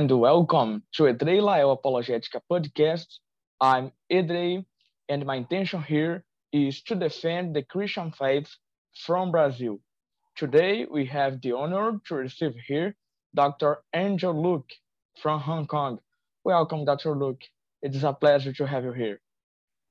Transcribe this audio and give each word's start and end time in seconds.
and 0.00 0.18
welcome 0.18 0.82
to 0.94 1.02
Edrei 1.02 1.42
Lael 1.42 1.76
Apologética 1.76 2.40
podcast. 2.50 3.18
I'm 3.60 3.92
Edrei, 4.10 4.64
and 5.10 5.26
my 5.26 5.36
intention 5.36 5.82
here 5.82 6.24
is 6.54 6.80
to 6.84 6.94
defend 6.94 7.54
the 7.54 7.62
Christian 7.62 8.10
faith 8.10 8.48
from 9.04 9.30
Brazil. 9.30 9.78
Today, 10.36 10.86
we 10.90 11.04
have 11.04 11.42
the 11.42 11.52
honor 11.52 12.00
to 12.06 12.14
receive 12.14 12.54
here 12.66 12.96
Dr. 13.34 13.82
Angel 13.94 14.32
Luke 14.32 14.70
from 15.20 15.38
Hong 15.38 15.66
Kong. 15.66 15.98
Welcome, 16.44 16.86
Dr. 16.86 17.14
Luke. 17.14 17.42
It 17.82 17.94
is 17.94 18.02
a 18.02 18.14
pleasure 18.14 18.54
to 18.54 18.66
have 18.66 18.84
you 18.84 18.92
here. 18.92 19.20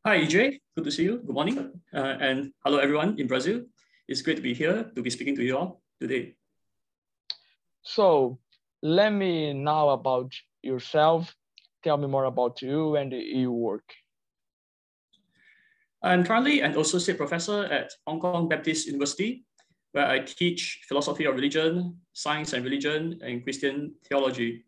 Hi, 0.07 0.17
EJ. 0.25 0.59
Good 0.75 0.85
to 0.85 0.91
see 0.91 1.03
you. 1.03 1.17
Good 1.19 1.35
morning. 1.35 1.55
Uh, 1.93 2.17
and 2.19 2.51
hello, 2.65 2.79
everyone 2.79 3.19
in 3.19 3.27
Brazil. 3.27 3.61
It's 4.07 4.23
great 4.23 4.37
to 4.37 4.41
be 4.41 4.55
here 4.55 4.89
to 4.95 5.01
be 5.03 5.11
speaking 5.11 5.35
to 5.35 5.43
you 5.43 5.55
all 5.55 5.83
today. 6.01 6.33
So, 7.83 8.39
let 8.81 9.11
me 9.11 9.53
know 9.53 9.89
about 9.89 10.33
yourself. 10.61 11.35
Tell 11.83 11.97
me 11.97 12.07
more 12.07 12.25
about 12.25 12.61
you 12.61 12.95
and 12.95 13.11
your 13.11 13.51
work. 13.51 13.93
I'm 16.01 16.23
currently 16.23 16.61
an 16.61 16.77
associate 16.77 17.17
professor 17.17 17.65
at 17.65 17.91
Hong 18.07 18.19
Kong 18.19 18.47
Baptist 18.47 18.87
University, 18.87 19.43
where 19.91 20.07
I 20.07 20.19
teach 20.19 20.81
philosophy 20.87 21.25
of 21.25 21.35
religion, 21.35 21.97
science 22.13 22.53
and 22.53 22.63
religion, 22.63 23.19
and 23.21 23.43
Christian 23.43 23.95
theology. 24.07 24.65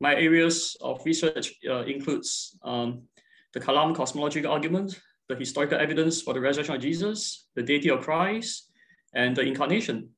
My 0.00 0.14
areas 0.14 0.76
of 0.80 1.04
research 1.04 1.54
uh, 1.68 1.84
includes 1.84 2.58
um, 2.62 3.02
the 3.52 3.60
Kalam 3.60 3.94
cosmological 3.94 4.50
argument, 4.50 5.00
the 5.28 5.34
historical 5.34 5.78
evidence 5.78 6.22
for 6.22 6.32
the 6.32 6.40
resurrection 6.40 6.74
of 6.74 6.80
Jesus, 6.80 7.48
the 7.54 7.62
deity 7.62 7.90
of 7.90 8.00
Christ, 8.00 8.70
and 9.14 9.36
the 9.36 9.42
incarnation. 9.42 10.10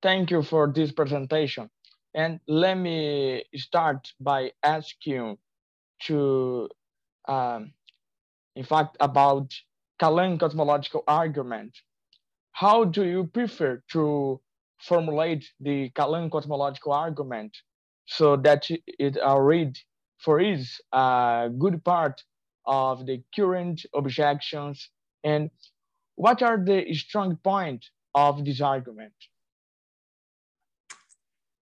Thank 0.00 0.30
you 0.30 0.42
for 0.42 0.72
this 0.72 0.92
presentation. 0.92 1.68
And 2.14 2.38
let 2.46 2.76
me 2.76 3.44
start 3.56 4.12
by 4.20 4.52
asking 4.62 5.38
to, 6.04 6.68
um, 7.26 7.72
in 8.54 8.64
fact, 8.64 8.96
about 9.00 9.52
Kalam 10.00 10.38
cosmological 10.38 11.02
argument. 11.08 11.76
How 12.52 12.84
do 12.84 13.04
you 13.04 13.24
prefer 13.24 13.82
to 13.92 14.40
formulate 14.78 15.50
the 15.60 15.90
Kalam 15.90 16.30
cosmological 16.30 16.92
argument 16.92 17.56
so 18.06 18.36
that 18.36 18.70
it 18.70 19.18
read 19.36 19.76
for 20.18 20.40
is 20.40 20.80
a 20.92 21.50
good 21.58 21.84
part 21.84 22.22
of 22.66 23.04
the 23.06 23.22
current 23.34 23.84
objections 23.94 24.90
and 25.24 25.50
what 26.14 26.42
are 26.42 26.58
the 26.58 26.92
strong 26.94 27.36
points 27.36 27.90
of 28.14 28.44
this 28.44 28.60
argument? 28.60 29.14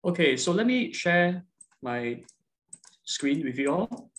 Okay, 0.03 0.35
so 0.35 0.52
let 0.52 0.66
me 0.66 0.91
share 0.91 1.45
my 1.83 2.23
screen 3.03 3.45
with 3.45 3.59
you 3.59 3.71
all. 3.71 4.09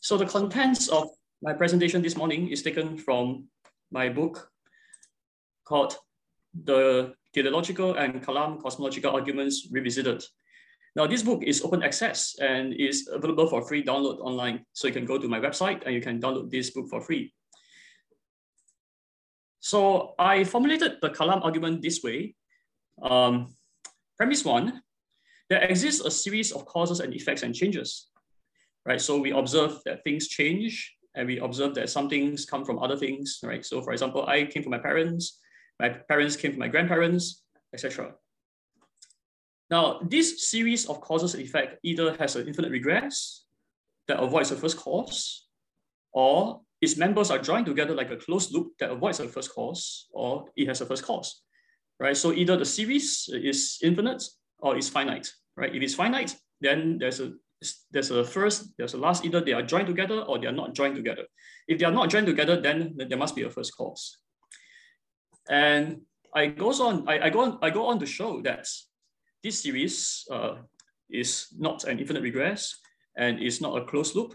So 0.00 0.18
the 0.18 0.26
contents 0.26 0.88
of 0.88 1.08
my 1.40 1.54
presentation 1.54 2.02
this 2.02 2.14
morning 2.14 2.48
is 2.48 2.60
taken 2.60 2.98
from 2.98 3.48
my 3.90 4.10
book 4.10 4.50
called 5.64 5.96
The 6.52 7.14
Teleological 7.32 7.94
and 7.94 8.22
Kalam 8.22 8.60
Cosmological 8.60 9.12
Arguments 9.12 9.68
Revisited. 9.72 10.24
Now, 10.94 11.06
this 11.06 11.22
book 11.22 11.42
is 11.42 11.62
open 11.62 11.82
access 11.82 12.36
and 12.38 12.74
is 12.74 13.08
available 13.10 13.46
for 13.46 13.62
free 13.62 13.82
download 13.82 14.18
online. 14.20 14.66
So 14.74 14.88
you 14.88 14.92
can 14.92 15.06
go 15.06 15.16
to 15.16 15.28
my 15.28 15.40
website 15.40 15.86
and 15.86 15.94
you 15.94 16.02
can 16.02 16.20
download 16.20 16.50
this 16.50 16.68
book 16.68 16.90
for 16.90 17.00
free. 17.00 17.32
So 19.60 20.14
I 20.18 20.44
formulated 20.44 20.98
the 21.00 21.08
Kalam 21.08 21.42
argument 21.42 21.80
this 21.80 22.02
way. 22.02 22.34
Um, 23.00 23.54
Premise 24.20 24.44
one, 24.44 24.82
there 25.48 25.62
exists 25.62 26.04
a 26.04 26.10
series 26.10 26.52
of 26.52 26.66
causes 26.66 27.00
and 27.00 27.14
effects 27.14 27.42
and 27.42 27.54
changes, 27.54 28.10
right? 28.84 29.00
So 29.00 29.18
we 29.18 29.30
observe 29.30 29.78
that 29.86 30.04
things 30.04 30.28
change 30.28 30.94
and 31.14 31.26
we 31.26 31.38
observe 31.38 31.74
that 31.76 31.88
some 31.88 32.10
things 32.10 32.44
come 32.44 32.66
from 32.66 32.78
other 32.80 32.98
things, 32.98 33.40
right? 33.42 33.64
So 33.64 33.80
for 33.80 33.92
example, 33.92 34.26
I 34.26 34.44
came 34.44 34.62
from 34.62 34.72
my 34.72 34.78
parents, 34.78 35.40
my 35.78 35.88
parents 35.88 36.36
came 36.36 36.50
from 36.50 36.60
my 36.60 36.68
grandparents, 36.68 37.44
etc. 37.72 38.12
Now, 39.70 40.00
this 40.06 40.50
series 40.50 40.84
of 40.84 41.00
causes 41.00 41.32
and 41.32 41.42
effect 41.42 41.78
either 41.82 42.14
has 42.18 42.36
an 42.36 42.46
infinite 42.46 42.72
regress 42.72 43.46
that 44.06 44.20
avoids 44.22 44.50
the 44.50 44.56
first 44.56 44.76
cause, 44.76 45.46
or 46.12 46.60
its 46.82 46.98
members 46.98 47.30
are 47.30 47.38
joined 47.38 47.64
together 47.64 47.94
like 47.94 48.10
a 48.10 48.18
closed 48.18 48.52
loop 48.52 48.72
that 48.80 48.90
avoids 48.90 49.16
the 49.16 49.28
first 49.28 49.54
cause, 49.54 50.08
or 50.12 50.44
it 50.56 50.68
has 50.68 50.82
a 50.82 50.84
first 50.84 51.04
cause 51.04 51.40
right? 52.00 52.16
So 52.16 52.32
either 52.32 52.56
the 52.56 52.64
series 52.64 53.28
is 53.32 53.78
infinite 53.82 54.24
or 54.58 54.76
it's 54.76 54.88
finite, 54.88 55.28
right? 55.56 55.74
If 55.74 55.82
it's 55.82 55.94
finite, 55.94 56.34
then 56.60 56.98
there's 56.98 57.20
a 57.20 57.32
there's 57.90 58.10
a 58.10 58.24
first, 58.24 58.72
there's 58.78 58.94
a 58.94 58.96
last, 58.96 59.22
either 59.22 59.42
they 59.42 59.52
are 59.52 59.62
joined 59.62 59.86
together 59.86 60.22
or 60.22 60.38
they 60.38 60.46
are 60.46 60.52
not 60.52 60.74
joined 60.74 60.96
together. 60.96 61.24
If 61.68 61.78
they 61.78 61.84
are 61.84 61.92
not 61.92 62.08
joined 62.08 62.26
together, 62.26 62.58
then 62.58 62.96
there 62.96 63.18
must 63.18 63.36
be 63.36 63.42
a 63.42 63.50
first 63.50 63.76
cause. 63.76 64.16
And 65.50 66.00
I 66.34 66.46
goes 66.46 66.80
on, 66.80 67.06
I, 67.06 67.26
I 67.26 67.30
go 67.30 67.40
on, 67.40 67.58
I 67.60 67.68
go 67.68 67.86
on 67.86 67.98
to 67.98 68.06
show 68.06 68.40
that 68.42 68.66
this 69.42 69.62
series 69.62 70.24
uh, 70.30 70.54
is 71.10 71.48
not 71.58 71.84
an 71.84 71.98
infinite 71.98 72.22
regress 72.22 72.78
and 73.18 73.42
is 73.42 73.60
not 73.60 73.76
a 73.76 73.84
closed 73.84 74.16
loop, 74.16 74.34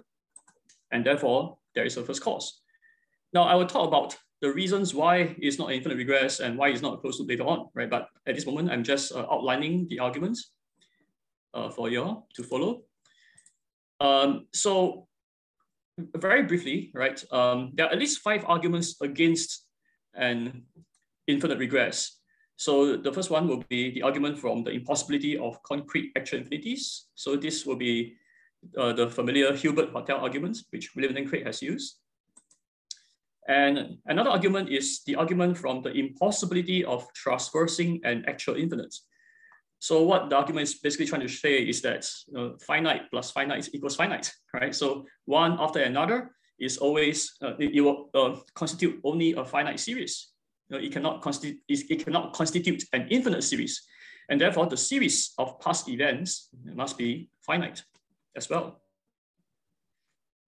and 0.92 1.04
therefore 1.04 1.58
there 1.74 1.86
is 1.86 1.98
a 1.98 2.04
first 2.04 2.22
cause. 2.22 2.62
Now 3.34 3.44
I 3.44 3.56
will 3.56 3.66
talk 3.66 3.88
about 3.88 4.18
the 4.42 4.52
reasons 4.52 4.94
why 4.94 5.36
it's 5.40 5.58
not 5.58 5.72
infinite 5.72 5.98
regress 5.98 6.40
and 6.40 6.58
why 6.58 6.70
it's 6.70 6.82
not 6.82 6.96
a 6.96 6.98
closed 6.98 7.20
loop 7.20 7.30
later 7.30 7.44
on, 7.44 7.68
right? 7.74 7.90
But 7.90 8.10
at 8.28 8.36
this 8.36 8.46
moment, 8.46 8.70
I'm 8.70 8.84
just 8.84 9.12
uh, 9.14 9.26
outlining 9.32 9.88
the 9.90 10.00
arguments 10.00 10.52
uh, 11.54 11.70
for 11.70 11.90
you 11.90 12.04
all 12.04 12.28
to 12.36 12.44
follow. 12.44 12.84
Um, 14.00 14.48
so 14.54 15.08
very 15.98 16.44
briefly, 16.44 16.92
right, 16.94 17.24
um, 17.32 17.72
there 17.76 17.86
are 17.86 17.92
at 17.92 17.98
least 17.98 18.20
five 18.20 18.44
arguments 18.46 19.00
against 19.02 19.66
an 20.14 20.64
infinite 21.28 21.58
regress. 21.58 22.20
So 22.58 22.98
the 22.98 23.12
first 23.12 23.30
one 23.30 23.48
will 23.48 23.64
be 23.70 23.92
the 23.92 24.02
argument 24.02 24.38
from 24.40 24.64
the 24.64 24.72
impossibility 24.72 25.38
of 25.38 25.62
concrete 25.64 26.12
actual 26.16 26.40
infinities. 26.40 27.08
So 27.16 27.36
this 27.36 27.66
will 27.66 27.76
be 27.76 28.16
uh, 28.78 28.94
the 28.94 29.10
familiar 29.10 29.54
Hilbert 29.54 29.90
Hotel 29.92 30.18
argument, 30.18 30.58
which 30.72 30.96
William 30.96 31.16
Lane 31.16 31.28
Craig 31.28 31.46
has 31.46 31.62
used. 31.62 32.00
And 33.48 33.98
another 34.08 34.32
argument 34.32 34.70
is 34.70 35.04
the 35.04 35.16
argument 35.16 35.58
from 35.58 35.82
the 35.82 35.92
impossibility 35.92 36.84
of 36.84 37.06
traversing 37.14 38.02
an 38.04 38.24
actual 38.28 38.56
infinite. 38.56 38.96
So 39.80 40.02
what 40.02 40.30
the 40.30 40.36
argument 40.36 40.64
is 40.64 40.76
basically 40.76 41.06
trying 41.06 41.22
to 41.22 41.28
say 41.28 41.60
is 41.60 41.82
that 41.82 42.10
finite 42.62 43.12
plus 43.12 43.30
finite 43.32 43.70
equals 43.74 43.96
finite, 43.96 44.34
right? 44.54 44.74
So 44.74 45.06
one 45.26 45.58
after 45.60 45.80
another 45.82 46.32
is 46.58 46.78
always, 46.78 47.36
uh, 47.44 47.54
it, 47.60 47.76
it, 47.76 47.82
will 47.82 48.10
uh, 48.16 48.38
constitute 48.56 49.00
only 49.04 49.34
a 49.34 49.46
finite 49.46 49.80
series. 49.80 50.32
You 50.70 50.78
know, 50.78 50.84
it, 50.84 50.92
cannot 50.92 51.22
constitute, 51.22 51.60
it 51.68 52.04
cannot 52.04 52.34
constitute 52.34 52.84
an 52.94 53.08
infinite 53.12 53.44
series. 53.44 53.84
And 54.30 54.42
therefore 54.42 54.66
the 54.66 54.78
series 54.78 55.34
of 55.38 55.60
past 55.60 55.88
events 55.88 56.50
must 56.64 56.98
be 56.98 57.30
finite 57.46 57.84
as 58.36 58.50
well 58.50 58.82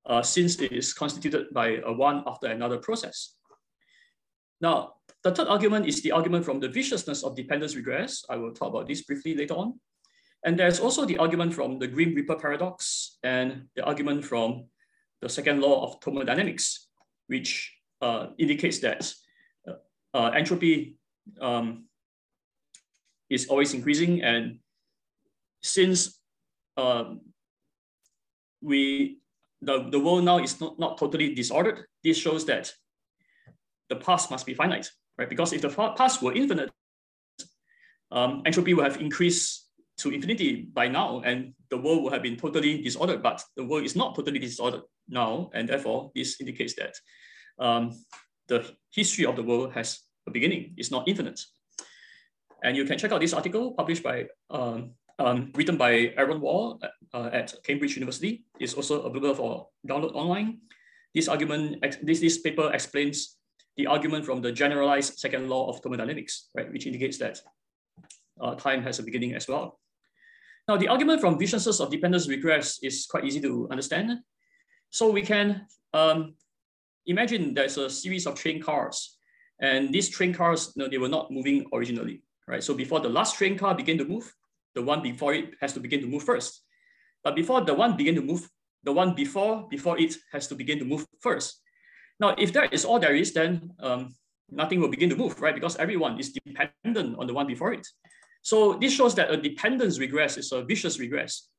uh, 0.08 0.22
since 0.22 0.60
it 0.60 0.72
is 0.72 0.94
constituted 0.94 1.48
by 1.54 1.78
a 1.86 1.92
one 1.92 2.24
after 2.26 2.48
another 2.48 2.78
process. 2.78 3.36
Now, 4.62 4.94
the 5.24 5.32
third 5.32 5.48
argument 5.48 5.86
is 5.86 6.02
the 6.02 6.12
argument 6.12 6.46
from 6.46 6.60
the 6.60 6.70
viciousness 6.70 7.24
of 7.24 7.36
dependence 7.36 7.76
regress. 7.76 8.24
I 8.30 8.38
will 8.38 8.54
talk 8.54 8.70
about 8.70 8.88
this 8.88 9.04
briefly 9.04 9.36
later 9.36 9.54
on. 9.56 9.80
And 10.46 10.58
there's 10.58 10.80
also 10.80 11.06
the 11.06 11.18
argument 11.18 11.54
from 11.54 11.80
the 11.80 11.88
Grim-Reaper 11.88 12.36
paradox 12.36 13.18
and 13.24 13.68
the 13.76 13.84
argument 13.84 14.24
from 14.24 14.66
the 15.22 15.30
second 15.30 15.62
law 15.62 15.84
of 15.84 16.02
thermodynamics, 16.02 16.88
which 17.28 17.74
uh, 18.02 18.28
indicates 18.38 18.80
that 18.80 19.12
uh, 19.68 19.74
uh, 20.14 20.30
entropy 20.30 20.98
um, 21.42 21.86
is 23.30 23.48
always 23.48 23.74
increasing. 23.74 24.22
And 24.22 24.60
since 25.62 26.22
um, 26.78 27.22
we 28.62 29.20
the, 29.62 29.90
the 29.90 30.00
world 30.00 30.24
now 30.24 30.40
is 30.40 30.60
not, 30.62 30.80
not 30.80 30.98
totally 30.98 31.34
disordered. 31.34 31.86
This 32.04 32.18
shows 32.18 32.46
that 32.46 32.72
the 33.90 33.96
past 33.96 34.30
must 34.32 34.46
be 34.46 34.54
finite, 34.54 34.90
right? 35.18 35.30
Because 35.30 35.54
if 35.54 35.62
the 35.62 35.70
past 35.70 36.22
were 36.22 36.34
infinite, 36.34 36.72
um, 38.12 38.44
entropy 38.46 38.74
would 38.74 38.86
have 38.86 39.02
increased 39.02 39.70
to 39.98 40.12
infinity 40.12 40.68
by 40.72 40.88
now, 40.88 41.22
and 41.26 41.54
the 41.70 41.78
world 41.78 42.04
would 42.04 42.14
have 42.14 42.22
been 42.22 42.38
totally 42.38 42.82
disordered. 42.82 43.24
But 43.24 43.44
the 43.56 43.66
world 43.66 43.84
is 43.84 43.96
not 43.96 44.16
totally 44.16 44.40
disordered 44.40 44.82
now, 45.10 45.50
and 45.54 45.68
therefore 45.68 46.12
this 46.14 46.40
indicates 46.40 46.76
that 46.76 46.94
um, 47.60 47.92
the 48.48 48.70
history 48.92 49.26
of 49.26 49.36
the 49.36 49.44
world 49.44 49.74
has 49.74 50.00
a 50.28 50.32
beginning. 50.32 50.74
It's 50.78 50.92
not 50.92 51.08
infinite. 51.08 51.42
And 52.64 52.76
you 52.76 52.86
can 52.86 52.98
check 52.98 53.12
out 53.12 53.22
this 53.22 53.34
article 53.34 53.72
published 53.72 54.04
by 54.04 54.26
um, 54.50 54.92
um, 55.20 55.52
written 55.56 55.78
by 55.78 56.14
Aron 56.18 56.42
Wall 56.42 56.80
uh, 57.14 57.30
at 57.34 57.54
Cambridge 57.64 57.96
University. 57.96 58.46
is 58.60 58.74
also 58.74 59.02
available 59.02 59.36
for 59.36 59.68
download 59.88 60.14
online. 60.14 60.60
This 61.14 61.28
argument, 61.28 61.84
this, 62.04 62.20
this 62.20 62.38
paper 62.40 62.72
explains 62.74 63.38
the 63.78 63.88
argument 63.88 64.26
from 64.26 64.42
the 64.42 64.52
generalized 64.52 65.18
second 65.18 65.50
law 65.50 65.70
of 65.70 65.80
thermodynamics, 65.82 66.50
right, 66.56 66.72
which 66.72 66.86
indicates 66.86 67.18
that 67.18 67.40
uh, 68.42 68.56
time 68.56 68.82
has 68.84 69.00
a 69.00 69.04
beginning 69.04 69.34
as 69.34 69.48
well. 69.48 69.80
Now, 70.68 70.78
the 70.78 70.90
argument 70.90 71.22
from 71.22 71.40
viciousness 71.40 71.80
of 71.80 71.90
dependence 71.90 72.28
regress 72.28 72.80
is 72.84 73.08
quite 73.10 73.24
easy 73.24 73.40
to 73.42 73.68
understand. 73.72 74.20
So 74.90 75.10
we 75.10 75.22
can 75.22 75.66
um, 75.94 76.36
imagine 77.06 77.54
there's 77.54 77.78
a 77.78 77.90
series 77.90 78.28
of 78.28 78.36
train 78.36 78.62
cars, 78.62 79.18
and 79.62 79.94
these 79.94 80.10
train 80.10 80.34
cars, 80.34 80.74
you 80.76 80.84
know, 80.84 80.90
they 80.90 80.98
were 80.98 81.10
not 81.10 81.32
moving 81.32 81.66
originally, 81.74 82.22
right? 82.48 82.64
So 82.64 82.74
before 82.74 83.00
the 83.00 83.10
last 83.10 83.38
train 83.38 83.58
car 83.58 83.74
began 83.76 83.98
to 84.00 84.06
move, 84.06 84.32
the 84.76 84.82
one 84.82 85.02
before 85.02 85.34
it 85.34 85.54
has 85.62 85.74
to 85.74 85.80
begin 85.80 86.02
to 86.02 86.08
move 86.08 86.24
first. 86.24 86.64
But 87.24 87.36
before 87.36 87.62
the 87.62 87.74
one 87.74 87.98
begin 87.98 88.16
to 88.16 88.22
move, 88.22 88.48
the 88.84 88.92
one 88.92 89.14
before 89.14 89.68
before 89.70 90.00
it 90.00 90.16
has 90.32 90.48
to 90.48 90.56
begin 90.56 90.80
to 90.80 90.86
move 90.86 91.06
first. 91.20 91.62
Now, 92.20 92.36
if 92.38 92.54
that 92.54 92.74
is 92.74 92.86
all 92.86 93.00
there 93.00 93.16
is, 93.16 93.34
then 93.34 93.72
um, 93.80 94.16
nothing 94.50 94.80
will 94.80 94.90
begin 94.90 95.10
to 95.10 95.16
move, 95.16 95.40
right? 95.42 95.54
Because 95.54 95.76
everyone 95.78 96.20
is 96.20 96.32
dependent 96.32 97.18
on 97.18 97.28
the 97.28 97.34
one 97.34 97.48
before 97.48 97.74
it. 97.74 97.88
So 98.42 98.74
this 98.74 98.94
shows 98.94 99.14
that 99.16 99.32
a 99.32 99.38
dependence 99.38 100.00
regress 100.00 100.38
is 100.38 100.52
a 100.52 100.64
vicious 100.64 101.00
regress. 101.00 101.50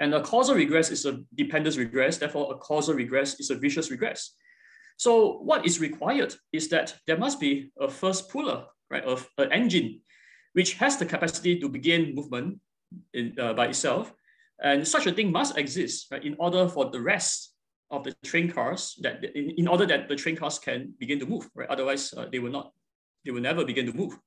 And 0.00 0.14
a 0.14 0.22
causal 0.22 0.54
regress 0.54 0.90
is 0.90 1.06
a 1.06 1.20
dependence 1.34 1.76
regress. 1.76 2.18
Therefore, 2.18 2.54
a 2.54 2.58
causal 2.58 2.94
regress 2.94 3.40
is 3.40 3.50
a 3.50 3.54
vicious 3.54 3.90
regress. 3.90 4.32
So 4.96 5.38
what 5.38 5.66
is 5.66 5.80
required 5.80 6.34
is 6.52 6.68
that 6.68 6.96
there 7.06 7.18
must 7.18 7.38
be 7.38 7.70
a 7.78 7.88
first 7.88 8.30
puller, 8.30 8.64
right, 8.90 9.04
of 9.04 9.28
an 9.38 9.52
engine, 9.52 10.00
which 10.56 10.72
has 10.80 10.96
the 10.96 11.04
capacity 11.04 11.60
to 11.60 11.68
begin 11.68 12.14
movement 12.14 12.58
in, 13.12 13.36
uh, 13.38 13.52
by 13.52 13.66
itself. 13.66 14.10
And 14.58 14.88
such 14.88 15.06
a 15.06 15.12
thing 15.12 15.30
must 15.30 15.58
exist, 15.58 16.06
right, 16.10 16.24
in 16.24 16.34
order 16.38 16.66
for 16.66 16.90
the 16.90 16.98
rest 16.98 17.52
of 17.90 18.04
the 18.04 18.14
train 18.24 18.50
cars 18.50 18.96
that 19.02 19.22
in, 19.36 19.50
in 19.60 19.68
order 19.68 19.84
that 19.84 20.08
the 20.08 20.16
train 20.16 20.34
cars 20.34 20.58
can 20.58 20.94
begin 20.98 21.20
to 21.20 21.26
move, 21.26 21.46
right? 21.54 21.68
Otherwise, 21.68 22.14
uh, 22.16 22.24
they 22.32 22.38
will 22.38 22.50
not, 22.50 22.72
they 23.22 23.32
will 23.32 23.42
never 23.42 23.66
begin 23.66 23.84
to 23.84 23.92
move. 23.92 24.18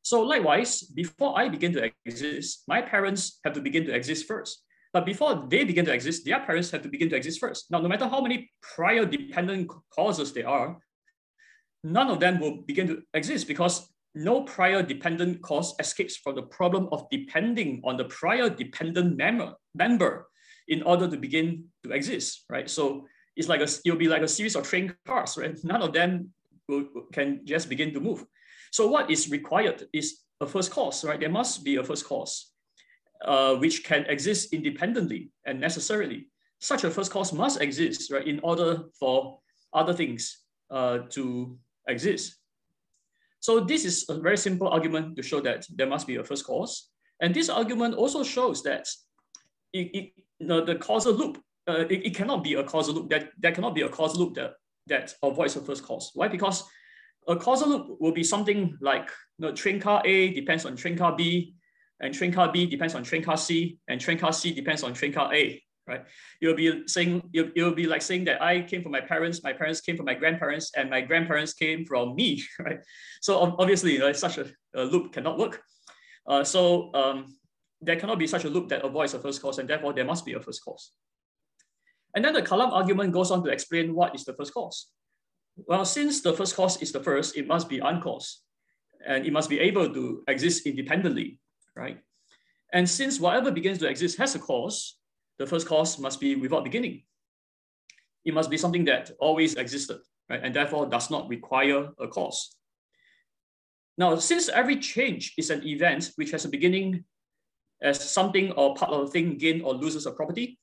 So 0.00 0.22
likewise, 0.22 0.80
before 0.80 1.38
I 1.38 1.50
begin 1.50 1.74
to 1.74 1.90
exist, 2.06 2.64
my 2.66 2.80
parents 2.80 3.38
have 3.44 3.52
to 3.52 3.60
begin 3.60 3.84
to 3.84 3.94
exist 3.94 4.26
first. 4.26 4.64
But 4.94 5.04
before 5.04 5.46
they 5.50 5.64
begin 5.64 5.84
to 5.84 5.92
exist, 5.92 6.24
their 6.24 6.40
parents 6.40 6.70
have 6.70 6.80
to 6.82 6.88
begin 6.88 7.10
to 7.10 7.16
exist 7.16 7.38
first. 7.38 7.70
Now, 7.70 7.80
no 7.80 7.88
matter 7.88 8.08
how 8.08 8.22
many 8.22 8.50
prior 8.62 9.04
dependent 9.04 9.70
causes 9.94 10.32
there 10.32 10.48
are, 10.48 10.78
none 11.84 12.08
of 12.08 12.18
them 12.18 12.40
will 12.40 12.62
begin 12.62 12.86
to 12.88 13.02
exist 13.12 13.46
because 13.46 13.86
no 14.14 14.42
prior 14.42 14.82
dependent 14.82 15.40
cause 15.42 15.74
escapes 15.78 16.16
from 16.16 16.34
the 16.34 16.42
problem 16.42 16.88
of 16.92 17.08
depending 17.10 17.80
on 17.84 17.96
the 17.96 18.04
prior 18.06 18.50
dependent 18.50 19.16
member, 19.16 19.54
member 19.74 20.26
in 20.68 20.82
order 20.82 21.08
to 21.08 21.16
begin 21.16 21.64
to 21.84 21.92
exist, 21.92 22.44
right? 22.48 22.68
So 22.68 23.06
it's 23.36 23.48
like 23.48 23.60
a, 23.60 23.68
it'll 23.84 23.98
be 23.98 24.08
like 24.08 24.22
a 24.22 24.28
series 24.28 24.56
of 24.56 24.66
train 24.66 24.94
cars, 25.06 25.36
right? 25.38 25.56
None 25.64 25.82
of 25.82 25.92
them 25.92 26.30
will, 26.68 26.86
can 27.12 27.40
just 27.44 27.68
begin 27.68 27.92
to 27.94 28.00
move. 28.00 28.24
So 28.72 28.88
what 28.88 29.10
is 29.10 29.30
required 29.30 29.84
is 29.92 30.20
a 30.40 30.46
first 30.46 30.70
cause, 30.70 31.04
right? 31.04 31.20
There 31.20 31.28
must 31.28 31.64
be 31.64 31.76
a 31.76 31.84
first 31.84 32.06
cause, 32.06 32.52
uh, 33.24 33.56
which 33.56 33.84
can 33.84 34.04
exist 34.06 34.52
independently 34.52 35.30
and 35.46 35.60
necessarily. 35.60 36.28
Such 36.60 36.84
a 36.84 36.90
first 36.90 37.10
cause 37.10 37.32
must 37.32 37.60
exist, 37.60 38.12
right, 38.12 38.26
in 38.26 38.40
order 38.42 38.84
for 38.98 39.38
other 39.72 39.94
things 39.94 40.38
uh, 40.70 40.98
to 41.10 41.58
exist. 41.88 42.36
So 43.40 43.60
this 43.60 43.84
is 43.84 44.04
a 44.08 44.20
very 44.20 44.36
simple 44.36 44.68
argument 44.68 45.16
to 45.16 45.22
show 45.22 45.40
that 45.40 45.66
there 45.74 45.86
must 45.86 46.06
be 46.06 46.16
a 46.16 46.24
first 46.24 46.46
cause. 46.46 46.90
And 47.20 47.34
this 47.34 47.48
argument 47.48 47.94
also 47.94 48.22
shows 48.22 48.62
that 48.62 48.86
it, 49.72 49.90
it, 49.94 50.12
the, 50.40 50.76
causal 50.76 51.14
loop, 51.14 51.42
uh, 51.68 51.84
it, 51.88 52.06
it 52.06 52.14
cannot 52.14 52.44
be 52.44 52.54
a 52.54 52.64
causal 52.64 52.94
loop. 52.94 53.10
That, 53.10 53.30
that 53.40 53.54
cannot 53.54 53.74
be 53.74 53.82
a 53.82 53.88
causal 53.88 54.24
loop 54.24 54.34
that, 54.34 54.52
that 54.86 55.14
avoids 55.22 55.56
a 55.56 55.60
first 55.60 55.84
cause. 55.84 56.10
Why? 56.14 56.28
Because 56.28 56.64
a 57.28 57.36
causal 57.36 57.68
loop 57.68 58.00
will 58.00 58.12
be 58.12 58.24
something 58.24 58.76
like 58.80 59.08
you 59.38 59.46
know, 59.46 59.52
train 59.52 59.80
car 59.80 60.02
A 60.04 60.32
depends 60.32 60.64
on 60.64 60.76
train 60.76 60.96
car 60.96 61.14
B, 61.16 61.54
and 62.00 62.14
train 62.14 62.32
car 62.32 62.50
B 62.50 62.66
depends 62.66 62.94
on 62.94 63.02
train 63.02 63.22
car 63.22 63.36
C, 63.36 63.78
and 63.88 64.00
train 64.00 64.18
car 64.18 64.32
C 64.32 64.52
depends 64.52 64.82
on 64.82 64.94
train 64.94 65.12
car 65.12 65.32
A, 65.34 65.62
right? 65.90 66.04
You'll 66.40 66.54
be 66.54 66.86
saying, 66.86 67.22
you'll, 67.32 67.50
you'll 67.54 67.74
be 67.74 67.86
like 67.86 68.02
saying 68.02 68.24
that 68.26 68.40
I 68.40 68.62
came 68.62 68.82
from 68.82 68.92
my 68.92 69.00
parents, 69.00 69.42
my 69.42 69.52
parents 69.52 69.80
came 69.80 69.96
from 69.96 70.06
my 70.06 70.14
grandparents, 70.14 70.70
and 70.76 70.88
my 70.88 71.00
grandparents 71.00 71.52
came 71.52 71.84
from 71.84 72.14
me, 72.14 72.42
right? 72.60 72.80
So 73.20 73.38
obviously, 73.58 73.94
you 73.94 73.98
know, 73.98 74.12
such 74.12 74.38
a, 74.38 74.46
a, 74.74 74.84
loop 74.84 75.12
cannot 75.12 75.36
work. 75.38 75.60
Uh, 76.26 76.44
so 76.44 76.94
um, 76.94 77.26
there 77.80 77.96
cannot 77.96 78.18
be 78.18 78.26
such 78.26 78.44
a 78.44 78.48
loop 78.48 78.68
that 78.68 78.84
avoids 78.84 79.14
a 79.14 79.18
first 79.18 79.42
cause, 79.42 79.58
and 79.58 79.68
therefore 79.68 79.92
there 79.92 80.04
must 80.04 80.24
be 80.24 80.34
a 80.34 80.40
first 80.40 80.64
cause. 80.64 80.92
And 82.14 82.24
then 82.24 82.34
the 82.34 82.42
Kalam 82.42 82.72
argument 82.72 83.12
goes 83.12 83.30
on 83.30 83.42
to 83.44 83.50
explain 83.50 83.94
what 83.94 84.14
is 84.14 84.24
the 84.24 84.34
first 84.34 84.54
cause. 84.54 84.88
Well, 85.56 85.84
since 85.84 86.22
the 86.22 86.32
first 86.32 86.54
cause 86.56 86.80
is 86.80 86.92
the 86.92 87.02
first, 87.02 87.36
it 87.36 87.46
must 87.46 87.68
be 87.68 87.78
uncaused, 87.78 88.42
and 89.06 89.26
it 89.26 89.32
must 89.32 89.50
be 89.50 89.58
able 89.58 89.92
to 89.92 90.22
exist 90.28 90.66
independently, 90.66 91.38
right? 91.74 91.98
And 92.72 92.88
since 92.88 93.18
whatever 93.18 93.50
begins 93.50 93.78
to 93.78 93.88
exist 93.88 94.18
has 94.18 94.34
a 94.34 94.38
cause, 94.38 94.99
the 95.40 95.46
first 95.46 95.66
cause 95.66 95.98
must 95.98 96.20
be 96.20 96.36
without 96.36 96.64
beginning. 96.64 97.02
It 98.26 98.34
must 98.34 98.50
be 98.50 98.58
something 98.58 98.84
that 98.84 99.10
always 99.18 99.54
existed, 99.54 100.00
right? 100.28 100.40
And 100.44 100.54
therefore 100.54 100.84
does 100.84 101.08
not 101.10 101.30
require 101.30 101.88
a 101.98 102.06
cause. 102.08 102.54
Now, 103.96 104.16
since 104.16 104.50
every 104.50 104.76
change 104.76 105.32
is 105.38 105.48
an 105.48 105.66
event 105.66 106.12
which 106.16 106.30
has 106.32 106.44
a 106.44 106.50
beginning 106.50 107.04
as 107.80 107.98
something 108.10 108.52
or 108.52 108.74
part 108.74 108.92
of 108.92 109.08
a 109.08 109.10
thing 109.10 109.38
gain 109.38 109.62
or 109.62 109.72
loses 109.72 110.04
a 110.04 110.12
property, 110.12 110.58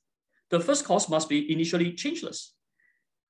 the 0.52 0.60
first 0.60 0.86
cause 0.86 1.10
must 1.10 1.28
be 1.28 1.52
initially 1.52 1.94
changeless, 1.94 2.54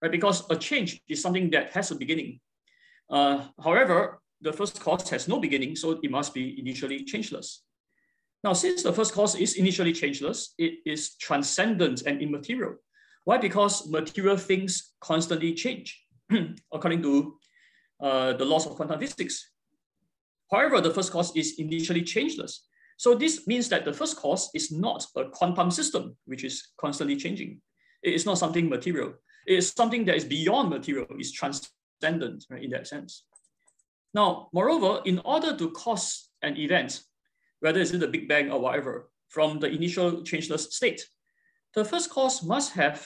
right? 0.01 0.11
Because 0.11 0.43
a 0.49 0.55
change 0.57 1.01
is 1.07 1.21
something 1.21 1.49
that 1.51 1.71
has 1.71 1.91
a 1.91 1.95
beginning. 1.95 2.41
Uh, 3.09 3.47
however, 3.63 4.19
the 4.41 4.51
first 4.51 4.81
cause 4.81 5.09
has 5.11 5.29
no 5.29 5.39
beginning, 5.39 5.77
so 5.77 5.91
it 5.91 6.11
must 6.11 6.33
be 6.33 6.59
initially 6.59 7.05
changeless. 7.05 7.63
Now, 8.43 8.53
since 8.53 8.83
the 8.83 8.93
first 8.93 9.13
cause 9.13 9.35
is 9.35 9.55
initially 9.55 9.93
changeless, 9.93 10.53
it 10.57 10.79
is 10.85 11.15
transcendent 11.15 12.03
and 12.05 12.21
immaterial. 12.21 12.75
Why? 13.25 13.37
Because 13.37 13.89
material 13.89 14.37
things 14.37 14.93
constantly 15.01 15.53
change, 15.53 16.05
according 16.73 17.01
to 17.01 17.37
uh, 17.99 18.33
the 18.33 18.45
laws 18.45 18.65
of 18.65 18.75
quantum 18.75 18.99
physics. 18.99 19.51
However, 20.51 20.79
the 20.81 20.93
first 20.93 21.11
cause 21.11 21.35
is 21.35 21.59
initially 21.59 22.03
changeless. 22.03 22.67
So 22.97 23.15
this 23.15 23.45
means 23.47 23.69
that 23.69 23.85
the 23.85 23.93
first 23.93 24.17
cause 24.17 24.49
is 24.53 24.71
not 24.71 25.05
a 25.15 25.25
quantum 25.25 25.71
system, 25.71 26.15
which 26.25 26.43
is 26.43 26.69
constantly 26.79 27.15
changing. 27.15 27.61
It 28.01 28.13
is 28.13 28.25
not 28.25 28.37
something 28.37 28.69
material. 28.69 29.13
It 29.45 29.57
is 29.57 29.71
something 29.75 30.05
that 30.05 30.15
is 30.15 30.25
beyond 30.25 30.69
material, 30.69 31.07
is 31.19 31.31
transcendent 31.31 32.45
right, 32.49 32.63
in 32.63 32.71
that 32.71 32.87
sense. 32.87 33.23
Now, 34.13 34.49
moreover, 34.53 35.01
in 35.05 35.19
order 35.19 35.55
to 35.55 35.71
cause 35.71 36.29
an 36.41 36.57
event, 36.57 37.01
whether 37.59 37.79
it's 37.79 37.91
in 37.91 37.99
the 37.99 38.07
Big 38.07 38.27
Bang 38.27 38.51
or 38.51 38.59
whatever, 38.59 39.09
from 39.29 39.59
the 39.59 39.67
initial 39.67 40.23
changeless 40.23 40.75
state, 40.75 41.07
the 41.73 41.83
first 41.83 42.09
cause 42.09 42.43
must 42.43 42.73
have 42.73 43.05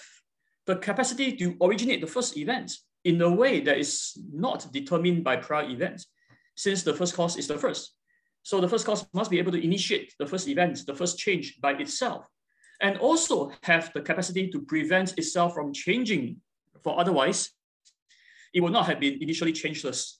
the 0.67 0.75
capacity 0.75 1.35
to 1.35 1.57
originate 1.61 2.01
the 2.01 2.07
first 2.07 2.37
event 2.37 2.71
in 3.03 3.21
a 3.21 3.29
way 3.29 3.59
that 3.61 3.77
is 3.77 4.17
not 4.31 4.71
determined 4.71 5.23
by 5.23 5.35
prior 5.35 5.67
events, 5.69 6.07
since 6.55 6.83
the 6.83 6.93
first 6.93 7.15
cause 7.15 7.37
is 7.37 7.47
the 7.47 7.57
first. 7.57 7.95
So 8.43 8.61
the 8.61 8.69
first 8.69 8.85
cause 8.85 9.05
must 9.13 9.31
be 9.31 9.39
able 9.39 9.51
to 9.51 9.63
initiate 9.63 10.13
the 10.19 10.25
first 10.25 10.47
event, 10.47 10.85
the 10.85 10.95
first 10.95 11.17
change 11.17 11.59
by 11.61 11.73
itself, 11.73 12.27
and 12.81 12.97
also 12.97 13.51
have 13.63 13.91
the 13.93 14.01
capacity 14.01 14.49
to 14.49 14.61
prevent 14.61 15.17
itself 15.17 15.53
from 15.53 15.73
changing. 15.73 16.37
For 16.83 16.99
otherwise, 16.99 17.51
it 18.53 18.61
would 18.61 18.73
not 18.73 18.85
have 18.87 18.99
been 18.99 19.21
initially 19.21 19.53
changeless 19.53 20.19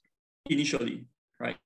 initially, 0.50 1.06
right? 1.40 1.58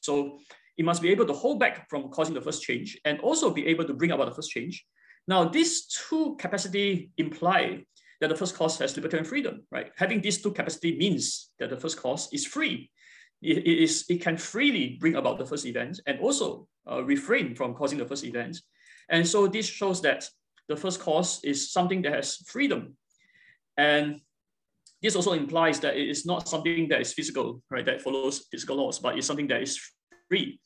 So 0.00 0.38
it 0.76 0.84
must 0.84 1.02
be 1.02 1.10
able 1.10 1.26
to 1.26 1.32
hold 1.32 1.60
back 1.60 1.88
from 1.88 2.08
causing 2.08 2.34
the 2.34 2.40
first 2.40 2.62
change 2.62 2.98
and 3.04 3.20
also 3.20 3.50
be 3.50 3.66
able 3.66 3.84
to 3.84 3.94
bring 3.94 4.10
about 4.10 4.28
the 4.28 4.34
first 4.34 4.50
change. 4.50 4.84
Now, 5.28 5.44
these 5.44 5.86
two 5.86 6.36
capacity 6.38 7.10
imply 7.16 7.84
that 8.20 8.28
the 8.28 8.36
first 8.36 8.54
cause 8.56 8.78
has 8.78 8.96
libertarian 8.96 9.24
freedom, 9.24 9.62
right? 9.70 9.90
Having 9.96 10.22
these 10.22 10.40
two 10.40 10.52
capacity 10.52 10.96
means 10.96 11.50
that 11.58 11.70
the 11.70 11.76
first 11.76 11.98
cause 11.98 12.28
is 12.32 12.46
free 12.46 12.90
it, 13.42 13.58
it, 13.58 13.82
is, 13.82 14.04
it 14.08 14.22
can 14.22 14.36
freely 14.36 14.96
bring 15.00 15.16
about 15.16 15.38
the 15.38 15.46
first 15.46 15.66
event 15.66 16.00
and 16.06 16.20
also 16.20 16.68
uh, 16.90 17.02
refrain 17.02 17.54
from 17.54 17.74
causing 17.74 17.98
the 17.98 18.06
first 18.06 18.24
event. 18.24 18.58
And 19.08 19.26
so 19.26 19.48
this 19.48 19.66
shows 19.66 20.00
that 20.02 20.28
the 20.68 20.76
first 20.76 21.00
cause 21.00 21.40
is 21.42 21.72
something 21.72 22.02
that 22.02 22.14
has 22.14 22.36
freedom. 22.46 22.96
And 23.76 24.20
this 25.02 25.16
also 25.16 25.32
implies 25.32 25.80
that 25.80 25.96
it 25.96 26.08
is 26.08 26.24
not 26.24 26.48
something 26.48 26.88
that 26.88 27.00
is 27.00 27.12
physical, 27.12 27.62
right, 27.68 27.84
that 27.84 28.00
follows 28.00 28.46
physical 28.50 28.76
laws, 28.76 29.00
but 29.00 29.18
it's 29.18 29.26
something 29.26 29.48
that 29.48 29.62
is 29.62 29.80
free. 30.32 30.60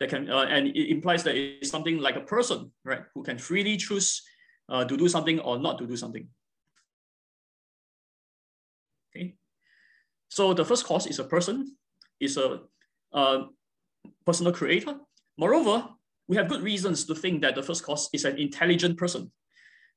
That 0.00 0.10
can, 0.10 0.28
uh, 0.28 0.46
and 0.50 0.66
it 0.66 0.90
implies 0.90 1.22
that 1.22 1.36
it's 1.36 1.70
something 1.70 1.98
like 1.98 2.16
a 2.16 2.26
person, 2.26 2.72
right, 2.84 3.04
who 3.14 3.22
can 3.22 3.38
freely 3.38 3.76
choose 3.76 4.22
uh, 4.68 4.84
to 4.84 4.96
do 4.96 5.08
something 5.08 5.38
or 5.38 5.60
not 5.60 5.78
to 5.78 5.86
do 5.86 5.96
something. 5.96 6.26
Okay. 9.14 9.34
So 10.28 10.54
the 10.54 10.64
first 10.64 10.86
cause 10.86 11.06
is 11.06 11.20
a 11.20 11.24
person 11.24 11.76
is 12.18 12.36
a, 12.36 12.66
a 13.12 13.46
personal 14.26 14.52
creator. 14.52 14.94
Moreover, 15.38 15.86
we 16.26 16.36
have 16.36 16.48
good 16.48 16.62
reasons 16.62 17.04
to 17.06 17.14
think 17.14 17.42
that 17.42 17.54
the 17.54 17.62
first 17.62 17.84
cause 17.84 18.08
is 18.12 18.24
an 18.24 18.38
intelligent 18.38 18.98
person. 18.98 19.30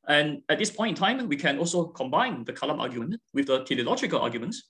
And 0.07 0.43
at 0.49 0.59
this 0.59 0.69
point 0.69 0.89
in 0.93 1.01
time, 1.01 1.27
we 1.27 1.37
can 1.37 1.57
also 1.57 1.85
combine 1.85 2.45
the 2.45 2.53
Kalam 2.53 2.79
argument 2.79 3.21
with 3.33 3.47
the 3.47 3.63
teleological 3.63 4.19
arguments. 4.19 4.69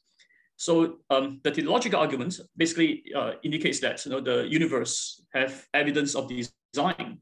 So 0.57 0.99
um, 1.09 1.41
the 1.43 1.51
teleological 1.51 1.99
argument 1.99 2.39
basically 2.55 3.03
uh, 3.15 3.33
indicates 3.43 3.79
that 3.81 4.05
you 4.05 4.11
know, 4.11 4.21
the 4.21 4.47
universe 4.47 5.21
have 5.33 5.65
evidence 5.73 6.15
of 6.15 6.29
design. 6.29 7.19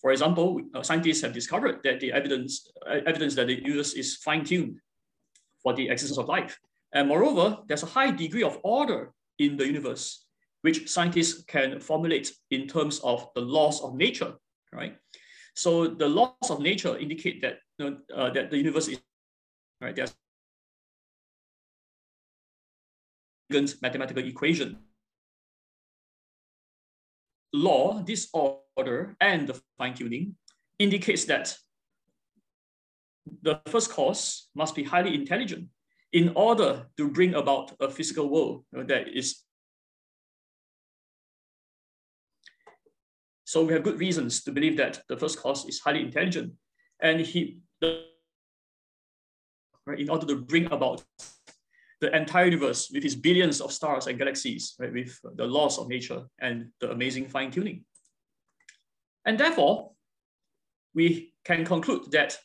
For 0.00 0.12
example, 0.12 0.60
uh, 0.74 0.82
scientists 0.82 1.22
have 1.22 1.32
discovered 1.32 1.80
that 1.82 2.00
the 2.00 2.12
evidence, 2.12 2.70
uh, 2.86 3.00
evidence 3.06 3.34
that 3.36 3.46
the 3.46 3.54
universe 3.54 3.94
is 3.94 4.16
fine-tuned 4.16 4.78
for 5.62 5.72
the 5.74 5.88
existence 5.88 6.18
of 6.18 6.28
life. 6.28 6.58
And 6.92 7.08
moreover, 7.08 7.58
there's 7.66 7.82
a 7.82 7.86
high 7.86 8.10
degree 8.10 8.42
of 8.42 8.58
order 8.62 9.12
in 9.38 9.56
the 9.56 9.66
universe, 9.66 10.26
which 10.62 10.88
scientists 10.88 11.44
can 11.44 11.80
formulate 11.80 12.32
in 12.50 12.66
terms 12.66 13.00
of 13.00 13.28
the 13.34 13.40
laws 13.40 13.82
of 13.82 13.94
nature, 13.94 14.34
right? 14.72 14.96
So 15.54 15.88
the 15.88 16.08
laws 16.08 16.50
of 16.50 16.60
nature 16.60 16.96
indicate 16.96 17.42
that, 17.42 17.58
you 17.78 17.90
know, 17.90 17.96
uh, 18.14 18.30
that 18.30 18.50
the 18.50 18.56
universe 18.56 18.88
is, 18.88 19.00
right, 19.80 19.94
there's 19.96 20.14
mathematical 23.50 24.24
equation. 24.24 24.78
Law, 27.52 28.02
this 28.02 28.28
order 28.32 29.16
and 29.20 29.48
the 29.48 29.60
fine-tuning 29.78 30.36
indicates 30.78 31.24
that 31.24 31.56
the 33.42 33.60
first 33.66 33.90
cause 33.90 34.48
must 34.54 34.74
be 34.74 34.84
highly 34.84 35.14
intelligent 35.14 35.68
in 36.12 36.32
order 36.34 36.86
to 36.96 37.10
bring 37.10 37.34
about 37.34 37.72
a 37.80 37.90
physical 37.90 38.28
world 38.28 38.64
that 38.72 39.08
is. 39.08 39.44
So 43.44 43.64
we 43.64 43.72
have 43.72 43.82
good 43.82 43.98
reasons 43.98 44.42
to 44.44 44.52
believe 44.52 44.76
that 44.76 45.02
the 45.08 45.16
first 45.16 45.38
cause 45.38 45.64
is 45.66 45.80
highly 45.80 46.02
intelligent 46.02 46.52
and 47.00 47.20
he, 47.20 47.60
the, 47.80 48.04
right, 49.86 49.98
in 49.98 50.10
order 50.10 50.26
to 50.26 50.36
bring 50.36 50.66
about 50.66 51.02
the 52.00 52.14
entire 52.14 52.44
universe 52.46 52.90
with 52.92 53.04
its 53.04 53.14
billions 53.14 53.60
of 53.60 53.72
stars 53.72 54.06
and 54.06 54.18
galaxies, 54.18 54.74
right, 54.78 54.92
with 54.92 55.18
the 55.36 55.44
laws 55.44 55.78
of 55.78 55.88
nature 55.88 56.22
and 56.38 56.68
the 56.80 56.90
amazing 56.90 57.28
fine 57.28 57.50
tuning. 57.50 57.84
And 59.24 59.38
therefore, 59.38 59.92
we 60.94 61.34
can 61.44 61.64
conclude 61.64 62.10
that 62.12 62.38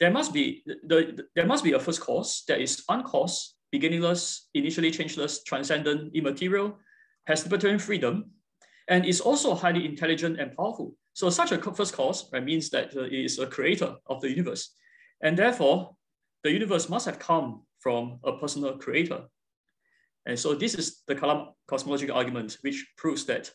there 0.00 0.10
must 0.10 0.32
be 0.32 0.62
the, 0.66 0.76
the, 0.86 1.24
there 1.34 1.46
must 1.46 1.64
be 1.64 1.72
a 1.72 1.80
first 1.80 2.00
cause 2.00 2.44
that 2.48 2.60
is 2.60 2.84
uncaused, 2.88 3.54
beginningless, 3.70 4.48
initially 4.54 4.90
changeless, 4.90 5.42
transcendent, 5.42 6.14
immaterial, 6.14 6.78
has 7.26 7.44
libertarian 7.44 7.78
freedom, 7.78 8.30
and 8.88 9.04
is 9.04 9.20
also 9.20 9.54
highly 9.54 9.84
intelligent 9.84 10.40
and 10.40 10.56
powerful. 10.56 10.94
So 11.12 11.30
such 11.30 11.52
a 11.52 11.58
first 11.58 11.94
cause 11.94 12.30
right, 12.32 12.44
means 12.44 12.70
that 12.70 12.96
uh, 12.96 13.02
it 13.02 13.12
is 13.12 13.38
a 13.38 13.46
creator 13.46 13.96
of 14.06 14.20
the 14.20 14.30
universe. 14.30 14.74
And 15.20 15.36
therefore, 15.36 15.96
the 16.44 16.52
universe 16.52 16.88
must 16.88 17.06
have 17.06 17.18
come 17.18 17.62
from 17.80 18.18
a 18.24 18.32
personal 18.32 18.76
creator. 18.78 19.24
And 20.26 20.38
so 20.38 20.54
this 20.54 20.74
is 20.74 21.02
the 21.06 21.14
cosmological 21.68 22.16
argument, 22.16 22.58
which 22.60 22.86
proves 22.96 23.24
that 23.26 23.50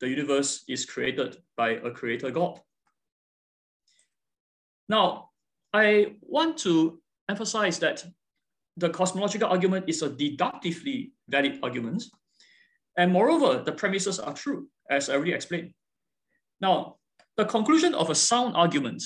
the 0.00 0.08
universe 0.08 0.64
is 0.68 0.84
created 0.84 1.36
by 1.56 1.70
a 1.70 1.90
creator 1.90 2.30
God. 2.30 2.60
Now, 4.88 5.30
I 5.72 6.16
want 6.22 6.58
to 6.58 7.00
emphasize 7.28 7.78
that 7.80 8.04
the 8.76 8.90
cosmological 8.90 9.48
argument 9.48 9.88
is 9.88 10.02
a 10.02 10.08
deductively 10.08 11.12
valid 11.28 11.58
argument. 11.62 12.04
And 12.96 13.12
moreover, 13.12 13.62
the 13.62 13.72
premises 13.72 14.18
are 14.18 14.32
true, 14.32 14.68
as 14.90 15.08
I 15.08 15.14
already 15.14 15.32
explained. 15.32 15.72
Now, 16.60 16.96
the 17.36 17.44
conclusion 17.44 17.94
of 17.94 18.10
a 18.10 18.14
sound 18.14 18.56
argument 18.56 19.02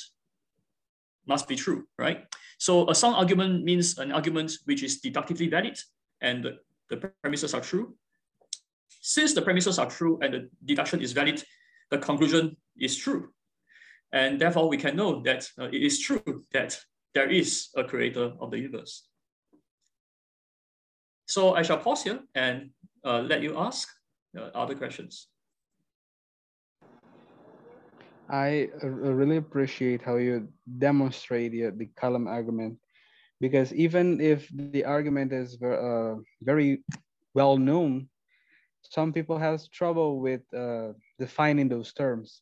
must 1.27 1.49
be 1.49 1.57
true, 1.57 1.85
right? 1.99 2.27
So 2.63 2.89
a 2.89 2.95
sound 2.95 3.17
argument 3.17 3.65
means 3.65 3.99
an 3.99 4.13
argument 4.13 4.53
which 4.67 4.85
is 4.85 5.01
deductively 5.01 5.49
valid 5.49 5.77
and 6.21 6.47
the, 6.89 7.11
premises 7.21 7.55
are 7.55 7.61
true. 7.61 7.97
Since 9.01 9.35
the 9.35 9.43
premises 9.43 9.81
are 9.81 9.91
true 9.91 10.21
and 10.23 10.33
the 10.33 10.49
deduction 10.65 11.01
is 11.01 11.11
valid, 11.11 11.43
the 11.91 11.99
conclusion 11.99 12.57
is 12.79 12.97
true. 12.97 13.31
And 14.13 14.41
therefore, 14.41 14.69
we 14.69 14.77
can 14.77 14.95
know 14.95 15.23
that 15.23 15.51
uh, 15.59 15.65
it 15.73 15.83
is 15.83 15.99
true 15.99 16.23
that 16.53 16.79
there 17.15 17.29
is 17.29 17.71
a 17.75 17.83
creator 17.83 18.31
of 18.39 18.53
the 18.53 18.59
universe. 18.59 19.09
So 21.27 21.55
I 21.55 21.63
shall 21.63 21.79
pause 21.79 22.05
here 22.05 22.21
and 22.37 22.71
uh, 23.05 23.23
let 23.23 23.43
you 23.43 23.59
ask 23.59 23.89
uh, 24.39 24.51
other 24.55 24.77
questions. 24.77 25.27
I 28.33 28.71
really 28.83 29.37
appreciate 29.37 30.01
how 30.01 30.17
you 30.17 30.49
demonstrate 30.79 31.53
the, 31.53 31.71
the 31.77 31.91
Kalam 32.01 32.27
argument 32.27 32.79
because 33.43 33.75
even 33.75 34.23
if 34.23 34.49
the 34.55 34.87
argument 34.87 35.35
is 35.35 35.57
very, 35.57 35.77
uh, 35.77 36.17
very 36.41 36.83
well 37.35 37.59
known, 37.59 38.09
some 38.83 39.13
people 39.13 39.37
has 39.37 39.69
trouble 39.69 40.21
with 40.21 40.41
uh, 40.55 40.93
defining 41.19 41.69
those 41.69 41.93
terms. 41.93 42.41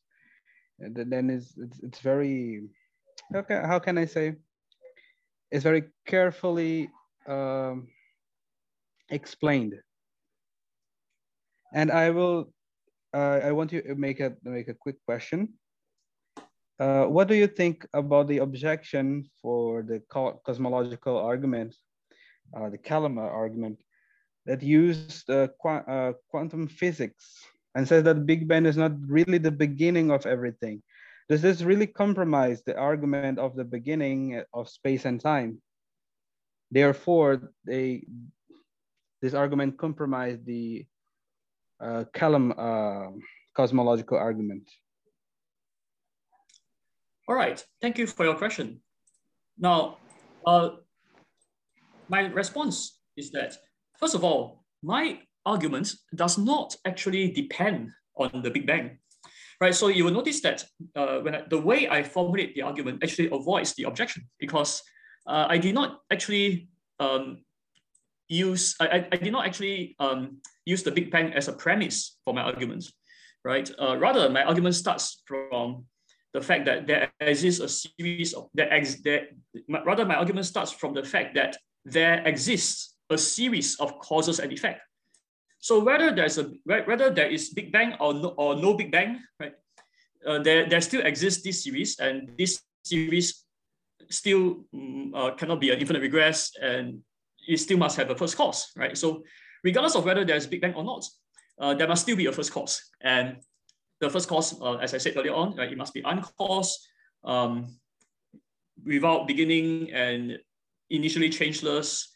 And 0.79 0.95
then 0.95 1.29
it's, 1.29 1.55
it's, 1.57 1.81
it's 1.83 1.99
very, 1.99 2.69
how 3.33 3.43
can, 3.43 3.65
how 3.65 3.79
can 3.81 3.99
I 3.99 4.05
say? 4.05 4.37
It's 5.51 5.65
very 5.65 5.85
carefully 6.07 6.89
um, 7.27 7.89
explained. 9.11 9.75
And 11.75 11.91
I 11.91 12.11
will, 12.11 12.53
uh, 13.13 13.41
I 13.43 13.51
want 13.53 13.71
to 13.71 13.83
make 13.97 14.21
a, 14.21 14.35
make 14.45 14.69
a 14.69 14.75
quick 14.75 14.97
question. 15.05 15.55
Uh, 16.81 17.05
what 17.05 17.29
do 17.29 17.35
you 17.35 17.47
think 17.47 17.87
about 17.93 18.27
the 18.27 18.39
objection 18.39 19.29
for 19.43 19.83
the 19.83 20.01
cosmological 20.47 21.19
argument, 21.19 21.77
uh, 22.57 22.71
the 22.71 22.79
Kalam 22.79 23.19
argument, 23.19 23.79
that 24.47 24.63
used 24.63 25.29
uh, 25.29 25.49
qu 25.61 25.69
uh, 25.69 26.13
quantum 26.31 26.67
physics 26.67 27.45
and 27.75 27.87
says 27.87 28.03
that 28.05 28.25
Big 28.25 28.49
Bang 28.49 28.65
is 28.65 28.79
not 28.79 28.93
really 29.07 29.37
the 29.37 29.51
beginning 29.51 30.11
of 30.11 30.25
everything? 30.25 30.83
Does 31.29 31.43
this 31.43 31.61
really 31.61 31.87
compromise 31.87 32.63
the 32.63 32.77
argument 32.79 33.39
of 33.39 33.55
the 33.57 33.65
beginning 33.65 34.43
of 34.55 34.71
space 34.71 35.05
and 35.05 35.21
time? 35.21 35.61
Therefore, 36.71 37.53
they, 37.67 38.07
this 39.21 39.35
argument 39.35 39.77
compromised 39.77 40.47
the 40.47 40.87
uh, 41.79 42.05
Kalam 42.15 43.21
cosmological 43.55 44.17
argument. 44.17 44.65
All 47.31 47.37
right, 47.37 47.65
thank 47.81 47.97
you 47.97 48.09
for 48.09 48.25
your 48.25 48.35
question. 48.35 48.81
Now, 49.57 49.99
uh, 50.45 50.71
my 52.09 52.23
response 52.23 52.99
is 53.17 53.31
that, 53.31 53.55
first 54.01 54.17
of 54.17 54.25
all, 54.25 54.65
my 54.83 55.21
argument 55.47 55.95
does 56.17 56.39
not 56.39 56.75
actually 56.85 57.31
depend 57.31 57.93
on 58.17 58.43
the 58.43 58.51
Big 58.51 58.67
Bang, 58.67 58.99
right? 59.61 59.73
So 59.73 59.87
you 59.87 60.05
will 60.05 60.13
notice 60.13 60.41
that 60.41 60.65
uh, 60.97 61.21
when 61.21 61.37
I, 61.37 61.43
the 61.49 61.61
way 61.61 61.89
I 61.89 62.03
formulate 62.03 62.57
the 62.57 62.63
argument 62.63 63.05
actually 63.05 63.29
avoids 63.31 63.75
the 63.75 63.85
objection 63.85 64.25
because 64.41 64.83
uh, 65.29 65.47
I 65.49 65.57
did 65.57 65.77
not 65.77 66.01
actually 66.11 66.69
um, 66.99 67.45
use, 68.27 68.75
I, 68.81 69.07
I 69.13 69.17
did 69.17 69.31
not 69.31 69.47
actually 69.47 69.95
um, 70.01 70.39
use 70.65 70.83
the 70.83 70.91
Big 70.91 71.13
Bang 71.13 71.33
as 71.35 71.47
a 71.47 71.53
premise 71.53 72.19
for 72.25 72.35
my 72.35 72.43
argument, 72.43 72.91
right? 73.45 73.71
Uh, 73.81 73.97
rather, 73.99 74.29
my 74.29 74.43
argument 74.43 74.75
starts 74.75 75.23
from 75.29 75.85
the 76.33 76.41
fact 76.41 76.65
that 76.67 76.87
there 76.87 77.11
exists 77.21 77.61
a 77.61 77.69
series 77.69 78.35
of 78.35 78.49
that 78.55 78.73
ex, 78.73 79.01
that 79.03 79.31
rather 79.69 80.05
my 80.05 80.15
argument 80.15 80.47
starts 80.47 80.71
from 80.71 80.95
the 80.95 81.03
fact 81.03 81.35
that 81.35 81.57
there 81.85 82.23
exists 82.27 82.97
a 83.11 83.19
series 83.19 83.77
of 83.81 83.99
causes 83.99 84.39
and 84.39 84.53
effect. 84.53 84.81
So 85.59 85.83
whether 85.83 86.15
there's 86.15 86.39
a 86.39 86.51
whether 86.65 87.11
there 87.11 87.29
is 87.29 87.51
Big 87.51 87.73
Bang 87.73 87.95
or 88.01 88.15
no, 88.15 88.29
or 88.39 88.55
no 88.57 88.75
Big 88.75 88.91
Bang, 88.91 89.21
right? 89.39 89.53
Uh, 90.27 90.39
there, 90.39 90.69
there 90.69 90.81
still 90.81 91.01
exists 91.05 91.43
this 91.43 91.65
series, 91.65 91.99
and 91.99 92.31
this 92.39 92.63
series 92.85 93.45
still 94.09 94.65
um, 94.73 95.13
uh, 95.15 95.31
cannot 95.33 95.61
be 95.61 95.71
an 95.71 95.79
infinite 95.79 96.03
regress, 96.03 96.53
and 96.61 97.01
it 97.47 97.59
still 97.59 97.79
must 97.79 97.97
have 97.97 98.11
a 98.11 98.17
first 98.17 98.37
cause, 98.37 98.71
right? 98.77 98.97
So 98.97 99.23
regardless 99.65 99.97
of 99.97 100.05
whether 100.05 100.25
there's 100.25 100.47
Big 100.47 100.61
Bang 100.61 100.75
or 100.75 100.85
not, 100.85 101.05
uh, 101.59 101.75
there 101.75 101.89
must 101.89 102.03
still 102.03 102.17
be 102.17 102.27
a 102.27 102.33
first 102.33 102.53
cause, 102.53 102.81
and 103.01 103.37
the 104.01 104.11
first 104.11 104.29
cause, 104.29 104.61
uh, 104.61 104.77
as 104.77 104.95
I 104.95 104.99
said 104.99 105.17
earlier 105.17 105.35
on, 105.35 105.57
right, 105.57 105.71
it 105.71 105.79
must 105.79 105.95
be 105.95 106.03
uncaused, 106.05 106.89
um, 107.25 107.67
without 108.85 109.27
beginning 109.27 109.93
and 109.93 110.39
initially 110.89 111.29
changeless, 111.29 112.09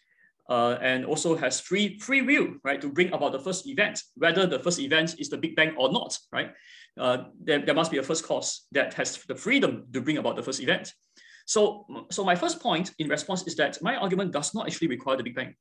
uh, 0.48 0.76
and 0.80 1.04
also 1.04 1.36
has 1.36 1.60
free 1.60 1.98
free 1.98 2.22
will, 2.22 2.54
right, 2.64 2.80
to 2.80 2.88
bring 2.88 3.12
about 3.12 3.32
the 3.32 3.38
first 3.38 3.66
event, 3.66 4.02
whether 4.16 4.46
the 4.46 4.58
first 4.58 4.78
event 4.78 5.14
is 5.18 5.28
the 5.28 5.38
Big 5.38 5.56
Bang 5.56 5.74
or 5.76 5.92
not, 5.92 6.18
right? 6.32 6.52
Uh, 6.98 7.24
there, 7.42 7.60
there 7.64 7.74
must 7.74 7.90
be 7.90 7.98
a 7.98 8.02
first 8.02 8.24
cause 8.24 8.66
that 8.72 8.94
has 8.94 9.18
the 9.26 9.34
freedom 9.34 9.86
to 9.92 10.00
bring 10.00 10.18
about 10.18 10.36
the 10.36 10.42
first 10.42 10.60
event. 10.60 10.92
So, 11.46 11.86
so 12.10 12.24
my 12.24 12.34
first 12.34 12.60
point 12.60 12.92
in 12.98 13.08
response 13.08 13.46
is 13.46 13.56
that 13.56 13.82
my 13.82 13.96
argument 13.96 14.32
does 14.32 14.54
not 14.54 14.66
actually 14.66 14.88
require 14.88 15.16
the 15.16 15.22
Big 15.22 15.34
Bang. 15.34 15.54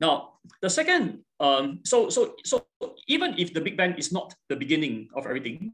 Now, 0.00 0.34
the 0.60 0.70
second, 0.70 1.24
um, 1.40 1.80
so, 1.84 2.08
so, 2.08 2.34
so 2.44 2.66
even 3.08 3.34
if 3.38 3.54
the 3.54 3.60
Big 3.60 3.76
Bang 3.76 3.94
is 3.96 4.12
not 4.12 4.34
the 4.48 4.56
beginning 4.56 5.08
of 5.16 5.26
everything, 5.26 5.72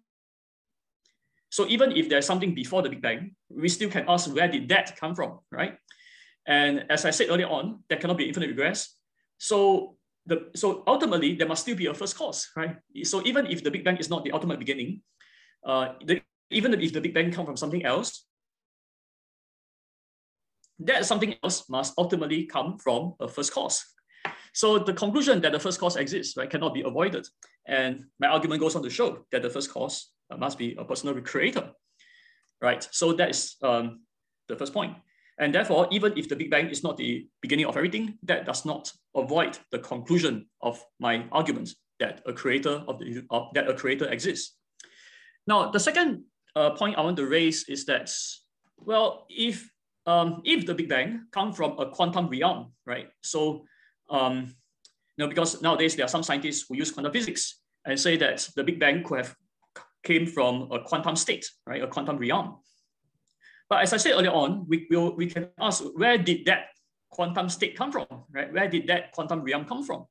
so 1.50 1.66
even 1.66 1.92
if 1.92 2.08
there's 2.08 2.26
something 2.26 2.54
before 2.54 2.82
the 2.82 2.88
Big 2.88 3.02
Bang, 3.02 3.36
we 3.50 3.68
still 3.68 3.90
can 3.90 4.04
ask 4.08 4.32
where 4.32 4.48
did 4.48 4.68
that 4.70 4.96
come 4.96 5.14
from, 5.14 5.40
right? 5.50 5.76
And 6.46 6.86
as 6.88 7.04
I 7.04 7.10
said 7.10 7.28
earlier 7.30 7.48
on, 7.48 7.84
there 7.88 7.98
cannot 7.98 8.16
be 8.16 8.26
infinite 8.26 8.48
regress. 8.48 8.96
So 9.38 9.96
the 10.26 10.50
so 10.54 10.82
ultimately 10.86 11.34
there 11.34 11.48
must 11.48 11.62
still 11.62 11.76
be 11.76 11.86
a 11.86 11.94
first 11.94 12.16
cause, 12.16 12.48
right? 12.56 12.76
So 13.04 13.22
even 13.26 13.46
if 13.46 13.62
the 13.62 13.70
Big 13.70 13.84
Bang 13.84 13.98
is 13.98 14.08
not 14.08 14.24
the 14.24 14.32
ultimate 14.32 14.58
beginning, 14.58 15.02
uh, 15.66 15.94
the, 16.04 16.22
even 16.50 16.72
if 16.80 16.92
the 16.92 17.00
Big 17.00 17.14
Bang 17.14 17.30
come 17.32 17.44
from 17.44 17.56
something 17.56 17.84
else, 17.84 18.24
that 20.78 21.04
something 21.04 21.34
else 21.42 21.68
must 21.68 21.94
ultimately 21.98 22.44
come 22.44 22.78
from 22.78 23.14
a 23.20 23.28
first 23.28 23.52
cause. 23.52 23.84
So 24.52 24.78
the 24.78 24.92
conclusion 24.92 25.40
that 25.40 25.52
the 25.52 25.58
first 25.58 25.80
cause 25.80 25.96
exists, 25.96 26.36
right, 26.36 26.50
cannot 26.50 26.74
be 26.74 26.82
avoided. 26.82 27.26
And 27.66 28.04
my 28.18 28.28
argument 28.28 28.60
goes 28.60 28.76
on 28.76 28.82
to 28.82 28.90
show 28.90 29.24
that 29.32 29.42
the 29.42 29.50
first 29.50 29.70
cause 29.70 30.12
must 30.38 30.58
be 30.58 30.76
a 30.78 30.84
personal 30.84 31.20
creator, 31.20 31.70
right? 32.60 32.86
So 32.90 33.12
that 33.14 33.30
is 33.30 33.56
um, 33.62 34.00
the 34.48 34.56
first 34.56 34.72
point. 34.72 34.96
And 35.38 35.54
therefore, 35.54 35.88
even 35.90 36.16
if 36.16 36.28
the 36.28 36.36
Big 36.36 36.50
Bang 36.50 36.68
is 36.68 36.82
not 36.82 36.96
the 36.96 37.26
beginning 37.40 37.66
of 37.66 37.76
everything, 37.76 38.18
that 38.24 38.44
does 38.44 38.64
not 38.64 38.92
avoid 39.16 39.58
the 39.70 39.78
conclusion 39.78 40.46
of 40.60 40.84
my 41.00 41.24
argument 41.32 41.74
that 41.98 42.20
a 42.26 42.32
creator 42.32 42.82
of 42.86 42.98
the 42.98 43.24
of, 43.30 43.48
that 43.54 43.68
a 43.68 43.74
creator 43.74 44.08
exists. 44.10 44.56
Now, 45.46 45.70
the 45.70 45.80
second 45.80 46.24
uh, 46.54 46.70
point 46.70 46.98
I 46.98 47.00
want 47.00 47.16
to 47.16 47.26
raise 47.26 47.68
is 47.68 47.86
that, 47.86 48.10
well, 48.76 49.26
if 49.30 49.70
um, 50.06 50.42
if 50.44 50.66
the 50.66 50.74
Big 50.74 50.88
Bang 50.88 51.26
come 51.30 51.52
from 51.52 51.78
a 51.78 51.86
quantum 51.86 52.28
realm, 52.28 52.72
right? 52.86 53.08
So, 53.22 53.64
um, 54.12 54.54
you 55.16 55.24
know, 55.24 55.28
because 55.28 55.60
nowadays 55.62 55.96
there 55.96 56.04
are 56.04 56.08
some 56.08 56.22
scientists 56.22 56.64
who 56.68 56.76
use 56.76 56.92
quantum 56.92 57.12
physics 57.12 57.60
and 57.84 57.98
say 57.98 58.16
that 58.16 58.48
the 58.54 58.62
Big 58.62 58.78
Bang 58.78 59.02
could 59.02 59.18
have 59.18 59.34
came 60.04 60.26
from 60.26 60.70
a 60.70 60.80
quantum 60.80 61.16
state, 61.16 61.48
right? 61.66 61.82
A 61.82 61.86
quantum 61.86 62.18
realm. 62.18 62.58
But 63.68 63.82
as 63.82 63.92
I 63.92 63.96
said 63.96 64.12
earlier 64.12 64.30
on, 64.30 64.66
we 64.68 64.86
will 64.90 65.16
we 65.16 65.26
can 65.26 65.48
ask 65.58 65.82
where 65.94 66.18
did 66.18 66.44
that 66.46 66.66
quantum 67.10 67.48
state 67.48 67.76
come 67.76 67.90
from, 67.90 68.06
right? 68.30 68.52
Where 68.52 68.68
did 68.68 68.86
that 68.88 69.12
quantum 69.12 69.42
realm 69.42 69.64
come 69.64 69.82
from? 69.82 70.06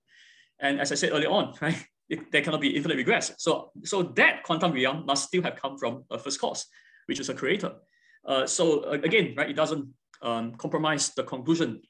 And 0.60 0.80
as 0.80 0.92
I 0.92 0.96
said 0.96 1.12
earlier 1.12 1.30
on, 1.30 1.54
right, 1.62 1.78
it, 2.10 2.32
there 2.32 2.42
cannot 2.42 2.62
be 2.62 2.76
infinite 2.76 2.98
regress. 2.98 3.34
So, 3.38 3.72
so 3.84 4.04
that 4.04 4.44
quantum 4.44 4.74
realm 4.74 5.06
must 5.06 5.28
still 5.28 5.44
have 5.44 5.56
come 5.56 5.78
from 5.78 6.06
a 6.10 6.18
first 6.18 6.40
cause, 6.40 6.66
which 7.06 7.20
is 7.20 7.30
a 7.30 7.34
creator. 7.34 7.74
Uh, 8.26 8.46
so 8.46 8.84
again, 8.84 9.34
right, 9.36 9.50
it 9.50 9.56
doesn't 9.56 9.88
um, 10.22 10.54
compromise 10.56 11.10
the 11.16 11.24
conclusion 11.24 11.82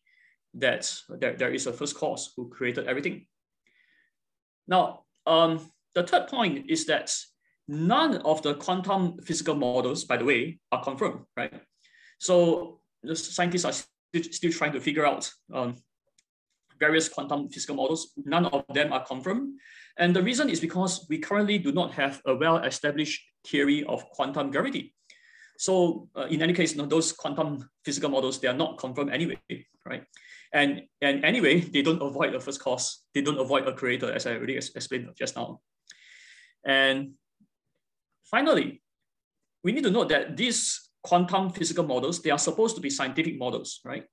that 0.55 0.91
there, 1.09 1.35
there 1.35 1.53
is 1.53 1.67
a 1.67 1.73
first 1.73 1.95
cause 1.95 2.33
who 2.35 2.49
created 2.49 2.87
everything. 2.87 3.25
Now, 4.67 5.03
um, 5.25 5.71
the 5.95 6.03
third 6.03 6.27
point 6.27 6.69
is 6.69 6.85
that 6.85 7.13
none 7.67 8.17
of 8.17 8.41
the 8.41 8.55
quantum 8.55 9.17
physical 9.23 9.55
models, 9.55 10.05
by 10.05 10.17
the 10.17 10.25
way, 10.25 10.59
are 10.71 10.83
confirmed, 10.83 11.21
right? 11.37 11.61
So 12.19 12.79
the 13.03 13.15
scientists 13.15 13.65
are 13.65 13.73
still, 13.73 14.31
still 14.31 14.51
trying 14.51 14.73
to 14.73 14.79
figure 14.79 15.05
out 15.05 15.31
um, 15.53 15.75
various 16.79 17.07
quantum 17.07 17.49
physical 17.49 17.75
models. 17.75 18.11
None 18.25 18.45
of 18.47 18.65
them 18.73 18.91
are 18.91 19.05
confirmed. 19.05 19.59
And 19.97 20.15
the 20.15 20.23
reason 20.23 20.49
is 20.49 20.59
because 20.59 21.05
we 21.09 21.17
currently 21.19 21.57
do 21.57 21.71
not 21.71 21.93
have 21.93 22.21
a 22.25 22.35
well-established 22.35 23.21
theory 23.45 23.83
of 23.85 24.05
quantum 24.09 24.51
gravity. 24.51 24.93
So 25.57 26.09
uh, 26.15 26.25
in 26.25 26.41
any 26.41 26.53
case, 26.53 26.71
you 26.71 26.79
know, 26.81 26.87
those 26.87 27.11
quantum 27.11 27.69
physical 27.85 28.09
models, 28.09 28.39
they 28.39 28.47
are 28.47 28.53
not 28.53 28.79
confirmed 28.79 29.11
anyway, 29.11 29.37
right? 29.85 30.03
And, 30.53 30.83
and 31.01 31.23
anyway, 31.23 31.59
they 31.73 31.81
don't 31.81 32.01
avoid 32.01 32.35
a 32.35 32.39
first 32.39 32.61
cause. 32.61 33.03
They 33.13 33.21
don't 33.21 33.39
avoid 33.39 33.67
a 33.67 33.73
creator, 33.73 34.11
as 34.11 34.25
I 34.25 34.35
already 34.35 34.57
explained 34.57 35.09
just 35.17 35.35
now. 35.35 35.61
And 36.65 37.13
finally, 38.25 38.81
we 39.63 39.71
need 39.71 39.83
to 39.83 39.91
note 39.91 40.09
that 40.09 40.37
these 40.37 40.89
quantum 41.03 41.49
physical 41.49 41.83
models, 41.83 42.21
they 42.21 42.29
are 42.29 42.37
supposed 42.37 42.75
to 42.75 42.81
be 42.81 42.89
scientific 42.89 43.37
models, 43.37 43.79
right? 43.83 44.05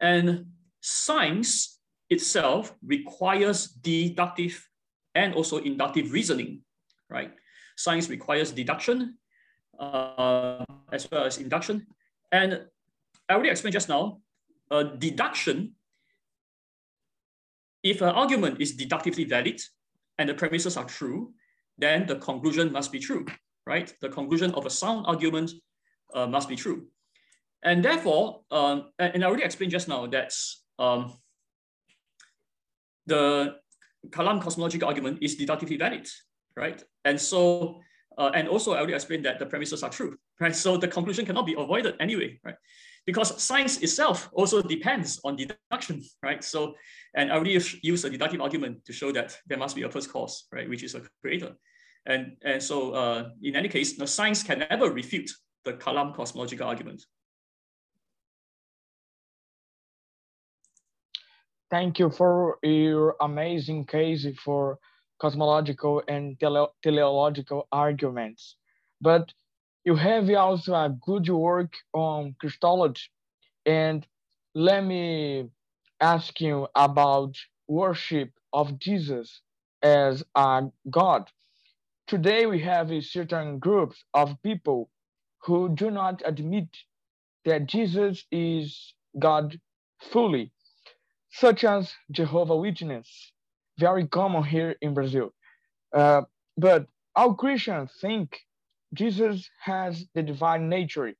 And 0.00 0.46
science 0.80 1.80
itself 2.08 2.74
requires 2.84 3.68
deductive 3.68 4.68
and 5.14 5.34
also 5.34 5.58
inductive 5.58 6.12
reasoning, 6.12 6.62
right? 7.08 7.32
Science 7.76 8.08
requires 8.08 8.52
deduction 8.52 9.16
uh, 9.78 10.64
as 10.92 11.10
well 11.10 11.24
as 11.24 11.38
induction. 11.38 11.86
And 12.30 12.66
I 13.28 13.34
already 13.34 13.50
explained 13.50 13.72
just 13.72 13.88
now, 13.88 14.20
uh, 14.70 14.82
deduction, 14.82 15.74
if 17.82 18.00
an 18.02 18.10
argument 18.10 18.60
is 18.60 18.76
deductively 18.76 19.24
valid 19.24 19.60
and 20.18 20.28
the 20.28 20.34
premises 20.34 20.76
are 20.76 20.84
true, 20.84 21.32
then 21.78 22.06
the 22.06 22.16
conclusion 22.16 22.70
must 22.72 22.92
be 22.92 22.98
true, 22.98 23.24
right? 23.66 23.92
The 24.00 24.08
conclusion 24.08 24.52
of 24.52 24.66
a 24.66 24.70
sound 24.70 25.06
argument 25.06 25.52
uh, 26.14 26.26
must 26.26 26.48
be 26.48 26.56
true. 26.56 26.86
And 27.62 27.84
therefore, 27.84 28.40
um, 28.50 28.90
and 28.98 29.24
I 29.24 29.26
already 29.26 29.44
explained 29.44 29.72
just 29.72 29.88
now 29.88 30.06
that 30.06 30.32
um, 30.78 31.14
the 33.06 33.56
Kalam 34.08 34.42
cosmological 34.42 34.88
argument 34.88 35.18
is 35.22 35.36
deductively 35.36 35.76
valid, 35.76 36.06
right? 36.56 36.82
And 37.04 37.20
so 37.20 37.80
uh, 38.20 38.30
and 38.34 38.48
also, 38.48 38.72
I 38.72 38.78
already 38.78 38.94
explained 38.94 39.24
that 39.24 39.38
the 39.38 39.46
premises 39.46 39.82
are 39.82 39.88
true, 39.88 40.16
right? 40.40 40.54
So 40.54 40.76
the 40.76 40.88
conclusion 40.88 41.24
cannot 41.24 41.46
be 41.46 41.54
avoided 41.56 41.94
anyway, 42.00 42.38
right? 42.44 42.56
Because 43.06 43.42
science 43.42 43.78
itself 43.78 44.28
also 44.32 44.62
depends 44.62 45.20
on 45.24 45.36
deduction, 45.36 46.02
right? 46.22 46.44
So, 46.44 46.74
and 47.14 47.32
I 47.32 47.34
already 47.34 47.58
use 47.82 48.04
a 48.04 48.10
deductive 48.10 48.40
argument 48.40 48.84
to 48.84 48.92
show 48.92 49.10
that 49.12 49.36
there 49.46 49.58
must 49.58 49.74
be 49.74 49.82
a 49.82 49.90
first 49.90 50.12
cause, 50.12 50.46
right, 50.52 50.68
which 50.68 50.82
is 50.82 50.94
a 50.94 51.02
creator. 51.22 51.56
And, 52.06 52.36
and 52.42 52.62
so 52.62 52.92
uh, 52.92 53.30
in 53.42 53.56
any 53.56 53.68
case, 53.68 53.96
the 53.96 54.06
science 54.06 54.42
can 54.42 54.60
never 54.70 54.90
refute 54.90 55.30
the 55.64 55.72
Kalam 55.74 56.14
cosmological 56.14 56.66
argument. 56.66 57.02
Thank 61.70 61.98
you 61.98 62.10
for 62.10 62.58
your 62.62 63.14
amazing 63.20 63.86
case 63.86 64.26
for 64.44 64.78
cosmological 65.20 66.02
and 66.08 66.38
tele 66.40 66.68
teleological 66.82 67.68
arguments. 67.70 68.56
But 69.00 69.32
you 69.84 69.96
have 69.96 70.28
also 70.30 70.74
a 70.74 70.94
good 71.00 71.28
work 71.28 71.74
on 71.92 72.34
Christology. 72.38 73.02
And 73.64 74.06
let 74.54 74.84
me 74.84 75.48
ask 76.00 76.40
you 76.40 76.68
about 76.74 77.36
worship 77.68 78.30
of 78.52 78.78
Jesus 78.78 79.40
as 79.82 80.22
a 80.34 80.64
God. 80.90 81.30
Today 82.06 82.46
we 82.46 82.60
have 82.60 82.90
a 82.90 83.00
certain 83.00 83.58
groups 83.58 84.04
of 84.12 84.36
people 84.42 84.90
who 85.44 85.68
do 85.70 85.90
not 85.90 86.22
admit 86.24 86.68
that 87.44 87.66
Jesus 87.66 88.24
is 88.30 88.94
God 89.18 89.58
fully, 90.10 90.52
such 91.30 91.64
as 91.64 91.92
Jehovah 92.10 92.56
Witness, 92.56 93.32
very 93.78 94.06
common 94.06 94.42
here 94.42 94.76
in 94.82 94.92
Brazil. 94.92 95.32
Uh, 95.94 96.22
but 96.56 96.86
all 97.16 97.34
Christians 97.34 97.92
think 98.00 98.40
Jesus 98.92 99.48
has 99.60 100.06
the 100.14 100.22
divine 100.22 100.68
nature. 100.68 101.12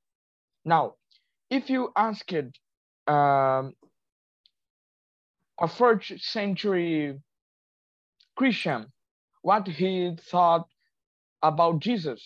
Now, 0.65 0.95
if 1.49 1.69
you 1.69 1.91
asked 1.95 2.33
um, 3.07 3.73
a 5.59 5.67
first 5.67 6.19
century 6.19 7.19
Christian 8.35 8.87
what 9.41 9.67
he 9.67 10.17
thought 10.29 10.67
about 11.41 11.79
Jesus, 11.79 12.21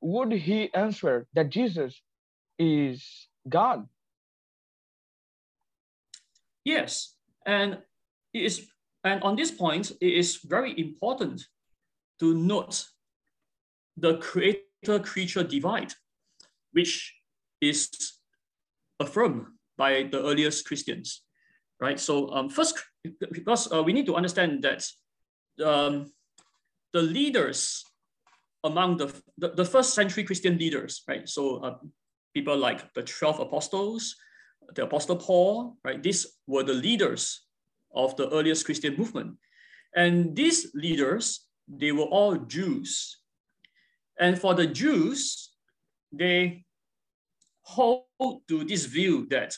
would 0.00 0.32
he 0.32 0.72
answer 0.74 1.26
that 1.34 1.50
Jesus 1.50 2.00
is 2.58 3.28
God? 3.48 3.86
Yes, 6.64 7.14
and 7.46 7.78
it 8.32 8.42
is 8.42 8.66
and 9.04 9.22
on 9.22 9.36
this 9.36 9.50
point, 9.50 9.92
it 10.00 10.14
is 10.14 10.36
very 10.36 10.78
important 10.80 11.46
to 12.20 12.34
note 12.34 12.86
the 13.96 14.18
creator-creature 14.18 15.44
divide, 15.44 15.92
which 16.72 17.14
is 17.60 17.90
affirmed 19.00 19.46
by 19.76 20.08
the 20.10 20.22
earliest 20.22 20.66
Christians, 20.66 21.22
right? 21.80 21.98
So 21.98 22.30
um, 22.30 22.48
first, 22.48 22.78
because 23.32 23.72
uh, 23.72 23.82
we 23.82 23.92
need 23.92 24.06
to 24.06 24.14
understand 24.14 24.62
that 24.62 24.86
um, 25.64 26.12
the 26.92 27.02
leaders 27.02 27.84
among 28.64 28.96
the, 28.96 29.12
the, 29.36 29.50
the, 29.50 29.64
first 29.64 29.94
century 29.94 30.24
Christian 30.24 30.56
leaders, 30.56 31.02
right? 31.06 31.28
So 31.28 31.56
uh, 31.58 31.76
people 32.34 32.56
like 32.56 32.92
the 32.94 33.02
12 33.02 33.40
apostles, 33.40 34.16
the 34.74 34.84
apostle 34.84 35.16
Paul, 35.16 35.76
right? 35.84 36.02
These 36.02 36.26
were 36.46 36.62
the 36.62 36.72
leaders 36.72 37.44
of 37.94 38.16
the 38.16 38.30
earliest 38.30 38.64
Christian 38.64 38.96
movement. 38.96 39.36
And 39.94 40.34
these 40.34 40.74
leaders, 40.74 41.46
they 41.68 41.92
were 41.92 42.04
all 42.04 42.36
Jews. 42.36 43.18
And 44.18 44.38
for 44.38 44.54
the 44.54 44.66
Jews, 44.66 45.50
they 46.12 46.64
hold 47.62 48.04
to 48.48 48.64
this 48.64 48.84
view 48.84 49.26
that 49.30 49.56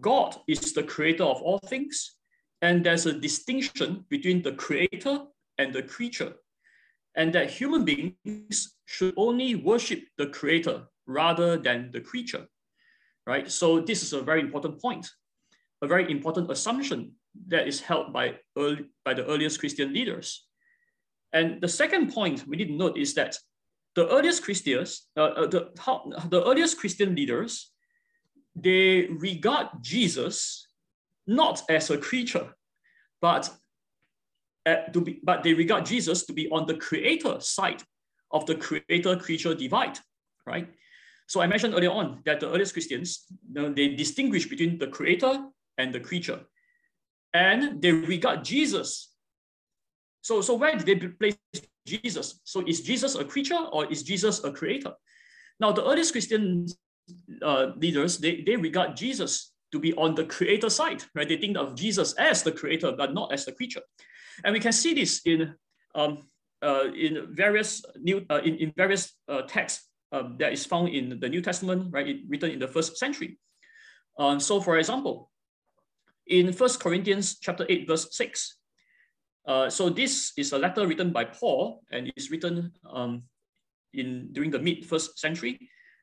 God 0.00 0.36
is 0.46 0.72
the 0.72 0.82
creator 0.82 1.24
of 1.24 1.42
all 1.42 1.58
things, 1.58 2.16
and 2.62 2.84
there's 2.84 3.06
a 3.06 3.12
distinction 3.12 4.04
between 4.08 4.42
the 4.42 4.52
creator 4.52 5.20
and 5.58 5.74
the 5.74 5.82
creature, 5.82 6.34
and 7.16 7.32
that 7.32 7.50
human 7.50 7.84
beings 7.84 8.76
should 8.86 9.14
only 9.16 9.54
worship 9.56 10.02
the 10.16 10.28
creator 10.28 10.84
rather 11.06 11.56
than 11.56 11.90
the 11.90 12.00
creature, 12.00 12.46
right? 13.26 13.50
So 13.50 13.80
this 13.80 14.02
is 14.02 14.12
a 14.12 14.22
very 14.22 14.40
important 14.40 14.80
point, 14.80 15.08
a 15.82 15.86
very 15.86 16.10
important 16.10 16.50
assumption 16.50 17.12
that 17.48 17.66
is 17.66 17.80
held 17.80 18.12
by, 18.12 18.36
early, 18.56 18.86
by 19.04 19.14
the 19.14 19.26
earliest 19.26 19.58
Christian 19.58 19.92
leaders. 19.92 20.46
And 21.32 21.60
the 21.60 21.68
second 21.68 22.12
point 22.12 22.46
we 22.46 22.56
need 22.56 22.68
to 22.68 22.74
note 22.74 22.96
is 22.96 23.14
that 23.14 23.36
the 23.98 24.06
earliest 24.16 24.44
Christians, 24.44 25.08
uh, 25.16 25.22
uh, 25.40 25.46
the, 25.48 25.70
how, 25.76 26.08
the 26.30 26.40
earliest 26.44 26.78
Christian 26.78 27.16
leaders, 27.16 27.72
they 28.54 29.08
regard 29.10 29.66
Jesus 29.80 30.68
not 31.26 31.62
as 31.68 31.90
a 31.90 31.98
creature, 31.98 32.46
but 33.20 33.50
uh, 34.66 34.82
to 34.92 35.00
be, 35.00 35.18
but 35.24 35.42
they 35.42 35.52
regard 35.52 35.84
Jesus 35.84 36.24
to 36.26 36.32
be 36.32 36.48
on 36.50 36.64
the 36.66 36.76
creator 36.76 37.40
side 37.40 37.82
of 38.30 38.46
the 38.46 38.54
creator-creature 38.54 39.54
divide, 39.56 39.98
right? 40.46 40.68
So 41.26 41.40
I 41.40 41.48
mentioned 41.48 41.74
earlier 41.74 41.90
on 41.90 42.22
that 42.24 42.38
the 42.38 42.50
earliest 42.52 42.74
Christians, 42.74 43.26
they 43.50 43.88
distinguish 43.96 44.46
between 44.46 44.78
the 44.78 44.86
creator 44.86 45.42
and 45.76 45.92
the 45.92 46.00
creature. 46.00 46.40
And 47.34 47.82
they 47.82 47.90
regard 47.90 48.44
Jesus. 48.44 49.12
So, 50.22 50.40
so 50.40 50.54
where 50.54 50.76
did 50.76 50.86
they 50.86 51.08
place 51.08 51.36
Jesus? 51.88 52.40
So 52.44 52.62
is 52.66 52.82
Jesus 52.82 53.14
a 53.14 53.24
creature 53.24 53.62
or 53.72 53.90
is 53.90 54.02
Jesus 54.02 54.44
a 54.44 54.52
creator? 54.52 54.92
Now, 55.60 55.72
the 55.72 55.84
earliest 55.84 56.12
Christian 56.12 56.66
uh, 57.42 57.72
leaders, 57.76 58.18
they, 58.18 58.42
they 58.46 58.56
regard 58.56 58.96
Jesus 58.96 59.52
to 59.72 59.78
be 59.78 59.92
on 59.94 60.14
the 60.14 60.24
creator 60.24 60.70
side, 60.70 61.02
right? 61.14 61.28
They 61.28 61.36
think 61.36 61.56
of 61.56 61.74
Jesus 61.74 62.14
as 62.14 62.42
the 62.42 62.52
creator, 62.52 62.92
but 62.92 63.12
not 63.12 63.32
as 63.32 63.44
the 63.44 63.52
creature. 63.52 63.82
And 64.44 64.52
we 64.52 64.60
can 64.60 64.72
see 64.72 64.94
this 64.94 65.20
in, 65.24 65.54
um, 65.94 66.28
uh, 66.62 66.92
in 66.94 67.34
various 67.34 67.82
new 68.00 68.24
uh, 68.30 68.40
in, 68.44 68.56
in 68.56 68.72
various 68.76 69.12
uh, 69.28 69.42
texts 69.42 69.88
um, 70.12 70.36
that 70.38 70.52
is 70.52 70.64
found 70.64 70.88
in 70.90 71.18
the 71.20 71.28
New 71.28 71.42
Testament, 71.42 71.88
right? 71.90 72.08
It, 72.08 72.16
written 72.28 72.50
in 72.50 72.58
the 72.58 72.68
first 72.68 72.96
century. 72.98 73.38
Um, 74.18 74.40
so, 74.40 74.60
for 74.60 74.78
example, 74.78 75.30
in 76.26 76.52
First 76.52 76.80
Corinthians 76.80 77.38
chapter 77.40 77.66
eight, 77.68 77.86
verse 77.88 78.14
six. 78.16 78.57
Uh, 79.46 79.70
so 79.70 79.88
this 79.88 80.32
is 80.36 80.52
a 80.52 80.58
letter 80.58 80.86
written 80.86 81.10
by 81.12 81.24
Paul, 81.24 81.82
and 81.90 82.12
it's 82.16 82.30
written 82.30 82.72
um, 82.90 83.22
in 83.94 84.28
during 84.32 84.50
the 84.50 84.58
mid 84.58 84.84
first 84.84 85.18
century, 85.18 85.58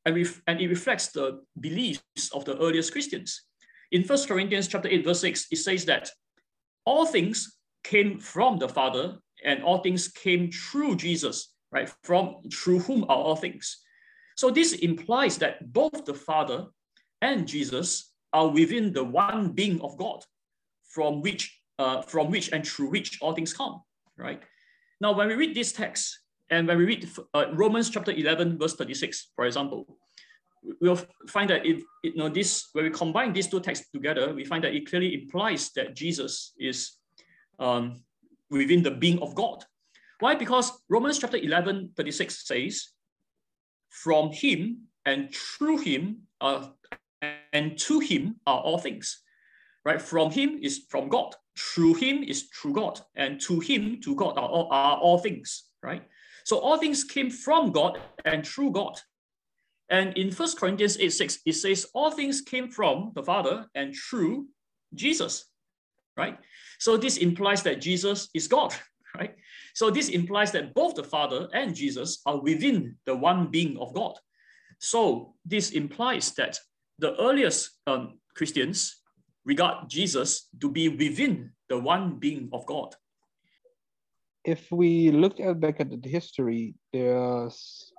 and, 0.06 0.16
ref, 0.16 0.42
and 0.48 0.60
it 0.60 0.68
reflects 0.68 1.10
the 1.10 1.42
beliefs 1.60 2.32
of 2.34 2.46
the 2.46 2.58
earliest 2.58 2.92
Christians. 2.92 3.44
In 3.92 4.04
First 4.04 4.28
Corinthians 4.28 4.68
chapter 4.68 4.90
eight, 4.90 5.06
verse 5.06 5.22
six, 5.22 5.48
it 5.52 5.58
says 5.58 5.86
that 5.86 6.10
all 6.86 7.06
things 7.06 7.58
came 7.84 8.20
from 8.20 8.58
the 8.58 8.70
Father, 8.70 9.18
and 9.44 9.64
all 9.64 9.80
things 9.80 10.08
came 10.08 10.52
through 10.52 10.96
Jesus, 10.96 11.54
right? 11.72 11.92
From 12.04 12.38
through 12.52 12.80
whom 12.80 13.04
are 13.04 13.18
all 13.18 13.36
things. 13.36 13.78
So 14.36 14.50
this 14.50 14.74
implies 14.74 15.38
that 15.38 15.72
both 15.72 16.06
the 16.06 16.14
Father 16.14 16.66
and 17.22 17.48
Jesus 17.48 18.12
are 18.34 18.50
within 18.50 18.92
the 18.92 19.04
one 19.04 19.52
being 19.52 19.80
of 19.82 19.98
God, 19.98 20.24
from 20.90 21.22
which, 21.22 21.62
uh, 21.80 22.02
from 22.02 22.32
which 22.32 22.52
and 22.52 22.68
through 22.68 22.90
which 22.90 23.20
all 23.22 23.34
things 23.34 23.54
come, 23.54 23.82
right? 24.18 24.42
Now, 25.02 25.14
when 25.14 25.28
we 25.28 25.36
read 25.36 25.56
this 25.56 25.72
text, 25.72 26.20
and 26.50 26.68
when 26.68 26.78
we 26.78 26.86
read 26.86 27.10
uh, 27.34 27.46
Romans 27.54 27.90
chapter 27.90 28.12
11, 28.12 28.58
verse 28.58 28.76
36, 28.76 29.32
for 29.36 29.46
example, 29.46 29.98
we'll 30.80 31.00
find 31.28 31.50
that 31.50 31.66
it, 31.66 31.82
you 32.04 32.16
know, 32.16 32.30
this, 32.30 32.70
when 32.74 32.86
we 32.86 32.92
combine 32.92 33.34
these 33.34 33.48
two 33.48 33.60
texts 33.60 33.90
together, 33.92 34.34
we 34.34 34.46
find 34.46 34.64
that 34.64 34.74
it 34.74 34.90
clearly 34.90 35.14
implies 35.14 35.72
that 35.76 35.96
Jesus 35.96 36.54
is 36.60 36.94
um, 37.60 38.04
within 38.50 38.84
the 38.84 38.92
being 38.92 39.20
of 39.20 39.36
God. 39.36 39.64
Why? 40.20 40.36
Because 40.36 40.72
Romans 40.90 41.20
chapter 41.20 41.38
11, 41.38 41.92
36 41.98 42.48
says, 42.48 42.88
from 43.90 44.32
him 44.32 44.88
and 45.06 45.34
through 45.34 45.80
him 45.80 46.24
uh, 46.42 46.68
and 47.54 47.78
to 47.80 48.00
him 48.00 48.36
are 48.46 48.60
all 48.60 48.78
things. 48.78 49.22
Right? 49.86 50.02
From 50.02 50.32
him 50.32 50.60
is 50.62 50.86
from 50.90 51.10
God. 51.10 51.36
Through 51.58 51.96
him 51.96 52.24
is 52.24 52.50
through 52.60 52.74
God. 52.74 53.00
And 53.16 53.40
to 53.42 53.60
him, 53.60 54.02
to 54.02 54.16
God 54.16 54.38
are 54.38 54.50
all, 54.50 54.68
are 54.72 54.98
all 54.98 55.20
things. 55.20 55.66
Right? 55.84 56.04
So 56.44 56.58
all 56.58 56.78
things 56.78 57.04
came 57.04 57.30
from 57.30 57.72
God 57.72 58.00
and 58.26 58.46
through 58.46 58.72
God. 58.72 59.00
And 59.90 60.18
in 60.18 60.32
First 60.32 60.60
Corinthians 60.60 60.98
8 61.00 61.10
6, 61.10 61.40
it 61.46 61.54
says, 61.54 61.86
All 61.94 62.12
things 62.12 62.42
came 62.42 62.70
from 62.70 63.12
the 63.16 63.24
Father 63.24 63.68
and 63.76 63.96
through 63.96 64.48
Jesus. 64.94 65.46
Right? 66.18 66.38
So 66.80 66.98
this 66.98 67.18
implies 67.18 67.62
that 67.64 67.82
Jesus 67.82 68.30
is 68.34 68.48
God. 68.48 68.74
Right? 69.18 69.34
So 69.74 69.90
this 69.90 70.10
implies 70.10 70.52
that 70.52 70.74
both 70.74 70.96
the 70.96 71.04
Father 71.06 71.48
and 71.54 71.74
Jesus 71.74 72.22
are 72.26 72.38
within 72.38 72.98
the 73.06 73.16
one 73.16 73.48
being 73.50 73.78
of 73.78 73.94
God. 73.94 74.12
So 74.80 75.36
this 75.46 75.72
implies 75.72 76.34
that 76.34 76.60
the 77.00 77.16
earliest 77.16 77.80
um, 77.88 78.20
Christians 78.36 79.04
regard 79.46 79.90
Jesus 79.90 80.48
to 80.60 80.70
be 80.70 80.90
within 80.90 81.52
the 81.70 81.78
one 81.78 82.18
being 82.20 82.50
of 82.52 82.66
God. 82.66 82.96
If 84.44 84.72
we 84.72 85.12
look 85.12 85.40
at 85.40 85.60
back 85.60 85.80
at 85.80 85.90
the 85.90 86.10
history, 86.10 86.76
there's 86.94 87.92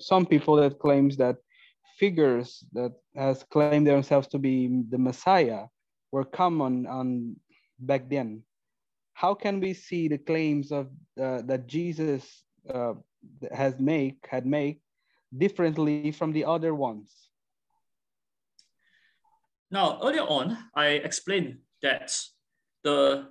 some 0.00 0.26
people 0.26 0.56
that 0.56 0.78
claims 0.78 1.16
that 1.16 1.36
figures 1.98 2.64
that 2.72 2.92
has 3.16 3.42
claimed 3.50 3.86
themselves 3.86 4.28
to 4.28 4.38
be 4.38 4.82
the 4.90 4.98
Messiah 4.98 5.64
were 6.12 6.24
common 6.24 6.86
on 6.86 7.36
back 7.78 8.08
then. 8.08 8.42
How 9.14 9.34
can 9.34 9.60
we 9.60 9.72
see 9.72 10.08
the 10.08 10.18
claims 10.18 10.70
of 10.72 10.88
uh, 11.20 11.42
that 11.42 11.66
Jesus 11.66 12.44
uh, 12.68 12.94
has 13.52 13.80
make 13.80 14.26
had 14.28 14.46
made 14.46 14.78
differently 15.36 16.12
from 16.12 16.32
the 16.32 16.44
other 16.44 16.74
ones? 16.74 17.25
Now, 19.76 20.00
earlier 20.02 20.22
on, 20.22 20.56
I 20.74 21.04
explained 21.04 21.58
that 21.82 22.18
the 22.82 23.28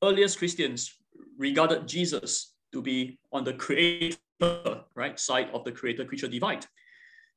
earliest 0.00 0.38
Christians 0.38 0.94
regarded 1.36 1.88
Jesus 1.88 2.54
to 2.72 2.80
be 2.80 3.18
on 3.32 3.42
the 3.42 3.54
creator, 3.54 4.16
right, 4.94 5.18
side 5.18 5.48
of 5.52 5.64
the 5.64 5.72
creator-creature 5.72 6.28
divide. 6.28 6.66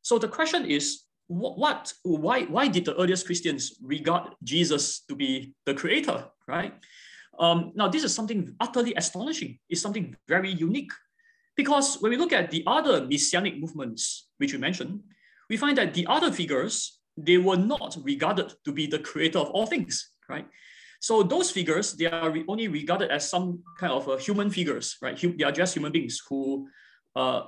So 0.03 0.19
the 0.19 0.27
question 0.27 0.63
is, 0.63 1.05
what, 1.25 1.91
why, 2.03 2.43
why 2.43 2.67
did 2.67 2.85
the 2.85 2.95
earliest 3.01 3.25
Christians 3.25 3.79
regard 3.81 4.35
Jesus 4.43 4.99
to 5.09 5.15
be 5.15 5.55
the 5.65 5.73
creator, 5.73 6.25
right? 6.47 6.75
Um, 7.39 7.71
now, 7.73 7.87
this 7.87 8.03
is 8.03 8.13
something 8.13 8.53
utterly 8.59 8.93
astonishing. 8.93 9.57
It's 9.71 9.81
something 9.81 10.15
very 10.27 10.51
unique. 10.51 10.91
Because 11.57 11.95
when 11.95 12.11
we 12.11 12.17
look 12.17 12.31
at 12.31 12.51
the 12.51 12.61
other 12.67 13.07
messianic 13.07 13.57
movements, 13.59 14.29
which 14.37 14.53
we 14.53 14.59
mentioned, 14.59 15.01
we 15.49 15.57
find 15.57 15.75
that 15.79 15.95
the 15.95 16.05
other 16.05 16.31
figures, 16.31 16.99
they 17.17 17.37
were 17.37 17.57
not 17.57 17.97
regarded 18.03 18.53
to 18.65 18.71
be 18.71 18.87
the 18.87 18.99
creator 18.99 19.39
of 19.39 19.49
all 19.49 19.65
things, 19.65 20.11
right? 20.29 20.47
So 20.99 21.23
those 21.23 21.51
figures, 21.51 21.93
they 21.93 22.07
are 22.07 22.33
only 22.47 22.67
regarded 22.67 23.11
as 23.11 23.29
some 23.29 23.61
kind 23.77 23.93
of 23.93 24.09
uh, 24.09 24.17
human 24.17 24.49
figures, 24.49 24.97
right? 25.01 25.15
They 25.15 25.43
are 25.43 25.51
just 25.51 25.75
human 25.75 25.91
beings 25.91 26.21
who, 26.27 26.67
uh, 27.15 27.43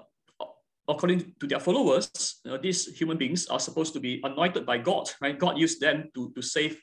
according 0.88 1.34
to 1.40 1.48
their 1.48 1.60
followers, 1.60 2.40
these 2.62 2.86
human 2.88 3.18
beings 3.18 3.48
are 3.48 3.60
supposed 3.60 3.94
to 3.94 4.00
be 4.00 4.22
anointed 4.24 4.66
by 4.66 4.78
God, 4.78 5.10
right? 5.22 5.38
God 5.38 5.58
used 5.58 5.82
them 5.82 6.10
to, 6.14 6.32
to 6.36 6.42
save 6.42 6.80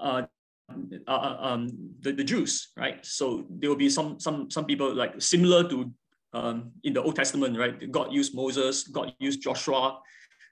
uh, 0.00 0.22
uh, 0.70 1.10
uh, 1.10 1.36
um, 1.40 1.68
the, 2.00 2.12
the 2.12 2.24
Jews, 2.24 2.68
right? 2.76 3.04
So 3.04 3.46
there 3.50 3.70
will 3.70 3.76
be 3.76 3.90
some 3.90 4.18
some 4.20 4.50
some 4.50 4.64
people 4.64 4.94
like 4.94 5.20
similar 5.20 5.68
to 5.68 5.92
um, 6.32 6.72
in 6.84 6.92
the 6.92 7.02
Old 7.02 7.16
Testament, 7.16 7.58
right? 7.58 7.90
God 7.90 8.12
used 8.12 8.34
Moses, 8.34 8.84
God 8.88 9.12
used 9.18 9.42
Joshua, 9.42 9.98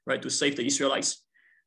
right, 0.06 0.20
to 0.20 0.30
save 0.30 0.56
the 0.56 0.66
Israelites. 0.66 1.24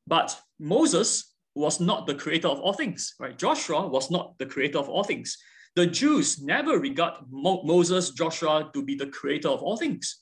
But 0.07 0.39
Moses 0.59 1.33
was 1.55 1.79
not 1.79 2.07
the 2.07 2.15
creator 2.15 2.47
of 2.47 2.59
all 2.59 2.73
things, 2.73 3.13
right? 3.19 3.37
Joshua 3.37 3.87
was 3.87 4.09
not 4.09 4.37
the 4.39 4.45
creator 4.45 4.79
of 4.79 4.89
all 4.89 5.03
things. 5.03 5.37
The 5.75 5.87
Jews 5.87 6.41
never 6.41 6.77
regard 6.79 7.13
Mo 7.29 7.63
Moses, 7.63 8.11
Joshua 8.11 8.69
to 8.73 8.83
be 8.83 8.95
the 8.95 9.07
creator 9.07 9.49
of 9.49 9.61
all 9.61 9.77
things. 9.77 10.21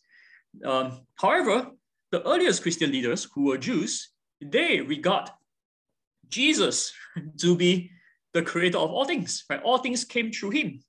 Um, 0.65 1.01
however, 1.15 1.71
the 2.11 2.25
earliest 2.27 2.61
Christian 2.61 2.91
leaders 2.91 3.27
who 3.33 3.45
were 3.45 3.57
Jews, 3.57 4.11
they 4.41 4.81
regard 4.81 5.29
Jesus 6.29 6.93
to 7.39 7.55
be 7.55 7.91
the 8.33 8.41
creator 8.41 8.77
of 8.77 8.91
all 8.91 9.05
things, 9.05 9.43
right? 9.49 9.61
All 9.63 9.77
things 9.77 10.05
came 10.05 10.31
through 10.31 10.51
him. 10.51 10.79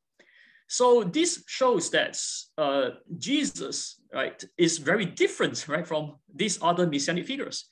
So 0.68 1.04
this 1.04 1.42
shows 1.48 1.90
that 1.90 2.18
uh, 2.56 2.90
Jesus, 3.18 4.00
right, 4.12 4.42
is 4.56 4.78
very 4.78 5.04
different, 5.04 5.66
right, 5.68 5.86
from 5.86 6.16
these 6.34 6.58
other 6.62 6.86
messianic 6.86 7.26
figures. 7.26 7.66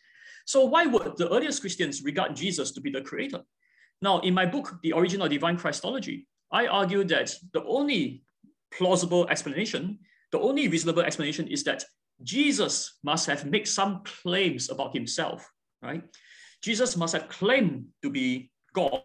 So 0.51 0.65
why 0.65 0.85
would 0.85 1.17
the 1.17 1.33
earliest 1.33 1.61
Christians 1.61 2.03
regard 2.03 2.35
Jesus 2.35 2.73
to 2.73 2.81
be 2.81 2.91
the 2.91 3.01
creator? 3.01 3.43
Now, 4.03 4.19
in 4.19 4.35
my 4.35 4.47
book, 4.47 4.81
The 4.83 4.91
Origin 4.91 5.23
of 5.23 5.31
Divine 5.31 5.57
Christology, 5.57 6.27
I 6.51 6.67
argue 6.67 7.05
that 7.05 7.33
the 7.53 7.63
only 7.63 8.25
plausible 8.73 9.29
explanation, 9.29 10.01
the 10.33 10.41
only 10.41 10.67
reasonable 10.67 11.03
explanation 11.03 11.47
is 11.47 11.63
that 11.63 11.85
Jesus 12.25 12.99
must 13.05 13.29
have 13.29 13.45
made 13.47 13.69
some 13.69 14.03
claims 14.03 14.71
about 14.71 14.93
himself, 14.93 15.49
right? 15.83 16.03
Jesus 16.63 16.97
must 16.97 17.13
have 17.13 17.29
claimed 17.29 17.85
to 18.03 18.11
be 18.11 18.51
God 18.75 19.05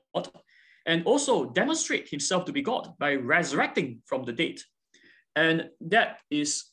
and 0.87 1.05
also 1.05 1.51
demonstrate 1.51 2.09
himself 2.09 2.45
to 2.45 2.53
be 2.53 2.63
God 2.63 2.95
by 2.97 3.13
resurrecting 3.13 4.01
from 4.07 4.23
the 4.23 4.33
dead. 4.33 4.57
And 5.35 5.69
that 5.81 6.21
is 6.31 6.63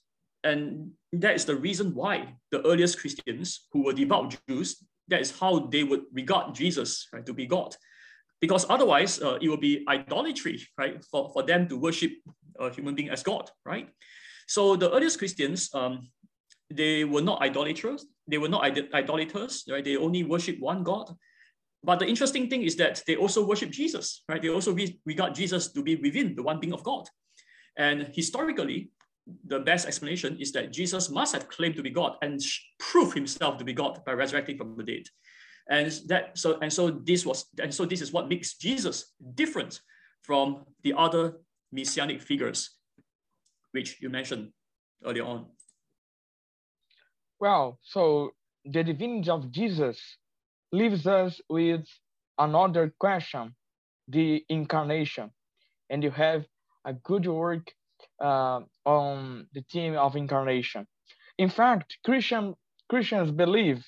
and 0.45 0.91
that 1.13 1.35
is 1.35 1.45
the 1.45 1.57
reason 1.57 1.95
why 1.95 2.35
the 2.51 2.67
earliest 2.67 2.99
Christians 2.99 3.69
who 3.73 3.85
were 3.85 3.93
devout 3.93 4.37
Jews, 4.49 4.83
that 5.09 5.21
is 5.21 5.39
how 5.39 5.69
they 5.71 5.85
would 5.85 6.03
regard 6.13 6.55
Jesus 6.55 7.09
right, 7.13 7.25
to 7.27 7.35
be 7.35 7.47
God. 7.47 7.77
because 8.43 8.67
otherwise 8.69 9.23
uh, 9.23 9.39
it 9.41 9.49
would 9.49 9.61
be 9.61 9.87
idolatry, 9.89 10.61
right? 10.77 11.03
For, 11.11 11.31
for 11.33 11.45
them 11.45 11.69
to 11.69 11.79
worship 11.79 12.11
a 12.59 12.71
human 12.75 12.95
being 12.95 13.09
as 13.09 13.23
God, 13.23 13.49
right? 13.65 13.89
So 14.49 14.77
the 14.77 14.91
earliest 14.91 15.19
Christians, 15.19 15.71
um, 15.73 16.11
they 16.69 17.05
were 17.05 17.23
not 17.23 17.41
idolaters. 17.41 18.05
They 18.27 18.39
were 18.39 18.49
not 18.49 18.65
idolaters, 18.93 19.65
right? 19.71 19.85
They 19.85 19.97
only 19.97 20.25
worship 20.25 20.59
one 20.59 20.83
God. 20.83 21.15
But 21.85 22.01
the 22.01 22.07
interesting 22.07 22.51
thing 22.51 22.63
is 22.63 22.77
that 22.77 23.03
they 23.07 23.15
also 23.15 23.47
worship 23.47 23.71
Jesus, 23.71 24.25
right? 24.29 24.43
They 24.43 24.51
also 24.51 24.73
re 24.73 25.01
regard 25.07 25.35
Jesus 25.35 25.73
to 25.73 25.83
be 25.83 25.97
within 25.97 26.35
the 26.35 26.43
one 26.43 26.59
being 26.59 26.73
of 26.73 26.83
God. 26.83 27.09
And 27.77 28.11
historically, 28.13 28.91
the 29.47 29.61
best 29.61 29.87
explanation 29.87 30.37
is 30.41 30.53
that 30.53 30.73
Jesus 30.73 31.11
must 31.11 31.33
have 31.33 31.49
claimed 31.49 31.77
to 31.77 31.83
be 31.83 31.91
God 31.91 32.17
and 32.23 32.41
prove 32.79 33.13
himself 33.13 33.57
to 33.59 33.65
be 33.65 33.73
God 33.73 34.01
by 34.05 34.13
resurrecting 34.13 34.59
from 34.59 34.77
the 34.77 34.83
dead. 34.83 35.05
And 35.69 35.93
that 36.07 36.37
so 36.37 36.59
and 36.61 36.73
so 36.73 36.91
this 36.91 37.25
was 37.25 37.47
and 37.61 37.73
so 37.73 37.85
this 37.85 38.01
is 38.01 38.13
what 38.13 38.29
makes 38.29 38.55
Jesus 38.55 39.13
different 39.35 39.81
from 40.23 40.65
the 40.83 40.95
other 40.97 41.39
messianic 41.71 42.21
figures, 42.21 42.71
which 43.71 44.01
you 44.03 44.11
mentioned 44.11 44.51
earlier 45.05 45.25
on. 45.25 45.47
Well, 47.41 47.79
so 47.83 48.33
the 48.65 48.83
divinity 48.83 49.31
of 49.31 49.51
Jesus 49.51 50.01
leaves 50.73 51.07
us 51.07 51.41
with 51.49 51.85
another 52.39 52.93
question, 52.99 53.55
the 54.09 54.45
incarnation. 54.49 55.31
And 55.91 56.03
you 56.03 56.11
have 56.11 56.45
a 56.85 56.93
good 56.93 57.27
work 57.27 57.73
uh, 58.23 58.61
on 58.85 59.47
the 59.53 59.65
theme 59.71 59.97
of 59.97 60.17
incarnation. 60.17 60.87
In 61.39 61.49
fact, 61.49 61.99
Christian, 62.05 62.55
Christians 62.89 63.31
believe 63.31 63.85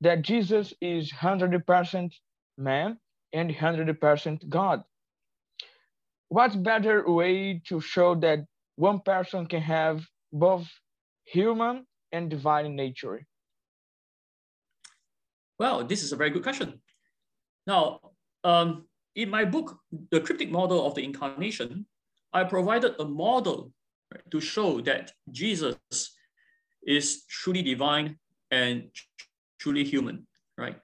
that 0.00 0.22
Jesus 0.22 0.74
is 0.80 1.12
100% 1.12 2.12
man 2.58 2.98
and 3.32 3.50
100% 3.50 4.48
God. 4.48 4.82
What 6.28 6.62
better 6.62 7.08
way 7.10 7.62
to 7.68 7.80
show 7.80 8.14
that 8.16 8.40
one 8.76 9.00
person 9.00 9.46
can 9.46 9.62
have 9.62 10.04
both 10.32 10.66
human 11.24 11.86
and 12.12 12.28
divine 12.28 12.74
nature? 12.74 13.26
Well, 15.58 15.84
this 15.84 16.02
is 16.02 16.12
a 16.12 16.16
very 16.16 16.30
good 16.30 16.42
question. 16.42 16.80
Now, 17.66 18.00
um, 18.44 18.86
in 19.14 19.30
my 19.30 19.44
book, 19.44 19.78
The 20.10 20.20
Kryptic 20.20 20.50
Model 20.50 20.86
of 20.86 20.94
the 20.94 21.02
Incarnation, 21.02 21.86
I 22.36 22.44
provided 22.44 22.94
a 22.98 23.04
model 23.06 23.72
right, 24.12 24.30
to 24.30 24.40
show 24.40 24.80
that 24.82 25.12
Jesus 25.32 25.76
is 26.86 27.24
truly 27.24 27.62
divine 27.62 28.18
and 28.50 28.90
truly 29.58 29.84
human, 29.84 30.26
right? 30.58 30.76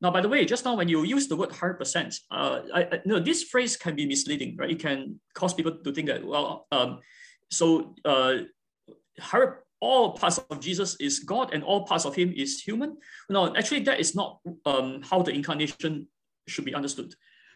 Now, 0.00 0.12
by 0.12 0.20
the 0.20 0.28
way, 0.28 0.44
just 0.44 0.64
now 0.64 0.76
when 0.76 0.88
you 0.88 1.02
use 1.02 1.26
the 1.26 1.34
word 1.34 1.50
100%, 1.50 2.14
uh, 2.30 2.60
I, 2.72 2.80
I, 2.82 3.00
no, 3.04 3.18
this 3.18 3.42
phrase 3.42 3.76
can 3.76 3.96
be 3.96 4.06
misleading, 4.06 4.56
right? 4.56 4.70
It 4.70 4.78
can 4.78 5.18
cause 5.34 5.52
people 5.52 5.72
to 5.82 5.92
think 5.92 6.06
that, 6.06 6.24
well, 6.24 6.66
um, 6.70 7.00
so 7.50 7.96
uh, 8.04 8.46
all 9.80 10.12
parts 10.12 10.38
of 10.38 10.60
Jesus 10.60 10.94
is 11.00 11.18
God 11.20 11.52
and 11.52 11.64
all 11.64 11.84
parts 11.86 12.04
of 12.04 12.14
him 12.14 12.32
is 12.36 12.62
human. 12.62 12.98
No, 13.28 13.54
actually, 13.56 13.80
that 13.80 13.98
is 13.98 14.14
not 14.14 14.38
um, 14.64 15.02
how 15.02 15.22
the 15.22 15.32
incarnation 15.32 16.06
should 16.46 16.64
be 16.64 16.74
understood. 16.74 17.14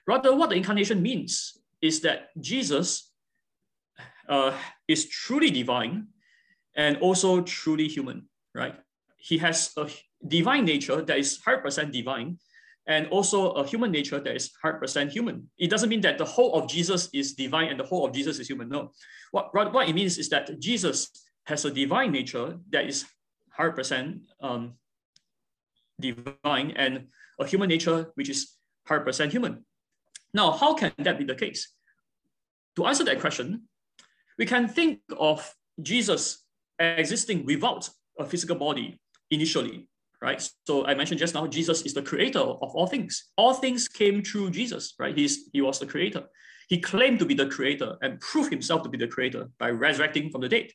Rather, 0.08 0.34
what 0.34 0.50
the 0.50 0.56
incarnation 0.56 1.02
means 1.02 1.60
is 1.80 2.00
that 2.00 2.30
Jesus 2.40 3.07
uh, 4.28 4.56
is 4.86 5.08
truly 5.08 5.50
divine 5.50 6.08
and 6.76 6.96
also 6.98 7.40
truly 7.42 7.88
human, 7.88 8.28
right? 8.54 8.74
He 9.16 9.38
has 9.38 9.72
a 9.76 9.88
divine 10.26 10.64
nature 10.64 11.02
that 11.02 11.18
is 11.18 11.38
100% 11.46 11.92
divine 11.92 12.38
and 12.86 13.06
also 13.08 13.50
a 13.52 13.66
human 13.66 13.90
nature 13.90 14.18
that 14.18 14.34
is 14.34 14.50
100% 14.64 15.10
human. 15.10 15.48
It 15.58 15.68
doesn't 15.68 15.90
mean 15.90 16.00
that 16.02 16.16
the 16.16 16.24
whole 16.24 16.54
of 16.54 16.68
Jesus 16.68 17.08
is 17.12 17.34
divine 17.34 17.68
and 17.68 17.78
the 17.78 17.84
whole 17.84 18.06
of 18.06 18.14
Jesus 18.14 18.38
is 18.38 18.48
human. 18.48 18.68
No. 18.68 18.92
What, 19.30 19.54
what 19.54 19.88
it 19.88 19.94
means 19.94 20.16
is 20.16 20.28
that 20.30 20.58
Jesus 20.58 21.10
has 21.44 21.64
a 21.64 21.70
divine 21.70 22.12
nature 22.12 22.58
that 22.70 22.86
is 22.86 23.04
100% 23.58 24.20
um, 24.40 24.74
divine 26.00 26.72
and 26.76 27.08
a 27.38 27.46
human 27.46 27.68
nature 27.68 28.10
which 28.14 28.30
is 28.30 28.54
100% 28.88 29.30
human. 29.30 29.64
Now, 30.32 30.52
how 30.52 30.74
can 30.74 30.92
that 30.98 31.18
be 31.18 31.24
the 31.24 31.34
case? 31.34 31.68
To 32.76 32.86
answer 32.86 33.04
that 33.04 33.20
question, 33.20 33.67
we 34.38 34.46
can 34.46 34.68
think 34.68 35.00
of 35.18 35.54
Jesus 35.82 36.44
existing 36.78 37.44
without 37.44 37.88
a 38.18 38.24
physical 38.24 38.56
body 38.56 39.00
initially, 39.30 39.88
right? 40.22 40.48
So 40.66 40.86
I 40.86 40.94
mentioned 40.94 41.18
just 41.18 41.34
now, 41.34 41.46
Jesus 41.46 41.82
is 41.82 41.94
the 41.94 42.02
creator 42.02 42.40
of 42.40 42.74
all 42.74 42.86
things. 42.86 43.30
All 43.36 43.54
things 43.54 43.88
came 43.88 44.22
through 44.22 44.50
Jesus, 44.50 44.94
right? 44.98 45.16
He's, 45.16 45.48
he 45.52 45.60
was 45.60 45.78
the 45.78 45.86
creator. 45.86 46.24
He 46.68 46.80
claimed 46.80 47.18
to 47.18 47.24
be 47.24 47.34
the 47.34 47.46
creator 47.46 47.96
and 48.02 48.20
proved 48.20 48.52
himself 48.52 48.82
to 48.82 48.88
be 48.88 48.98
the 48.98 49.08
creator 49.08 49.48
by 49.58 49.70
resurrecting 49.70 50.30
from 50.30 50.42
the 50.42 50.48
dead. 50.48 50.68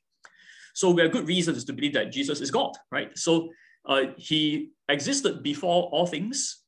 So 0.73 0.89
we 0.89 1.03
have 1.03 1.11
good 1.11 1.27
reasons 1.27 1.63
to 1.65 1.73
believe 1.73 1.93
that 1.93 2.11
Jesus 2.11 2.41
is 2.41 2.51
God, 2.51 2.71
right? 2.91 3.15
So 3.17 3.49
uh, 3.85 4.05
he 4.17 4.71
existed 4.89 5.43
before 5.43 5.83
all 5.91 6.07
things. 6.07 6.63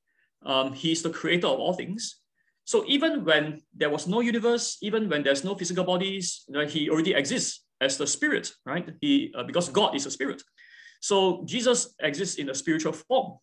Um, 0.45 0.73
he's 0.73 1.01
the 1.01 1.09
creator 1.09 1.47
of 1.47 1.59
all 1.59 1.73
things. 1.73 2.21
So 2.65 2.83
even 2.87 3.23
when 3.23 3.61
there 3.75 3.89
was 3.89 4.07
no 4.07 4.21
universe, 4.21 4.77
even 4.81 5.07
when 5.07 5.23
there's 5.23 5.43
no 5.43 5.55
physical 5.55 5.83
bodies, 5.83 6.45
right, 6.49 6.69
he 6.69 6.89
already 6.89 7.13
exists 7.13 7.63
as 7.79 7.97
the 7.97 8.07
spirit, 8.07 8.51
right? 8.65 8.89
He 9.01 9.33
uh, 9.37 9.43
because 9.43 9.69
God 9.69 9.95
is 9.95 10.05
a 10.05 10.11
spirit. 10.11 10.41
So 10.99 11.43
Jesus 11.45 11.93
exists 12.01 12.37
in 12.37 12.49
a 12.49 12.55
spiritual 12.55 12.93
form, 12.93 13.37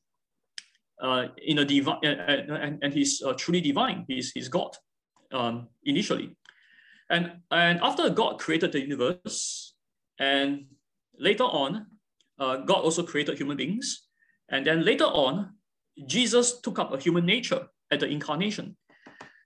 uh, 1.00 1.28
in 1.38 1.58
a 1.60 1.64
divine, 1.64 1.98
and, 2.02 2.50
and, 2.50 2.78
and 2.82 2.92
he's 2.92 3.22
uh, 3.22 3.34
truly 3.34 3.60
divine. 3.60 4.04
He's, 4.08 4.32
he's 4.32 4.48
God 4.48 4.76
um, 5.32 5.68
initially. 5.84 6.36
And, 7.08 7.32
and 7.50 7.78
after 7.80 8.10
God 8.10 8.40
created 8.40 8.72
the 8.72 8.80
universe, 8.80 9.74
and 10.18 10.66
later 11.18 11.44
on, 11.44 11.86
uh, 12.38 12.56
God 12.56 12.82
also 12.82 13.02
created 13.02 13.38
human 13.38 13.56
beings. 13.56 14.08
And 14.48 14.66
then 14.66 14.84
later 14.84 15.04
on, 15.04 15.54
Jesus 16.06 16.60
took 16.60 16.78
up 16.78 16.92
a 16.92 16.98
human 16.98 17.26
nature 17.26 17.68
at 17.90 18.00
the 18.00 18.08
incarnation. 18.08 18.76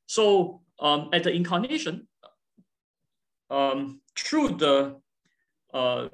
So 0.07 0.63
um, 0.81 1.11
at 1.13 1.25
the 1.25 1.33
incarnation, 1.33 2.09
um, 3.51 4.01
through 4.17 4.57
the 4.57 4.97
uh, 5.73 6.09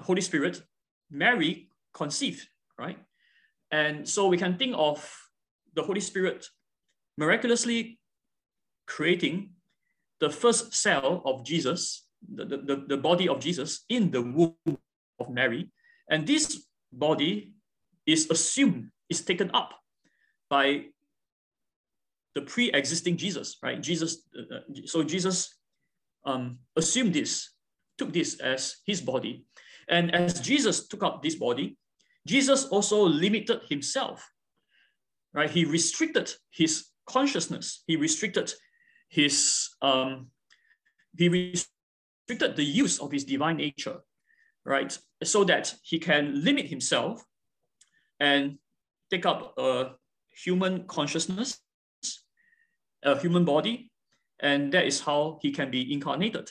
Holy 0.00 0.20
Spirit, 0.20 0.62
Mary 1.10 1.68
conceived, 1.92 2.46
right? 2.78 2.98
And 3.70 4.08
so 4.08 4.28
we 4.28 4.36
can 4.36 4.56
think 4.56 4.74
of 4.76 4.98
the 5.74 5.82
Holy 5.82 6.00
Spirit 6.00 6.46
miraculously 7.16 7.98
creating 8.86 9.50
the 10.20 10.30
first 10.30 10.74
cell 10.74 11.22
of 11.24 11.44
Jesus 11.44 12.06
the, 12.28 12.44
the, 12.44 12.84
the 12.88 12.96
body 12.96 13.28
of 13.28 13.40
Jesus 13.40 13.84
in 13.88 14.10
the 14.10 14.22
womb 14.22 14.78
of 15.18 15.30
Mary. 15.30 15.70
And 16.08 16.26
this 16.26 16.66
body 16.92 17.52
is 18.06 18.30
assumed, 18.30 18.90
is 19.08 19.22
taken 19.22 19.50
up 19.54 19.74
by 20.48 20.86
the 22.34 22.42
pre-existing 22.42 23.16
Jesus, 23.16 23.56
right? 23.62 23.80
Jesus, 23.80 24.22
uh, 24.38 24.56
uh, 24.56 24.60
so 24.84 25.02
Jesus 25.02 25.54
um, 26.24 26.58
assumed 26.76 27.14
this, 27.14 27.50
took 27.98 28.12
this 28.12 28.40
as 28.40 28.76
his 28.86 29.00
body. 29.00 29.44
And 29.88 30.14
as 30.14 30.40
Jesus 30.40 30.86
took 30.86 31.02
up 31.02 31.22
this 31.22 31.34
body, 31.34 31.76
Jesus 32.26 32.66
also 32.66 33.02
limited 33.02 33.62
himself, 33.68 34.28
right? 35.34 35.50
He 35.50 35.64
restricted 35.64 36.32
his 36.50 36.86
consciousness. 37.06 37.82
He 37.86 37.96
restricted 37.96 38.52
his, 39.08 39.68
um, 39.82 40.28
he 41.16 41.28
restricted 41.28 42.56
the 42.56 42.64
use 42.64 43.00
of 43.00 43.10
his 43.10 43.24
divine 43.24 43.56
nature, 43.56 44.00
right? 44.64 44.96
So 45.24 45.42
that 45.44 45.74
he 45.82 45.98
can 45.98 46.44
limit 46.44 46.66
himself 46.66 47.24
and 48.20 48.58
take 49.10 49.26
up 49.26 49.54
a 49.58 49.92
human 50.30 50.84
consciousness, 50.86 51.58
a 53.02 53.18
human 53.18 53.44
body, 53.44 53.90
and 54.40 54.72
that 54.72 54.86
is 54.86 55.00
how 55.00 55.38
he 55.42 55.50
can 55.50 55.70
be 55.70 55.92
incarnated. 55.92 56.50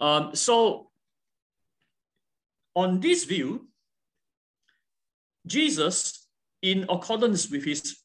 Um, 0.00 0.34
so 0.34 0.90
on 2.74 3.00
this 3.00 3.24
view, 3.24 3.68
Jesus, 5.46 6.28
in 6.62 6.84
accordance 6.88 7.50
with 7.50 7.64
his 7.64 7.96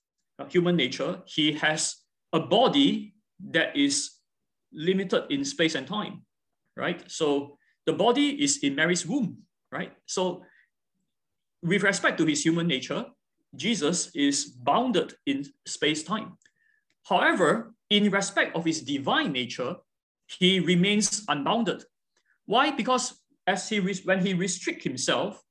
human 0.49 0.75
nature, 0.75 1.21
he 1.25 1.53
has 1.53 1.97
a 2.31 2.39
body 2.39 3.13
that 3.51 3.75
is 3.75 4.11
limited 4.71 5.25
in 5.29 5.45
space 5.45 5.75
and 5.75 5.85
time 5.85 6.23
right? 6.75 7.03
So 7.09 7.57
the 7.85 7.93
body 7.93 8.41
is 8.43 8.57
in 8.63 8.75
Mary's 8.75 9.05
womb, 9.05 9.37
right? 9.71 9.93
So 10.05 10.43
with 11.61 11.83
respect 11.83 12.17
to 12.19 12.25
his 12.25 12.43
human 12.43 12.67
nature, 12.67 13.05
Jesus 13.55 14.09
is 14.15 14.45
bounded 14.45 15.13
in 15.25 15.45
space-time. 15.65 16.37
However, 17.03 17.73
in 17.89 18.09
respect 18.11 18.55
of 18.55 18.65
his 18.65 18.81
divine 18.81 19.31
nature, 19.31 19.75
he 20.27 20.59
remains 20.59 21.23
unbounded. 21.27 21.83
Why? 22.45 22.71
Because 22.71 23.19
as 23.45 23.67
he 23.69 23.79
when 23.79 24.25
he 24.25 24.33
restricts 24.33 24.83
himself, 24.83 25.41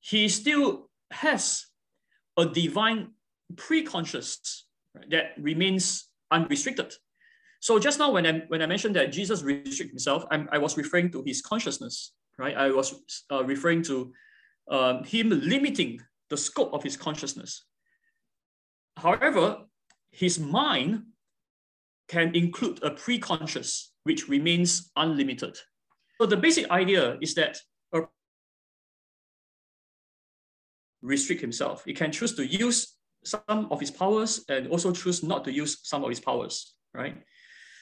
he 0.00 0.28
still 0.28 0.90
has 1.10 1.66
a 2.36 2.46
divine 2.46 3.12
pre-conscious 3.56 4.66
that 5.08 5.32
remains 5.38 6.08
unrestricted. 6.30 6.92
So 7.60 7.78
just 7.78 7.98
now 7.98 8.10
when 8.10 8.26
I, 8.26 8.42
when 8.48 8.62
I 8.62 8.66
mentioned 8.66 8.96
that 8.96 9.12
Jesus 9.12 9.42
restricted 9.42 9.90
himself, 9.90 10.24
I'm, 10.30 10.48
i 10.50 10.58
was 10.58 10.76
referring 10.76 11.12
to 11.12 11.22
his 11.24 11.40
consciousness, 11.40 12.12
right? 12.38 12.56
I 12.56 12.70
was 12.70 12.94
uh, 13.30 13.44
referring 13.44 13.82
to 13.84 14.12
um, 14.70 15.04
him 15.04 15.28
limiting 15.30 16.00
the 16.28 16.36
scope 16.36 16.72
of 16.72 16.82
his 16.82 16.96
consciousness. 16.96 17.64
However, 18.96 19.58
his 20.12 20.38
mind 20.38 21.02
can 22.08 22.34
include 22.36 22.82
a 22.84 22.90
pre-conscious, 22.90 23.92
which 24.04 24.28
remains 24.28 24.90
unlimited. 24.96 25.56
So 26.20 26.26
the 26.26 26.36
basic 26.36 26.70
idea 26.70 27.18
is 27.20 27.34
that 27.34 27.58
a 27.92 28.02
restrict 31.00 31.40
himself. 31.40 31.84
He 31.84 31.94
can 31.94 32.12
choose 32.12 32.34
to 32.36 32.46
use 32.46 32.94
some 33.24 33.68
of 33.70 33.80
his 33.80 33.90
powers 33.90 34.44
and 34.48 34.68
also 34.68 34.92
choose 34.92 35.22
not 35.22 35.44
to 35.44 35.52
use 35.52 35.78
some 35.82 36.04
of 36.04 36.10
his 36.10 36.20
powers, 36.20 36.74
right? 36.92 37.16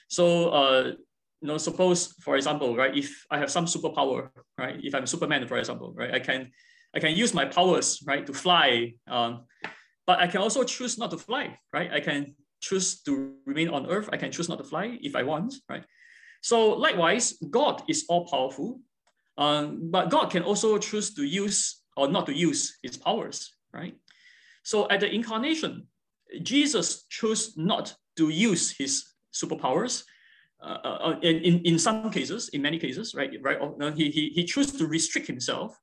So, 0.08 0.50
uh, 0.50 0.92
you 1.40 1.48
know, 1.48 1.58
suppose, 1.58 2.14
for 2.20 2.36
example, 2.36 2.76
right, 2.76 2.96
if 2.96 3.24
I 3.30 3.38
have 3.38 3.50
some 3.50 3.64
superpower, 3.64 4.30
right, 4.58 4.78
if 4.82 4.94
I'm 4.94 5.06
Superman, 5.06 5.46
for 5.48 5.56
example, 5.56 5.92
right, 5.96 6.12
I 6.14 6.20
can, 6.20 6.50
I 6.94 7.00
can 7.00 7.16
use 7.16 7.32
my 7.32 7.46
powers, 7.46 8.02
right, 8.06 8.26
to 8.26 8.32
fly, 8.32 8.94
um, 9.08 9.46
but 10.10 10.18
I 10.18 10.26
can 10.26 10.40
also 10.40 10.64
choose 10.64 10.98
not 10.98 11.12
to 11.12 11.16
fly, 11.16 11.56
right? 11.72 11.88
I 11.92 12.00
can 12.00 12.34
choose 12.60 13.00
to 13.02 13.34
remain 13.46 13.68
on 13.68 13.86
Earth. 13.86 14.08
I 14.12 14.16
can 14.16 14.32
choose 14.32 14.48
not 14.48 14.58
to 14.58 14.64
fly 14.64 14.98
if 15.00 15.14
I 15.14 15.22
want, 15.22 15.54
right? 15.68 15.84
So 16.42 16.70
likewise, 16.70 17.34
God 17.48 17.84
is 17.88 18.06
all 18.08 18.26
powerful, 18.26 18.80
um, 19.38 19.88
but 19.88 20.10
God 20.10 20.26
can 20.32 20.42
also 20.42 20.78
choose 20.78 21.14
to 21.14 21.22
use 21.22 21.84
or 21.96 22.08
not 22.08 22.26
to 22.26 22.34
use 22.34 22.76
his 22.82 22.96
powers, 22.96 23.54
right? 23.72 23.94
So 24.64 24.88
at 24.90 24.98
the 24.98 25.08
incarnation, 25.08 25.86
Jesus 26.42 27.04
chose 27.08 27.56
not 27.56 27.94
to 28.16 28.30
use 28.30 28.72
his 28.76 29.14
superpowers. 29.32 30.02
Uh, 30.60 30.78
uh, 30.82 30.98
uh, 31.06 31.20
in, 31.22 31.60
in, 31.60 31.78
some 31.78 32.10
cases, 32.10 32.48
in 32.48 32.62
many 32.62 32.80
cases, 32.80 33.14
right, 33.14 33.30
right, 33.42 33.58
uh, 33.60 33.92
he, 33.92 34.10
he, 34.10 34.30
he 34.30 34.44
chose 34.44 34.72
to 34.72 34.88
restrict 34.88 35.28
himself. 35.28 35.78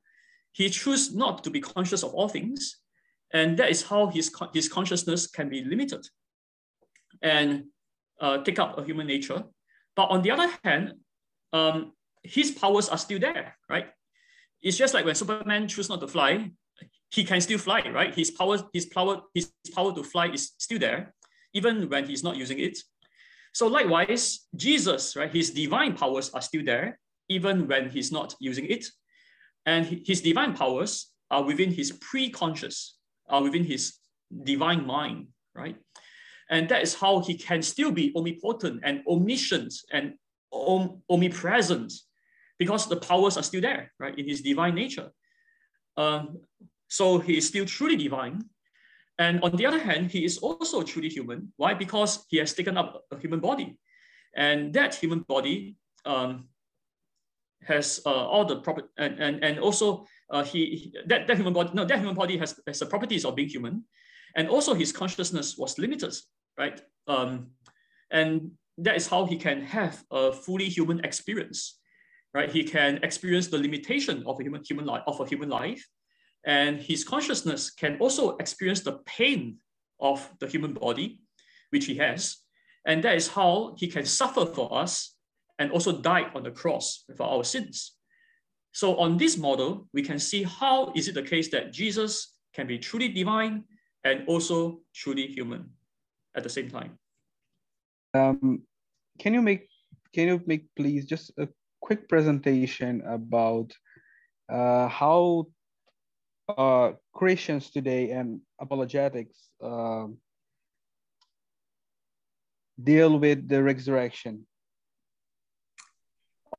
He 0.52 0.70
chose 0.70 1.16
not 1.16 1.46
to 1.46 1.50
be 1.50 1.62
conscious 1.62 2.04
of 2.04 2.14
all 2.14 2.28
things. 2.28 2.82
And 3.34 3.58
that 3.58 3.70
is 3.70 3.84
how 3.84 4.08
his, 4.08 4.32
his 4.54 4.70
consciousness 4.70 5.28
can 5.28 5.50
be 5.50 5.64
limited 5.64 6.08
and 7.22 7.66
uh, 8.22 8.40
take 8.40 8.60
up 8.60 8.78
a 8.78 8.84
human 8.84 9.08
nature. 9.08 9.44
But 9.96 10.10
on 10.10 10.22
the 10.22 10.32
other 10.32 10.50
hand, 10.64 10.94
um, 11.54 11.94
his 12.24 12.52
powers 12.52 12.90
are 12.90 12.98
still 12.98 13.20
there, 13.20 13.58
right? 13.70 13.88
It's 14.62 14.78
just 14.78 14.94
like 14.94 15.06
when 15.06 15.16
Superman 15.16 15.68
chooses 15.68 15.90
not 15.90 16.00
to 16.02 16.08
fly, 16.08 16.52
he 17.10 17.24
can 17.24 17.42
still 17.42 17.58
fly, 17.58 17.82
right? 17.90 18.14
His 18.14 18.32
power, 18.32 18.58
his 18.74 18.86
power, 18.86 19.22
his 19.34 19.52
power 19.74 19.94
to 19.96 20.04
fly 20.04 20.28
is 20.28 20.52
still 20.58 20.80
there, 20.80 21.14
even 21.54 21.90
when 21.90 22.06
he's 22.06 22.24
not 22.24 22.36
using 22.36 22.60
it. 22.60 22.78
So 23.54 23.68
likewise, 23.68 24.48
Jesus, 24.56 25.16
right, 25.16 25.32
his 25.32 25.52
divine 25.52 25.96
powers 25.96 26.30
are 26.32 26.42
still 26.42 26.64
there, 26.64 27.00
even 27.30 27.68
when 27.68 27.90
he's 27.90 28.12
not 28.12 28.36
using 28.40 28.66
it. 28.66 28.86
And 29.66 29.86
his 30.06 30.22
divine 30.22 30.54
powers 30.54 31.12
are 31.32 31.44
within 31.44 31.72
his 31.72 31.92
pre-conscious, 31.92 32.97
are 33.28 33.44
within 33.44 33.64
his 33.64 33.98
divine 34.44 34.86
mind, 34.86 35.28
right? 35.56 35.78
And 36.50 36.70
that 36.70 36.82
is 36.82 36.96
how 36.96 37.20
he 37.20 37.36
can 37.36 37.62
still 37.62 37.92
be 37.92 38.14
omnipotent 38.16 38.82
and 38.84 39.04
omniscient 39.08 39.74
and 39.92 40.14
om 40.52 41.02
omnipresent 41.10 41.92
because 42.58 42.88
the 42.88 42.98
powers 42.98 43.38
are 43.38 43.44
still 43.44 43.62
there, 43.62 43.92
right, 44.00 44.18
in 44.18 44.28
his 44.28 44.42
divine 44.42 44.76
nature. 44.76 45.12
Um, 45.98 46.40
so 46.88 47.20
he 47.20 47.38
is 47.38 47.48
still 47.48 47.66
truly 47.66 47.98
divine, 47.98 48.46
and 49.20 49.42
on 49.42 49.56
the 49.56 49.66
other 49.66 49.80
hand, 49.80 50.12
he 50.12 50.24
is 50.24 50.38
also 50.38 50.84
truly 50.84 51.10
human. 51.10 51.52
Why? 51.58 51.74
Because 51.74 52.26
he 52.30 52.38
has 52.38 52.54
taken 52.54 52.78
up 52.78 53.04
a 53.12 53.18
human 53.18 53.40
body. 53.40 53.80
And 54.36 54.74
that 54.74 54.94
human 54.94 55.22
body 55.22 55.76
um, 56.06 56.50
has 57.64 58.00
uh, 58.06 58.10
all 58.10 58.46
the 58.46 58.58
proper, 58.58 58.84
and, 58.98 59.20
and, 59.20 59.44
and 59.44 59.60
also 59.60 60.06
uh, 60.30 60.44
he, 60.44 60.94
that, 61.06 61.28
that 61.28 61.38
human 61.38 61.54
body, 61.54 61.70
no, 61.74 61.86
that 61.86 62.00
human 62.00 62.16
body 62.16 62.38
has, 62.38 62.60
has 62.68 62.80
the 62.80 62.86
properties 62.86 63.26
of 63.26 63.36
being 63.36 63.50
human. 63.50 63.84
And 64.36 64.50
also 64.50 64.74
his 64.74 64.92
consciousness 64.92 65.58
was 65.58 65.80
limited, 65.80 66.14
right? 66.58 66.82
Um, 67.08 67.48
and 68.12 68.52
that 68.78 68.96
is 68.96 69.08
how 69.08 69.26
he 69.26 69.38
can 69.38 69.62
have 69.62 70.04
a 70.12 70.32
fully 70.32 70.70
human 70.70 71.04
experience, 71.04 71.80
right? 72.34 72.52
He 72.52 72.64
can 72.64 73.00
experience 73.04 73.48
the 73.48 73.58
limitation 73.58 74.24
of 74.28 74.40
a 74.40 74.44
human, 74.44 74.62
human 74.68 74.86
life, 74.86 75.04
of 75.08 75.20
a 75.20 75.26
human 75.26 75.50
life, 75.50 75.84
and 76.46 76.80
his 76.80 77.04
consciousness 77.04 77.72
can 77.72 77.98
also 78.00 78.38
experience 78.38 78.82
the 78.82 79.00
pain 79.06 79.58
of 80.00 80.30
the 80.40 80.48
human 80.48 80.74
body, 80.74 81.20
which 81.72 81.86
he 81.86 81.96
has. 81.98 82.38
And 82.86 83.04
that 83.04 83.16
is 83.16 83.28
how 83.28 83.76
he 83.78 83.88
can 83.88 84.06
suffer 84.06 84.46
for 84.46 84.74
us 84.74 85.16
and 85.60 85.72
also 85.72 86.02
die 86.02 86.32
on 86.36 86.44
the 86.44 86.52
cross 86.52 87.04
for 87.18 87.24
our 87.24 87.44
sins. 87.44 87.97
So 88.78 88.96
on 88.98 89.18
this 89.18 89.40
model, 89.40 89.88
we 89.92 90.04
can 90.04 90.20
see 90.20 90.44
how 90.44 90.92
is 90.94 91.08
it 91.08 91.16
the 91.16 91.24
case 91.24 91.50
that 91.50 91.74
Jesus 91.74 92.38
can 92.54 92.68
be 92.68 92.78
truly 92.78 93.10
divine 93.10 93.64
and 94.04 94.22
also 94.28 94.82
truly 94.94 95.26
human 95.26 95.72
at 96.36 96.44
the 96.44 96.50
same 96.50 96.70
time. 96.70 97.00
Um, 98.14 98.62
can 99.18 99.34
you 99.34 99.42
make 99.42 99.68
can 100.14 100.28
you 100.28 100.42
make 100.46 100.68
please 100.76 101.08
just 101.08 101.32
a 101.40 101.48
quick 101.82 102.08
presentation 102.08 103.02
about 103.08 103.74
uh, 104.48 104.88
how 104.90 105.48
uh, 106.48 106.92
Christians 107.14 107.72
today 107.72 108.12
and 108.12 108.42
apologetics 108.62 109.50
uh, 109.60 110.06
deal 112.78 113.18
with 113.18 113.50
the 113.50 113.64
resurrection? 113.64 114.46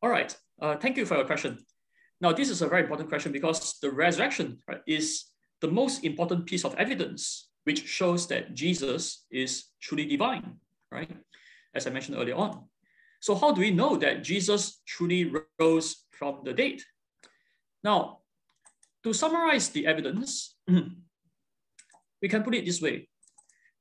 All 0.02 0.10
right. 0.10 0.36
Uh, 0.60 0.74
thank 0.74 0.96
you 0.96 1.06
for 1.06 1.14
your 1.14 1.24
question. 1.24 1.58
Now, 2.20 2.32
this 2.32 2.50
is 2.50 2.62
a 2.62 2.68
very 2.68 2.82
important 2.82 3.08
question 3.08 3.32
because 3.32 3.78
the 3.80 3.90
resurrection 3.90 4.58
right, 4.68 4.80
is 4.86 5.24
the 5.60 5.68
most 5.68 6.04
important 6.04 6.46
piece 6.46 6.64
of 6.64 6.74
evidence 6.74 7.48
which 7.64 7.86
shows 7.86 8.26
that 8.28 8.54
Jesus 8.54 9.26
is 9.30 9.66
truly 9.80 10.06
divine, 10.06 10.56
right? 10.90 11.10
As 11.74 11.86
I 11.86 11.90
mentioned 11.90 12.16
earlier 12.16 12.34
on. 12.34 12.64
So 13.20 13.34
how 13.34 13.52
do 13.52 13.60
we 13.60 13.70
know 13.70 13.96
that 13.96 14.22
Jesus 14.22 14.80
truly 14.86 15.30
rose 15.58 16.06
from 16.12 16.40
the 16.44 16.54
dead? 16.54 16.80
Now, 17.84 18.20
to 19.04 19.12
summarize 19.12 19.68
the 19.68 19.86
evidence, 19.86 20.56
we 22.22 22.28
can 22.28 22.42
put 22.42 22.54
it 22.54 22.64
this 22.64 22.80
way. 22.80 23.08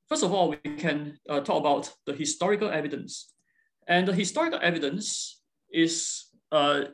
First 0.09 0.23
of 0.23 0.33
all, 0.33 0.49
we 0.49 0.57
can 0.57 1.17
uh, 1.29 1.41
talk 1.41 1.59
about 1.59 1.93
the 2.05 2.13
historical 2.13 2.69
evidence. 2.69 3.33
And 3.87 4.07
the 4.07 4.13
historical 4.13 4.59
evidence 4.61 5.41
is 5.71 6.25
uh, 6.51 6.85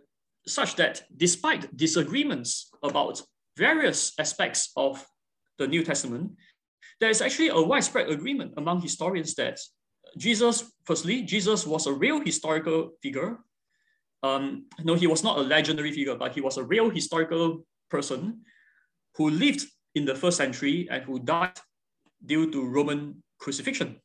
such 0.47 0.75
that 0.75 1.03
despite 1.15 1.75
disagreements 1.75 2.69
about 2.83 3.21
various 3.57 4.13
aspects 4.19 4.71
of 4.75 5.05
the 5.57 5.67
New 5.67 5.83
Testament, 5.83 6.31
there 6.99 7.09
is 7.09 7.21
actually 7.21 7.49
a 7.49 7.61
widespread 7.61 8.09
agreement 8.09 8.53
among 8.57 8.81
historians 8.81 9.35
that 9.35 9.59
Jesus, 10.17 10.71
firstly, 10.85 11.21
Jesus 11.21 11.65
was 11.65 11.87
a 11.87 11.93
real 11.93 12.19
historical 12.19 12.91
figure. 13.01 13.37
Um, 14.21 14.65
no, 14.83 14.95
he 14.95 15.07
was 15.07 15.23
not 15.23 15.37
a 15.37 15.41
legendary 15.41 15.91
figure, 15.91 16.15
but 16.15 16.33
he 16.33 16.41
was 16.41 16.57
a 16.57 16.63
real 16.63 16.89
historical 16.89 17.65
person 17.89 18.41
who 19.15 19.29
lived 19.29 19.65
in 19.95 20.05
the 20.05 20.15
first 20.15 20.37
century 20.37 20.87
and 20.89 21.03
who 21.03 21.19
died 21.19 21.57
due 22.25 22.51
to 22.51 22.65
Roman 22.65 23.23
crucifixion. 23.39 23.99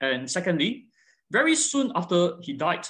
And 0.00 0.30
secondly, 0.30 0.86
very 1.30 1.54
soon 1.54 1.92
after 1.94 2.36
he 2.40 2.52
died, 2.52 2.86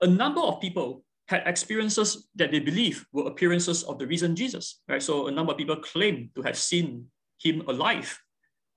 a 0.00 0.06
number 0.06 0.40
of 0.40 0.60
people 0.60 1.04
had 1.28 1.42
experiences 1.46 2.28
that 2.34 2.50
they 2.50 2.58
believe 2.58 3.06
were 3.12 3.26
appearances 3.26 3.82
of 3.84 3.98
the 3.98 4.06
risen 4.06 4.36
Jesus. 4.36 4.80
Right? 4.88 5.02
So 5.02 5.28
a 5.28 5.30
number 5.30 5.52
of 5.52 5.58
people 5.58 5.76
claim 5.76 6.30
to 6.34 6.42
have 6.42 6.56
seen 6.56 7.06
him 7.40 7.62
alive 7.68 8.18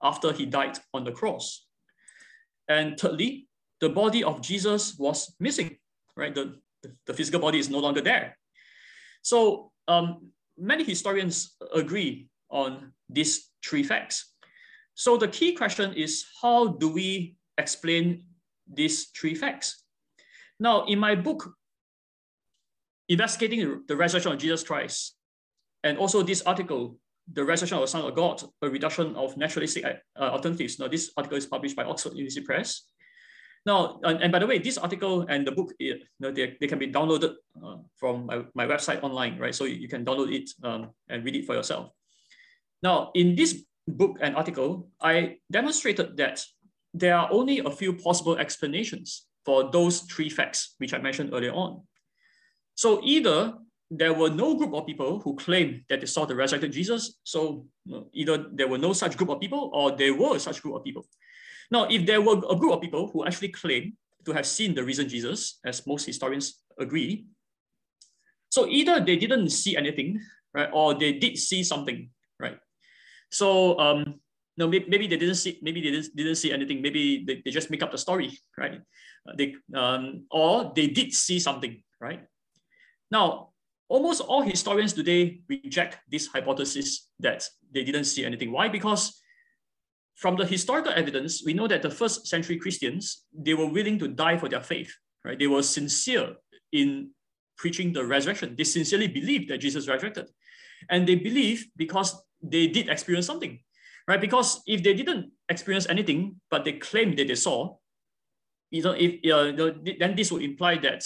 after 0.02 0.32
he 0.32 0.46
died 0.46 0.78
on 0.94 1.04
the 1.04 1.12
cross. 1.12 1.66
And 2.68 3.00
thirdly, 3.00 3.48
the 3.82 3.90
body 3.90 4.24
of 4.24 4.42
Jesus 4.42 4.98
was 4.98 5.36
missing, 5.40 5.78
right? 6.16 6.34
The, 6.34 6.56
the, 6.84 6.92
the 7.08 7.14
physical 7.14 7.40
body 7.40 7.60
is 7.60 7.70
no 7.70 7.80
longer 7.80 8.02
there. 8.02 8.38
So 9.22 9.72
um, 9.88 10.32
many 10.58 10.84
historians 10.84 11.56
agree 11.74 12.28
on 12.50 12.94
these 13.10 13.50
three 13.64 13.84
facts. 13.84 14.34
So 14.94 15.18
the 15.18 15.28
key 15.28 15.54
question 15.54 15.94
is 15.94 16.26
how 16.42 16.68
do 16.68 16.90
we 16.90 17.36
explain 17.58 18.24
these 18.72 19.08
three 19.08 19.36
facts? 19.36 19.84
Now, 20.60 20.86
in 20.86 21.00
my 21.00 21.16
book, 21.16 21.54
Investigating 23.10 23.84
the 23.88 23.96
Resurrection 23.96 24.32
of 24.32 24.40
Jesus 24.40 24.64
Christ, 24.64 25.16
and 25.84 25.98
also 25.98 26.24
this 26.24 26.42
article, 26.42 26.98
The 27.32 27.44
Resurrection 27.44 27.78
of 27.78 27.84
the 27.84 27.88
Son 27.88 28.06
of 28.06 28.16
God, 28.16 28.42
a 28.62 28.70
reduction 28.70 29.16
of 29.16 29.38
naturalistic 29.38 29.86
uh, 29.86 30.20
alternatives. 30.20 30.80
Now, 30.80 30.88
this 30.88 31.12
article 31.16 31.38
is 31.38 31.46
published 31.46 31.76
by 31.76 31.84
Oxford 31.84 32.14
University 32.14 32.46
Press. 32.46 32.88
Now, 33.66 34.00
and, 34.04 34.22
and, 34.22 34.32
by 34.32 34.40
the 34.40 34.48
way, 34.48 34.60
this 34.60 34.78
article 34.78 35.26
and 35.28 35.46
the 35.46 35.52
book, 35.52 35.74
you 35.80 36.00
know, 36.20 36.32
they, 36.32 36.56
they 36.60 36.68
can 36.68 36.78
be 36.78 36.92
downloaded 36.92 37.34
uh, 37.64 37.78
from 37.96 38.28
my, 38.28 38.44
my 38.54 38.66
website 38.66 39.02
online, 39.02 39.40
right? 39.40 39.56
So 39.56 39.66
you, 39.66 39.76
you 39.76 39.88
can 39.88 40.06
download 40.06 40.32
it 40.32 40.50
um, 40.64 40.92
and 41.10 41.24
read 41.26 41.36
it 41.36 41.46
for 41.46 41.56
yourself. 41.56 41.90
Now, 42.84 43.12
in 43.16 43.36
this 43.36 43.66
book 43.88 44.18
and 44.22 44.36
article, 44.36 44.90
I 45.02 45.38
demonstrated 45.52 46.18
that 46.18 46.44
there 46.94 47.16
are 47.16 47.28
only 47.32 47.60
a 47.60 47.72
few 47.72 47.94
possible 47.94 48.38
explanations 48.38 49.26
for 49.46 49.72
those 49.72 50.02
three 50.02 50.30
facts, 50.30 50.76
which 50.78 50.94
I 50.94 51.00
mentioned 51.00 51.34
earlier 51.34 51.54
on. 51.54 51.82
So 52.76 53.02
either 53.04 53.54
there 53.92 54.14
were 54.14 54.30
no 54.30 54.56
group 54.56 54.74
of 54.74 54.86
people 54.86 55.20
who 55.20 55.36
claimed 55.36 55.84
that 55.90 56.02
they 56.02 56.06
saw 56.06 56.26
the 56.26 56.36
resurrected 56.36 56.72
Jesus. 56.72 57.20
So 57.24 57.68
either 58.14 58.46
there 58.52 58.68
were 58.68 58.78
no 58.78 58.94
such 58.94 59.18
group 59.18 59.30
of 59.30 59.40
people 59.40 59.70
or 59.74 59.92
there 59.92 60.14
were 60.14 60.40
such 60.40 60.62
group 60.62 60.76
of 60.76 60.84
people. 60.84 61.06
Now, 61.72 61.88
if 61.90 62.06
there 62.06 62.22
were 62.22 62.38
a 62.50 62.56
group 62.56 62.74
of 62.74 62.82
people 62.82 63.10
who 63.12 63.26
actually 63.26 63.50
claim 63.50 63.94
to 64.26 64.34
have 64.34 64.46
seen 64.46 64.76
the 64.76 64.84
risen 64.84 65.08
Jesus, 65.08 65.60
as 65.66 65.86
most 65.86 66.06
historians 66.06 66.62
agree, 66.80 67.26
so 68.50 68.68
either 68.68 69.00
they 69.00 69.18
didn't 69.18 69.50
see 69.50 69.76
anything, 69.76 70.22
right, 70.54 70.70
or 70.72 70.94
they 70.94 71.14
did 71.14 71.38
see 71.38 71.64
something, 71.64 72.10
right? 72.40 72.58
So 73.32 73.78
um, 73.80 74.20
no, 74.58 74.68
maybe, 74.68 74.86
maybe 74.88 75.08
they 75.08 75.18
didn't 75.18 75.36
see, 75.36 75.60
maybe 75.62 75.82
they 75.82 75.92
didn't, 75.92 76.16
didn't 76.16 76.36
see 76.36 76.52
anything. 76.52 76.82
Maybe 76.82 77.24
they, 77.26 77.42
they 77.44 77.52
just 77.52 77.70
make 77.70 77.84
up 77.84 77.92
the 77.92 77.98
story, 77.98 78.40
right? 78.58 78.82
Uh, 79.28 79.34
they 79.38 79.56
um, 79.74 80.26
or 80.32 80.72
they 80.76 80.88
did 80.88 81.14
see 81.14 81.40
something, 81.40 81.84
right? 82.00 82.24
Now, 83.12 83.50
almost 83.88 84.22
all 84.22 84.42
historians 84.42 84.94
today 84.94 85.42
reject 85.48 86.00
this 86.10 86.28
hypothesis 86.28 87.10
that 87.20 87.48
they 87.72 87.84
didn't 87.84 88.06
see 88.06 88.26
anything. 88.26 88.52
Why? 88.52 88.68
Because 88.68 89.22
from 90.16 90.38
the 90.38 90.46
historical 90.46 90.94
evidence, 90.94 91.44
we 91.46 91.54
know 91.54 91.68
that 91.68 91.82
the 91.82 91.90
first 91.90 92.28
century 92.28 92.58
Christians, 92.58 93.26
they 93.34 93.54
were 93.54 93.68
willing 93.68 94.00
to 94.00 94.08
die 94.08 94.38
for 94.38 94.50
their 94.50 94.62
faith, 94.62 94.94
right? 95.24 95.38
They 95.38 95.48
were 95.48 95.62
sincere 95.62 96.36
in 96.72 97.12
preaching 97.58 97.94
the 97.94 98.06
resurrection. 98.06 98.56
They 98.58 98.64
sincerely 98.64 99.08
believed 99.08 99.50
that 99.50 99.60
Jesus 99.60 99.88
resurrected. 99.88 100.30
And 100.90 101.08
they 101.08 101.16
believe 101.16 101.68
because 101.76 102.16
they 102.42 102.68
did 102.68 102.90
experience 102.90 103.26
something, 103.26 103.60
right? 104.08 104.22
Because 104.22 104.62
if 104.68 104.84
they 104.84 104.94
didn't 104.94 105.32
experience 105.50 105.88
anything, 105.90 106.40
but 106.50 106.64
they 106.64 106.74
claimed 106.74 107.18
that 107.18 107.28
they 107.28 107.36
saw, 107.36 107.76
you 108.72 108.84
know, 108.84 108.96
if 108.98 109.20
uh, 109.32 109.52
then 110.00 110.16
this 110.16 110.32
would 110.32 110.42
imply 110.42 110.78
that 110.80 111.04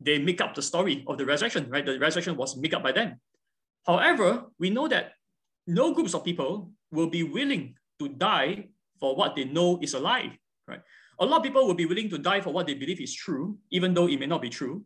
they 0.00 0.18
make 0.18 0.40
up 0.40 0.54
the 0.54 0.62
story 0.62 1.04
of 1.06 1.18
the 1.18 1.24
resurrection, 1.24 1.68
right? 1.70 1.84
The 1.84 1.98
resurrection 1.98 2.36
was 2.36 2.56
made 2.56 2.74
up 2.74 2.82
by 2.82 2.92
them. 2.92 3.20
However, 3.86 4.44
we 4.58 4.70
know 4.70 4.88
that 4.88 5.12
no 5.66 5.94
groups 5.94 6.14
of 6.14 6.24
people 6.24 6.70
will 6.90 7.08
be 7.08 7.22
willing 7.22 7.74
to 7.98 8.08
die 8.08 8.68
for 9.00 9.16
what 9.16 9.36
they 9.36 9.44
know 9.44 9.78
is 9.80 9.94
a 9.94 9.98
lie, 9.98 10.38
right? 10.68 10.80
A 11.18 11.24
lot 11.24 11.38
of 11.38 11.42
people 11.42 11.66
will 11.66 11.74
be 11.74 11.86
willing 11.86 12.10
to 12.10 12.18
die 12.18 12.40
for 12.40 12.52
what 12.52 12.66
they 12.66 12.74
believe 12.74 13.00
is 13.00 13.14
true, 13.14 13.58
even 13.70 13.94
though 13.94 14.06
it 14.06 14.20
may 14.20 14.26
not 14.26 14.42
be 14.42 14.50
true. 14.50 14.84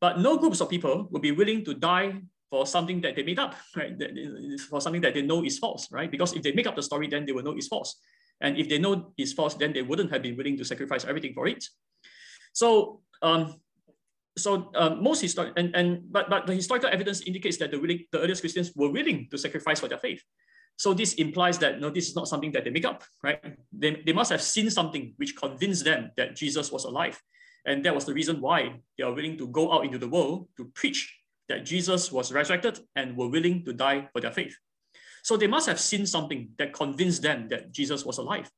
But 0.00 0.18
no 0.18 0.36
groups 0.36 0.60
of 0.60 0.68
people 0.68 1.08
will 1.10 1.20
be 1.20 1.32
willing 1.32 1.64
to 1.64 1.74
die 1.74 2.22
for 2.50 2.66
something 2.66 3.00
that 3.00 3.16
they 3.16 3.22
made 3.22 3.38
up, 3.38 3.54
right? 3.74 3.96
For 4.68 4.80
something 4.80 5.00
that 5.02 5.14
they 5.14 5.22
know 5.22 5.44
is 5.44 5.58
false, 5.58 5.90
right? 5.90 6.10
Because 6.10 6.34
if 6.34 6.42
they 6.42 6.52
make 6.52 6.66
up 6.66 6.76
the 6.76 6.82
story, 6.82 7.08
then 7.08 7.24
they 7.24 7.32
will 7.32 7.42
know 7.42 7.56
it's 7.56 7.68
false. 7.68 7.98
And 8.40 8.58
if 8.58 8.68
they 8.68 8.78
know 8.78 9.12
it's 9.16 9.32
false, 9.32 9.54
then 9.54 9.72
they 9.72 9.82
wouldn't 9.82 10.12
have 10.12 10.22
been 10.22 10.36
willing 10.36 10.56
to 10.58 10.64
sacrifice 10.64 11.04
everything 11.04 11.34
for 11.34 11.46
it. 11.46 11.64
So 12.52 13.00
um, 13.22 13.61
so 14.36 14.70
um, 14.74 15.02
most 15.02 15.20
historic 15.20 15.52
and, 15.56 15.74
and 15.76 16.10
but 16.10 16.30
but 16.30 16.46
the 16.46 16.54
historical 16.54 16.88
evidence 16.88 17.20
indicates 17.22 17.58
that 17.58 17.70
the 17.70 17.78
willing, 17.78 18.04
the 18.12 18.20
earliest 18.20 18.42
Christians 18.42 18.72
were 18.74 18.90
willing 18.90 19.28
to 19.30 19.36
sacrifice 19.36 19.80
for 19.80 19.88
their 19.88 19.98
faith. 19.98 20.22
So 20.76 20.94
this 20.94 21.14
implies 21.14 21.58
that 21.58 21.80
no, 21.80 21.90
this 21.90 22.08
is 22.08 22.16
not 22.16 22.28
something 22.28 22.50
that 22.52 22.64
they 22.64 22.70
make 22.70 22.86
up, 22.86 23.04
right? 23.22 23.40
They, 23.72 24.02
they 24.06 24.12
must 24.12 24.30
have 24.30 24.40
seen 24.40 24.70
something 24.70 25.12
which 25.16 25.36
convinced 25.36 25.84
them 25.84 26.10
that 26.16 26.34
Jesus 26.34 26.72
was 26.72 26.84
alive. 26.84 27.20
And 27.64 27.84
that 27.84 27.94
was 27.94 28.04
the 28.04 28.14
reason 28.14 28.40
why 28.40 28.80
they 28.96 29.04
are 29.04 29.12
willing 29.12 29.36
to 29.38 29.46
go 29.48 29.72
out 29.72 29.84
into 29.84 29.98
the 29.98 30.08
world 30.08 30.48
to 30.56 30.64
preach 30.74 31.14
that 31.48 31.64
Jesus 31.64 32.10
was 32.10 32.32
resurrected 32.32 32.80
and 32.96 33.16
were 33.16 33.28
willing 33.28 33.64
to 33.64 33.72
die 33.72 34.08
for 34.12 34.20
their 34.20 34.32
faith. 34.32 34.56
So 35.22 35.36
they 35.36 35.46
must 35.46 35.68
have 35.68 35.78
seen 35.78 36.06
something 36.06 36.48
that 36.58 36.72
convinced 36.72 37.22
them 37.22 37.48
that 37.48 37.70
Jesus 37.70 38.04
was 38.04 38.18
alive. 38.18 38.50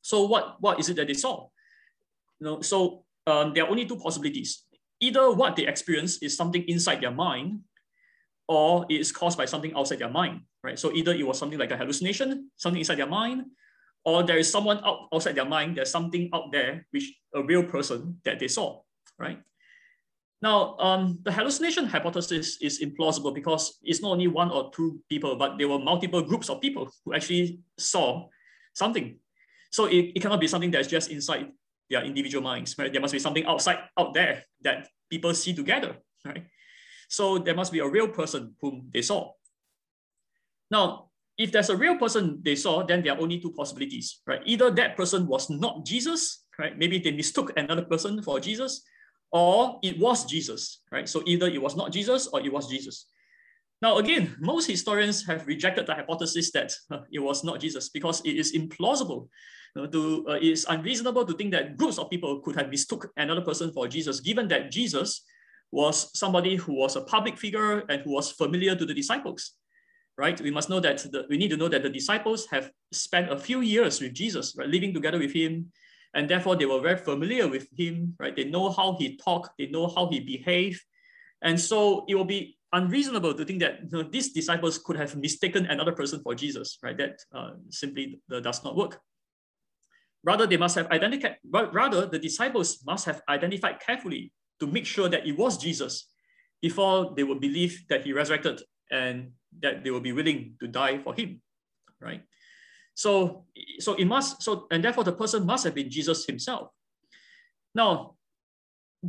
So 0.00 0.24
what, 0.24 0.56
what 0.60 0.80
is 0.80 0.88
it 0.88 0.96
that 0.96 1.08
they 1.08 1.14
saw? 1.14 1.48
You 2.40 2.46
know, 2.46 2.60
so 2.62 3.04
um, 3.26 3.52
there 3.54 3.64
are 3.64 3.70
only 3.70 3.84
two 3.84 3.96
possibilities 3.96 4.63
either 5.04 5.30
what 5.30 5.56
they 5.56 5.66
experience 5.66 6.18
is 6.22 6.36
something 6.36 6.64
inside 6.64 7.00
their 7.00 7.12
mind 7.12 7.60
or 8.48 8.86
it 8.88 9.00
is 9.00 9.12
caused 9.12 9.36
by 9.36 9.44
something 9.44 9.72
outside 9.76 9.98
their 9.98 10.10
mind, 10.10 10.40
right? 10.62 10.78
So 10.78 10.92
either 10.92 11.12
it 11.12 11.26
was 11.26 11.38
something 11.38 11.58
like 11.58 11.70
a 11.70 11.76
hallucination, 11.76 12.50
something 12.56 12.80
inside 12.80 12.98
their 12.98 13.08
mind, 13.08 13.46
or 14.04 14.22
there 14.22 14.38
is 14.38 14.50
someone 14.50 14.80
out, 14.84 15.08
outside 15.12 15.34
their 15.34 15.48
mind, 15.48 15.76
there's 15.76 15.90
something 15.90 16.28
out 16.32 16.52
there, 16.52 16.86
which 16.90 17.12
a 17.34 17.42
real 17.42 17.64
person 17.64 18.20
that 18.24 18.38
they 18.38 18.48
saw, 18.48 18.80
right? 19.18 19.40
Now, 20.42 20.76
um, 20.76 21.20
the 21.24 21.32
hallucination 21.32 21.86
hypothesis 21.86 22.58
is 22.60 22.80
implausible 22.84 23.34
because 23.34 23.78
it's 23.82 24.02
not 24.02 24.12
only 24.12 24.28
one 24.28 24.50
or 24.50 24.70
two 24.76 25.00
people, 25.08 25.36
but 25.36 25.56
there 25.56 25.68
were 25.68 25.78
multiple 25.78 26.20
groups 26.20 26.50
of 26.50 26.60
people 26.60 26.90
who 27.04 27.14
actually 27.14 27.60
saw 27.78 28.28
something. 28.74 29.16
So 29.72 29.86
it, 29.86 30.12
it 30.14 30.20
cannot 30.20 30.40
be 30.40 30.48
something 30.48 30.70
that's 30.70 30.88
just 30.88 31.10
inside 31.10 31.48
their 31.88 32.04
individual 32.04 32.44
minds, 32.44 32.76
right? 32.76 32.92
There 32.92 33.00
must 33.00 33.14
be 33.14 33.18
something 33.18 33.46
outside, 33.46 33.78
out 33.98 34.12
there 34.12 34.44
that 34.62 34.88
people 35.10 35.34
see 35.34 35.54
together, 35.54 35.96
right? 36.24 36.46
So 37.08 37.38
there 37.38 37.54
must 37.54 37.72
be 37.72 37.78
a 37.78 37.88
real 37.88 38.08
person 38.08 38.54
whom 38.60 38.90
they 38.92 39.02
saw. 39.02 39.32
Now, 40.70 41.10
if 41.36 41.52
there's 41.52 41.70
a 41.70 41.76
real 41.76 41.98
person 41.98 42.40
they 42.42 42.56
saw, 42.56 42.84
then 42.84 43.02
there 43.02 43.14
are 43.14 43.20
only 43.20 43.40
two 43.40 43.52
possibilities, 43.52 44.22
right? 44.26 44.40
Either 44.44 44.70
that 44.70 44.96
person 44.96 45.26
was 45.26 45.50
not 45.50 45.84
Jesus, 45.84 46.44
right? 46.58 46.78
Maybe 46.78 46.98
they 46.98 47.12
mistook 47.12 47.52
another 47.56 47.82
person 47.82 48.22
for 48.22 48.40
Jesus, 48.40 48.82
or 49.32 49.78
it 49.82 49.98
was 49.98 50.24
Jesus, 50.24 50.82
right? 50.92 51.08
So 51.08 51.22
either 51.26 51.48
it 51.48 51.60
was 51.60 51.76
not 51.76 51.92
Jesus 51.92 52.28
or 52.28 52.40
it 52.40 52.52
was 52.52 52.68
Jesus. 52.68 53.06
Now, 53.84 53.98
again, 53.98 54.34
most 54.40 54.64
historians 54.64 55.26
have 55.26 55.46
rejected 55.46 55.84
the 55.84 55.94
hypothesis 55.94 56.50
that 56.52 56.72
uh, 56.90 57.00
it 57.12 57.18
was 57.18 57.44
not 57.44 57.60
Jesus 57.60 57.90
because 57.90 58.22
it 58.24 58.34
is 58.34 58.56
implausible 58.56 59.28
know, 59.76 59.84
to, 59.86 60.24
uh, 60.26 60.38
it's 60.40 60.64
unreasonable 60.66 61.26
to 61.26 61.34
think 61.34 61.52
that 61.52 61.76
groups 61.76 61.98
of 61.98 62.08
people 62.08 62.40
could 62.40 62.56
have 62.56 62.70
mistook 62.70 63.12
another 63.18 63.42
person 63.42 63.70
for 63.72 63.86
Jesus, 63.86 64.20
given 64.20 64.48
that 64.48 64.70
Jesus 64.70 65.22
was 65.70 66.08
somebody 66.18 66.56
who 66.56 66.72
was 66.72 66.96
a 66.96 67.02
public 67.02 67.36
figure 67.36 67.80
and 67.90 68.00
who 68.00 68.12
was 68.12 68.30
familiar 68.32 68.74
to 68.74 68.86
the 68.86 68.94
disciples, 68.94 69.52
right? 70.16 70.40
We 70.40 70.50
must 70.50 70.70
know 70.70 70.80
that 70.80 71.04
the, 71.12 71.26
we 71.28 71.36
need 71.36 71.50
to 71.50 71.58
know 71.58 71.68
that 71.68 71.82
the 71.82 71.90
disciples 71.90 72.46
have 72.52 72.70
spent 72.90 73.30
a 73.30 73.38
few 73.38 73.60
years 73.60 74.00
with 74.00 74.14
Jesus, 74.14 74.54
right, 74.56 74.66
living 74.66 74.94
together 74.94 75.18
with 75.18 75.34
him, 75.34 75.70
and 76.14 76.26
therefore 76.26 76.56
they 76.56 76.64
were 76.64 76.80
very 76.80 76.96
familiar 76.96 77.48
with 77.48 77.68
him, 77.76 78.14
right? 78.18 78.34
They 78.34 78.44
know 78.44 78.70
how 78.70 78.96
he 78.98 79.18
talked, 79.18 79.50
they 79.58 79.66
know 79.66 79.88
how 79.88 80.08
he 80.08 80.20
behaved, 80.20 80.80
and 81.42 81.60
so 81.60 82.06
it 82.08 82.14
will 82.14 82.24
be 82.24 82.56
unreasonable 82.74 83.32
to 83.34 83.44
think 83.44 83.60
that 83.60 83.80
you 83.80 84.02
know, 84.02 84.02
these 84.02 84.32
disciples 84.32 84.78
could 84.78 84.96
have 84.96 85.16
mistaken 85.16 85.66
another 85.66 85.92
person 85.92 86.20
for 86.20 86.34
Jesus, 86.34 86.78
right? 86.82 86.98
That 86.98 87.20
uh, 87.34 87.52
simply 87.70 88.20
does 88.28 88.62
not 88.64 88.76
work. 88.76 89.00
Rather, 90.24 90.46
they 90.46 90.56
must 90.56 90.74
have 90.76 90.90
identified, 90.90 91.36
rather, 91.50 92.06
the 92.06 92.18
disciples 92.18 92.82
must 92.84 93.06
have 93.06 93.22
identified 93.28 93.80
carefully 93.80 94.32
to 94.58 94.66
make 94.66 94.86
sure 94.86 95.08
that 95.08 95.26
it 95.26 95.36
was 95.36 95.58
Jesus 95.58 96.08
before 96.60 97.12
they 97.16 97.22
would 97.22 97.40
believe 97.40 97.84
that 97.88 98.04
he 98.04 98.12
resurrected 98.12 98.60
and 98.90 99.32
that 99.60 99.84
they 99.84 99.90
will 99.90 100.00
be 100.00 100.12
willing 100.12 100.56
to 100.60 100.66
die 100.66 100.98
for 100.98 101.14
him, 101.14 101.40
right? 102.00 102.22
So, 102.94 103.44
so 103.80 103.94
it 103.94 104.06
must, 104.06 104.42
so, 104.42 104.66
and 104.70 104.82
therefore 104.82 105.04
the 105.04 105.12
person 105.12 105.44
must 105.44 105.64
have 105.64 105.74
been 105.74 105.90
Jesus 105.90 106.24
himself. 106.24 106.68
Now, 107.74 108.14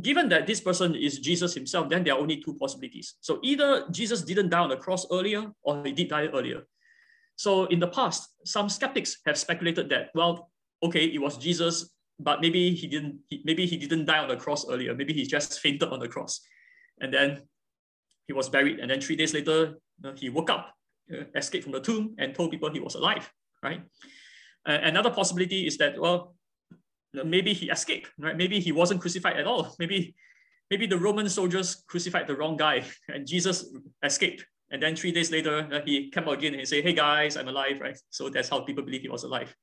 given 0.00 0.28
that 0.28 0.46
this 0.46 0.60
person 0.60 0.94
is 0.94 1.18
Jesus 1.18 1.54
himself, 1.54 1.88
then 1.88 2.04
there 2.04 2.14
are 2.14 2.20
only 2.20 2.38
two 2.38 2.54
possibilities. 2.54 3.14
So 3.20 3.38
either 3.42 3.86
Jesus 3.90 4.22
didn't 4.22 4.50
die 4.50 4.60
on 4.60 4.68
the 4.68 4.76
cross 4.76 5.06
earlier 5.10 5.50
or 5.62 5.84
he 5.84 5.92
did 5.92 6.08
die 6.08 6.26
earlier. 6.26 6.62
So 7.36 7.66
in 7.66 7.80
the 7.80 7.88
past, 7.88 8.28
some 8.44 8.68
skeptics 8.68 9.18
have 9.26 9.36
speculated 9.36 9.88
that, 9.90 10.10
well, 10.14 10.50
okay, 10.82 11.04
it 11.04 11.20
was 11.20 11.36
Jesus, 11.36 11.92
but 12.18 12.40
maybe 12.40 12.74
he 12.74 12.86
didn't, 12.86 13.18
maybe 13.44 13.66
he 13.66 13.76
didn't 13.76 14.06
die 14.06 14.18
on 14.18 14.28
the 14.28 14.36
cross 14.36 14.68
earlier. 14.68 14.94
Maybe 14.94 15.12
he 15.12 15.24
just 15.26 15.60
fainted 15.60 15.90
on 15.90 16.00
the 16.00 16.08
cross. 16.08 16.40
And 17.00 17.12
then 17.12 17.42
he 18.26 18.32
was 18.32 18.48
buried. 18.48 18.80
And 18.80 18.90
then 18.90 19.00
three 19.00 19.16
days 19.16 19.34
later, 19.34 19.74
uh, 20.04 20.12
he 20.16 20.30
woke 20.30 20.50
up, 20.50 20.74
uh, 21.12 21.24
escaped 21.34 21.64
from 21.64 21.72
the 21.72 21.80
tomb 21.80 22.14
and 22.18 22.34
told 22.34 22.50
people 22.50 22.70
he 22.70 22.80
was 22.80 22.94
alive, 22.94 23.30
right? 23.62 23.82
Uh, 24.66 24.78
another 24.82 25.10
possibility 25.10 25.66
is 25.66 25.76
that, 25.78 26.00
well, 26.00 26.35
maybe 27.24 27.52
he 27.52 27.70
escaped, 27.70 28.10
right? 28.18 28.36
Maybe 28.36 28.60
he 28.60 28.72
wasn't 28.72 29.00
crucified 29.00 29.36
at 29.36 29.46
all. 29.46 29.74
Maybe, 29.78 30.14
maybe 30.70 30.86
the 30.86 30.98
Roman 30.98 31.28
soldiers 31.28 31.84
crucified 31.86 32.26
the 32.26 32.36
wrong 32.36 32.56
guy 32.56 32.84
and 33.08 33.26
Jesus 33.26 33.72
escaped. 34.02 34.44
And 34.70 34.82
then 34.82 34.96
three 34.96 35.12
days 35.12 35.30
later, 35.30 35.68
uh, 35.72 35.80
he 35.84 36.10
came 36.10 36.24
out 36.24 36.34
again 36.34 36.52
and 36.52 36.60
he 36.60 36.66
said, 36.66 36.82
hey 36.82 36.92
guys, 36.92 37.36
I'm 37.36 37.46
alive, 37.46 37.80
right? 37.80 37.96
So 38.10 38.28
that's 38.28 38.48
how 38.48 38.60
people 38.60 38.82
believe 38.82 39.02
he 39.02 39.08
was 39.08 39.22
alive 39.22 39.54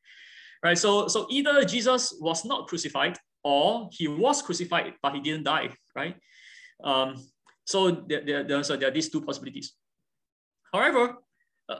right? 0.63 0.77
So, 0.77 1.07
so 1.07 1.27
either 1.29 1.63
Jesus 1.65 2.15
was 2.19 2.45
not 2.45 2.67
crucified 2.67 3.17
or 3.43 3.89
he 3.91 4.07
was 4.07 4.41
crucified, 4.41 4.93
but 5.03 5.13
he 5.13 5.19
didn't 5.19 5.43
die, 5.43 5.69
right? 5.95 6.15
Um, 6.83 7.21
so 7.65 7.91
there, 7.91 8.43
there, 8.43 8.63
so 8.63 8.77
there 8.77 8.87
are 8.87 8.93
these 8.93 9.09
two 9.09 9.21
possibilities. 9.21 9.73
However, 10.71 11.17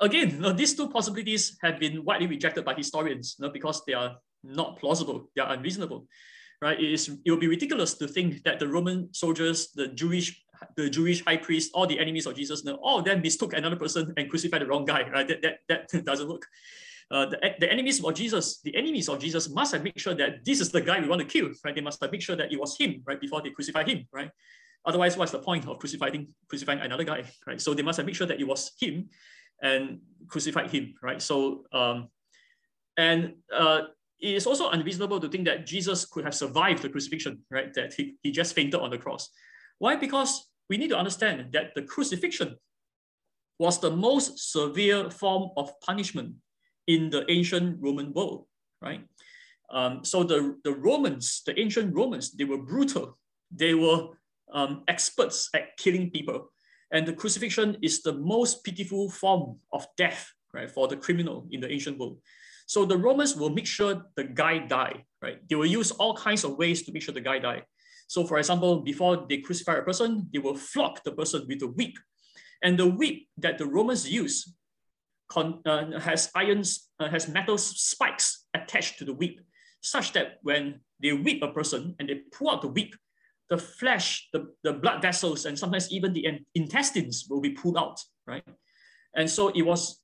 again, 0.02 0.56
these 0.56 0.76
two 0.76 0.90
possibilities 0.90 1.58
have 1.62 1.80
been 1.80 2.04
widely 2.04 2.28
rejected 2.28 2.66
by 2.66 2.74
historians 2.74 3.36
you 3.40 3.46
know, 3.46 3.52
because 3.52 3.82
they 3.88 3.94
are 3.94 4.18
not 4.44 4.80
plausible, 4.80 5.30
they 5.36 5.42
are 5.42 5.54
unreasonable, 5.54 6.08
right? 6.62 6.80
It, 6.80 6.92
is, 6.94 7.10
it 7.26 7.32
would 7.32 7.40
be 7.40 7.48
ridiculous 7.48 7.96
to 7.96 8.08
think 8.08 8.44
that 8.44 8.60
the 8.60 8.68
Roman 8.68 9.14
soldiers, 9.14 9.72
the 9.72 9.88
Jewish 9.88 10.44
the 10.78 10.90
Jewish 10.90 11.24
high 11.26 11.38
priest, 11.38 11.72
all 11.74 11.86
the 11.86 12.00
enemies 12.00 12.26
of 12.26 12.36
Jesus, 12.36 12.66
all 12.82 13.00
of 13.00 13.06
them 13.06 13.22
mistook 13.22 13.54
another 13.54 13.76
person 13.76 14.14
and 14.16 14.30
crucified 14.30 14.62
the 14.62 14.66
wrong 14.66 14.86
guy, 14.86 15.10
right? 15.10 15.28
That, 15.28 15.58
that, 15.68 15.90
that 15.90 16.06
doesn't 16.06 16.30
work. 16.30 16.46
Uh, 17.12 17.26
the, 17.28 17.38
the 17.60 17.72
enemies 17.72 18.04
of 18.04 18.14
Jesus, 18.14 18.60
the 18.62 18.76
enemies 18.76 19.10
of 19.10 19.20
Jesus 19.20 19.50
must 19.50 19.74
have 19.74 19.84
made 19.84 20.00
sure 20.00 20.16
that 20.16 20.44
this 20.46 20.60
is 20.60 20.72
the 20.72 20.82
guy 20.82 21.00
we 21.00 21.08
want 21.08 21.22
to 21.22 21.28
kill, 21.28 21.50
right? 21.64 21.76
They 21.76 21.82
must 21.82 22.02
have 22.02 22.12
made 22.12 22.24
sure 22.24 22.36
that 22.36 22.52
it 22.52 22.60
was 22.60 22.78
him, 22.78 23.04
right, 23.06 23.20
before 23.20 23.42
they 23.42 23.50
crucified 23.50 23.88
him, 23.88 24.08
right? 24.12 24.32
Otherwise, 24.86 25.16
what's 25.16 25.32
the 25.32 25.40
point 25.40 25.68
of 25.68 25.80
crucifying 25.80 26.28
crucifying 26.50 26.80
another 26.80 27.04
guy, 27.04 27.24
right? 27.48 27.62
So 27.62 27.74
they 27.74 27.84
must 27.84 27.98
have 27.98 28.06
made 28.06 28.16
sure 28.16 28.28
that 28.28 28.40
it 28.40 28.48
was 28.48 28.72
him 28.80 29.10
and 29.62 30.00
crucified 30.28 30.72
him, 30.72 30.96
right? 31.02 31.22
So 31.22 31.66
um, 31.72 32.10
and 32.98 33.36
uh, 33.54 33.82
it 34.24 34.36
is 34.36 34.48
also 34.48 34.70
unreasonable 34.70 35.20
to 35.20 35.28
think 35.28 35.44
that 35.46 35.66
Jesus 35.66 36.06
could 36.06 36.24
have 36.24 36.34
survived 36.34 36.82
the 36.82 36.88
crucifixion, 36.88 37.44
right? 37.52 37.74
That 37.74 37.94
he, 37.94 38.16
he 38.24 38.32
just 38.32 38.56
fainted 38.56 38.80
on 38.80 38.90
the 38.90 38.98
cross. 38.98 39.30
Why? 39.80 39.98
Because 39.98 40.50
we 40.70 40.78
need 40.78 40.88
to 40.90 40.98
understand 40.98 41.52
that 41.52 41.76
the 41.76 41.82
crucifixion 41.82 42.56
was 43.60 43.82
the 43.82 43.92
most 43.92 44.52
severe 44.52 45.12
form 45.12 45.52
of 45.58 45.78
punishment 45.82 46.36
in 46.88 47.10
the 47.10 47.30
ancient 47.30 47.82
Roman 47.82 48.14
world, 48.14 48.46
right? 48.82 49.06
Um, 49.70 50.06
so 50.06 50.24
the, 50.24 50.56
the 50.64 50.74
Romans, 50.74 51.42
the 51.46 51.60
ancient 51.60 51.94
Romans, 51.94 52.32
they 52.32 52.46
were 52.46 52.58
brutal. 52.58 53.18
They 53.52 53.74
were 53.74 54.08
um, 54.54 54.84
experts 54.88 55.50
at 55.54 55.76
killing 55.76 56.12
people. 56.12 56.50
And 56.92 57.06
the 57.06 57.14
crucifixion 57.14 57.78
is 57.82 58.02
the 58.02 58.14
most 58.14 58.64
pitiful 58.64 59.10
form 59.10 59.58
of 59.74 59.86
death, 59.98 60.32
right, 60.54 60.72
for 60.72 60.88
the 60.88 60.96
criminal 60.96 61.46
in 61.52 61.60
the 61.60 61.70
ancient 61.70 62.00
world. 62.00 62.20
So 62.66 62.86
the 62.86 62.98
Romans 62.98 63.36
will 63.36 63.50
make 63.50 63.68
sure 63.68 64.06
the 64.16 64.24
guy 64.24 64.60
die, 64.60 65.06
right? 65.22 65.38
They 65.48 65.56
will 65.56 65.66
use 65.66 65.92
all 65.92 66.16
kinds 66.16 66.44
of 66.44 66.58
ways 66.58 66.84
to 66.84 66.92
make 66.92 67.04
sure 67.04 67.14
the 67.14 67.22
guy 67.22 67.40
die. 67.40 67.64
So 68.08 68.26
for 68.26 68.38
example, 68.38 68.82
before 68.82 69.26
they 69.28 69.38
crucify 69.38 69.76
a 69.78 69.82
person, 69.82 70.30
they 70.32 70.40
will 70.40 70.56
flog 70.56 71.00
the 71.04 71.12
person 71.12 71.46
with 71.48 71.62
a 71.62 71.68
whip. 71.68 71.94
And 72.62 72.78
the 72.78 72.88
whip 72.88 73.24
that 73.38 73.58
the 73.58 73.66
Romans 73.66 74.10
use 74.10 74.54
con, 75.30 75.62
uh, 75.66 76.00
has 76.00 76.32
irons, 76.36 76.90
uh, 77.00 77.10
has 77.10 77.28
metal 77.28 77.58
spikes 77.58 78.46
attached 78.54 79.00
to 79.00 79.06
the 79.06 79.14
whip, 79.14 79.40
such 79.82 80.14
that 80.14 80.38
when 80.44 80.80
they 81.02 81.12
whip 81.12 81.42
a 81.42 81.52
person 81.52 81.96
and 82.00 82.08
they 82.08 82.22
pull 82.32 82.50
out 82.52 82.62
the 82.62 82.68
whip, 82.68 82.96
the 83.50 83.58
flesh, 83.58 84.30
the, 84.32 84.48
the 84.64 84.74
blood 84.74 85.02
vessels, 85.02 85.46
and 85.46 85.60
sometimes 85.60 85.92
even 85.92 86.14
the 86.14 86.26
intestines 86.56 87.28
will 87.30 87.42
be 87.42 87.52
pulled 87.52 87.78
out, 87.78 88.00
right? 88.26 88.44
And 89.16 89.30
so 89.30 89.50
it 89.50 89.62
was 89.62 90.02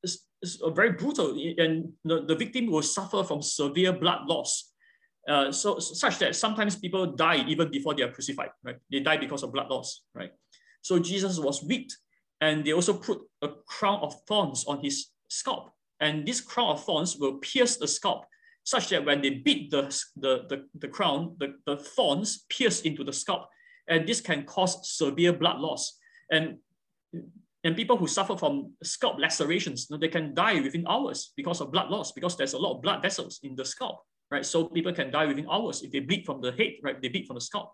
very 0.74 0.94
brutal, 0.94 1.38
and 1.58 1.92
the, 2.04 2.26
the 2.26 2.36
victim 2.36 2.68
will 2.68 2.82
suffer 2.82 3.24
from 3.24 3.42
severe 3.42 3.94
blood 3.94 4.28
loss. 4.28 4.72
Uh, 5.28 5.52
so 5.52 5.80
such 5.80 6.18
that 6.20 6.36
sometimes 6.36 6.76
people 6.76 7.06
die 7.06 7.44
even 7.48 7.70
before 7.70 7.94
they 7.94 8.04
are 8.04 8.12
crucified, 8.12 8.50
right? 8.64 8.78
They 8.92 9.02
die 9.02 9.18
because 9.18 9.44
of 9.44 9.52
blood 9.52 9.70
loss, 9.70 10.04
right? 10.16 10.32
So 10.82 10.98
Jesus 10.98 11.40
was 11.40 11.62
whipped, 11.62 11.96
and 12.42 12.64
they 12.64 12.74
also 12.74 12.94
put 12.94 13.20
a 13.42 13.50
crown 13.68 14.00
of 14.02 14.16
thorns 14.28 14.66
on 14.66 14.80
his 14.82 15.08
scalp, 15.28 15.72
and 16.00 16.26
this 16.26 16.42
crown 16.42 16.70
of 16.70 16.84
thorns 16.84 17.18
will 17.18 17.38
pierce 17.40 17.78
the 17.78 17.88
scalp 17.88 18.26
such 18.64 18.90
that 18.90 19.04
when 19.06 19.22
they 19.22 19.32
beat 19.32 19.72
the, 19.72 19.84
the, 20.16 20.46
the, 20.48 20.66
the 20.78 20.88
crown, 20.88 21.36
the, 21.40 21.56
the 21.66 21.78
thorns 21.78 22.46
pierce 22.50 22.82
into 22.82 23.04
the 23.04 23.14
scalp, 23.14 23.48
and 23.88 24.08
this 24.08 24.22
can 24.22 24.44
cause 24.44 24.88
severe 24.98 25.34
blood 25.34 25.60
loss. 25.60 25.98
And, 26.32 26.58
and 27.70 27.76
people 27.76 27.98
who 27.98 28.08
suffer 28.08 28.36
from 28.36 28.74
scalp 28.82 29.20
lacerations, 29.20 29.86
you 29.88 29.96
know, 29.96 30.00
they 30.00 30.08
can 30.08 30.34
die 30.34 30.60
within 30.60 30.88
hours 30.88 31.34
because 31.38 31.62
of 31.62 31.72
blood 31.72 31.92
loss, 31.92 32.12
because 32.12 32.36
there's 32.36 32.54
a 32.54 32.58
lot 32.58 32.76
of 32.76 32.82
blood 32.82 33.04
vessels 33.04 33.40
in 33.44 33.56
the 33.56 33.64
scalp, 33.64 34.00
right? 34.32 34.44
So 34.44 34.66
people 34.66 34.92
can 34.92 35.12
die 35.12 35.28
within 35.28 35.46
hours 35.48 35.84
if 35.84 35.92
they 35.92 36.00
bleed 36.00 36.26
from 36.26 36.42
the 36.42 36.52
head, 36.52 36.74
right? 36.82 37.00
They 37.00 37.10
bleed 37.10 37.28
from 37.28 37.36
the 37.36 37.42
scalp. 37.42 37.72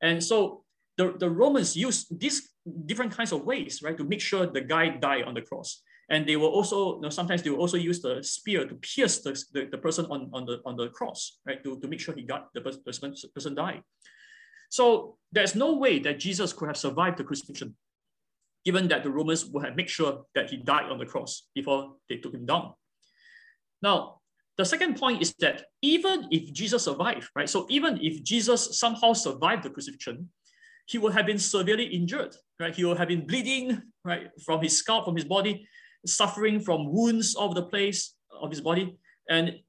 And 0.00 0.22
so 0.22 0.62
the, 0.96 1.16
the 1.18 1.28
Romans 1.28 1.76
used 1.76 2.16
these 2.20 2.48
different 2.86 3.10
kinds 3.10 3.32
of 3.32 3.42
ways, 3.42 3.82
right, 3.82 3.98
to 3.98 4.04
make 4.04 4.20
sure 4.20 4.46
the 4.46 4.60
guy 4.60 4.90
died 4.90 5.24
on 5.24 5.34
the 5.34 5.42
cross. 5.42 5.82
And 6.08 6.24
they 6.24 6.36
will 6.36 6.50
also, 6.50 6.94
you 6.94 7.00
know, 7.00 7.10
sometimes 7.10 7.42
they 7.42 7.50
will 7.50 7.58
also 7.58 7.76
use 7.76 8.00
the 8.00 8.22
spear 8.22 8.68
to 8.68 8.76
pierce 8.76 9.18
the, 9.18 9.32
the, 9.52 9.66
the, 9.72 9.78
person 9.78 10.06
on, 10.06 10.30
on, 10.32 10.46
the, 10.46 10.60
on 10.64 10.76
the 10.76 10.90
cross, 10.90 11.40
right, 11.44 11.60
to, 11.64 11.80
to 11.80 11.88
make 11.88 11.98
sure 11.98 12.14
he 12.14 12.22
got 12.22 12.54
the 12.54 12.60
person, 12.60 13.14
person 13.34 13.56
died. 13.56 13.82
So 14.70 15.16
there's 15.32 15.56
no 15.56 15.74
way 15.74 15.98
that 15.98 16.20
Jesus 16.20 16.52
could 16.52 16.68
have 16.68 16.76
survived 16.76 17.18
the 17.18 17.24
crucifixion, 17.24 17.74
given 18.68 18.86
that 18.88 19.02
the 19.02 19.10
Romans 19.10 19.46
would 19.46 19.64
have 19.64 19.76
made 19.76 19.88
sure 19.88 20.26
that 20.34 20.50
he 20.50 20.58
died 20.58 20.90
on 20.92 20.98
the 20.98 21.06
cross 21.06 21.48
before 21.54 21.80
they 22.06 22.18
took 22.18 22.34
him 22.34 22.44
down. 22.44 22.74
Now, 23.80 24.20
the 24.58 24.64
second 24.66 24.96
point 24.96 25.22
is 25.22 25.32
that 25.38 25.56
even 25.80 26.28
if 26.30 26.52
Jesus 26.52 26.84
survived, 26.84 27.26
right? 27.34 27.48
So 27.48 27.66
even 27.70 27.98
if 28.02 28.22
Jesus 28.22 28.78
somehow 28.78 29.14
survived 29.14 29.62
the 29.62 29.70
crucifixion, 29.70 30.28
he 30.84 30.98
would 30.98 31.14
have 31.14 31.24
been 31.24 31.38
severely 31.38 31.86
injured, 31.86 32.36
right? 32.60 32.74
He 32.76 32.84
would 32.84 32.98
have 32.98 33.08
been 33.08 33.26
bleeding, 33.26 33.80
right, 34.04 34.28
from 34.44 34.60
his 34.60 34.76
scalp, 34.76 35.06
from 35.06 35.16
his 35.16 35.24
body, 35.24 35.66
suffering 36.04 36.60
from 36.60 36.92
wounds 36.92 37.34
all 37.34 37.46
over 37.46 37.54
the 37.54 37.70
place 37.74 38.16
of 38.42 38.50
his 38.50 38.60
body. 38.60 38.98
And 39.30 39.60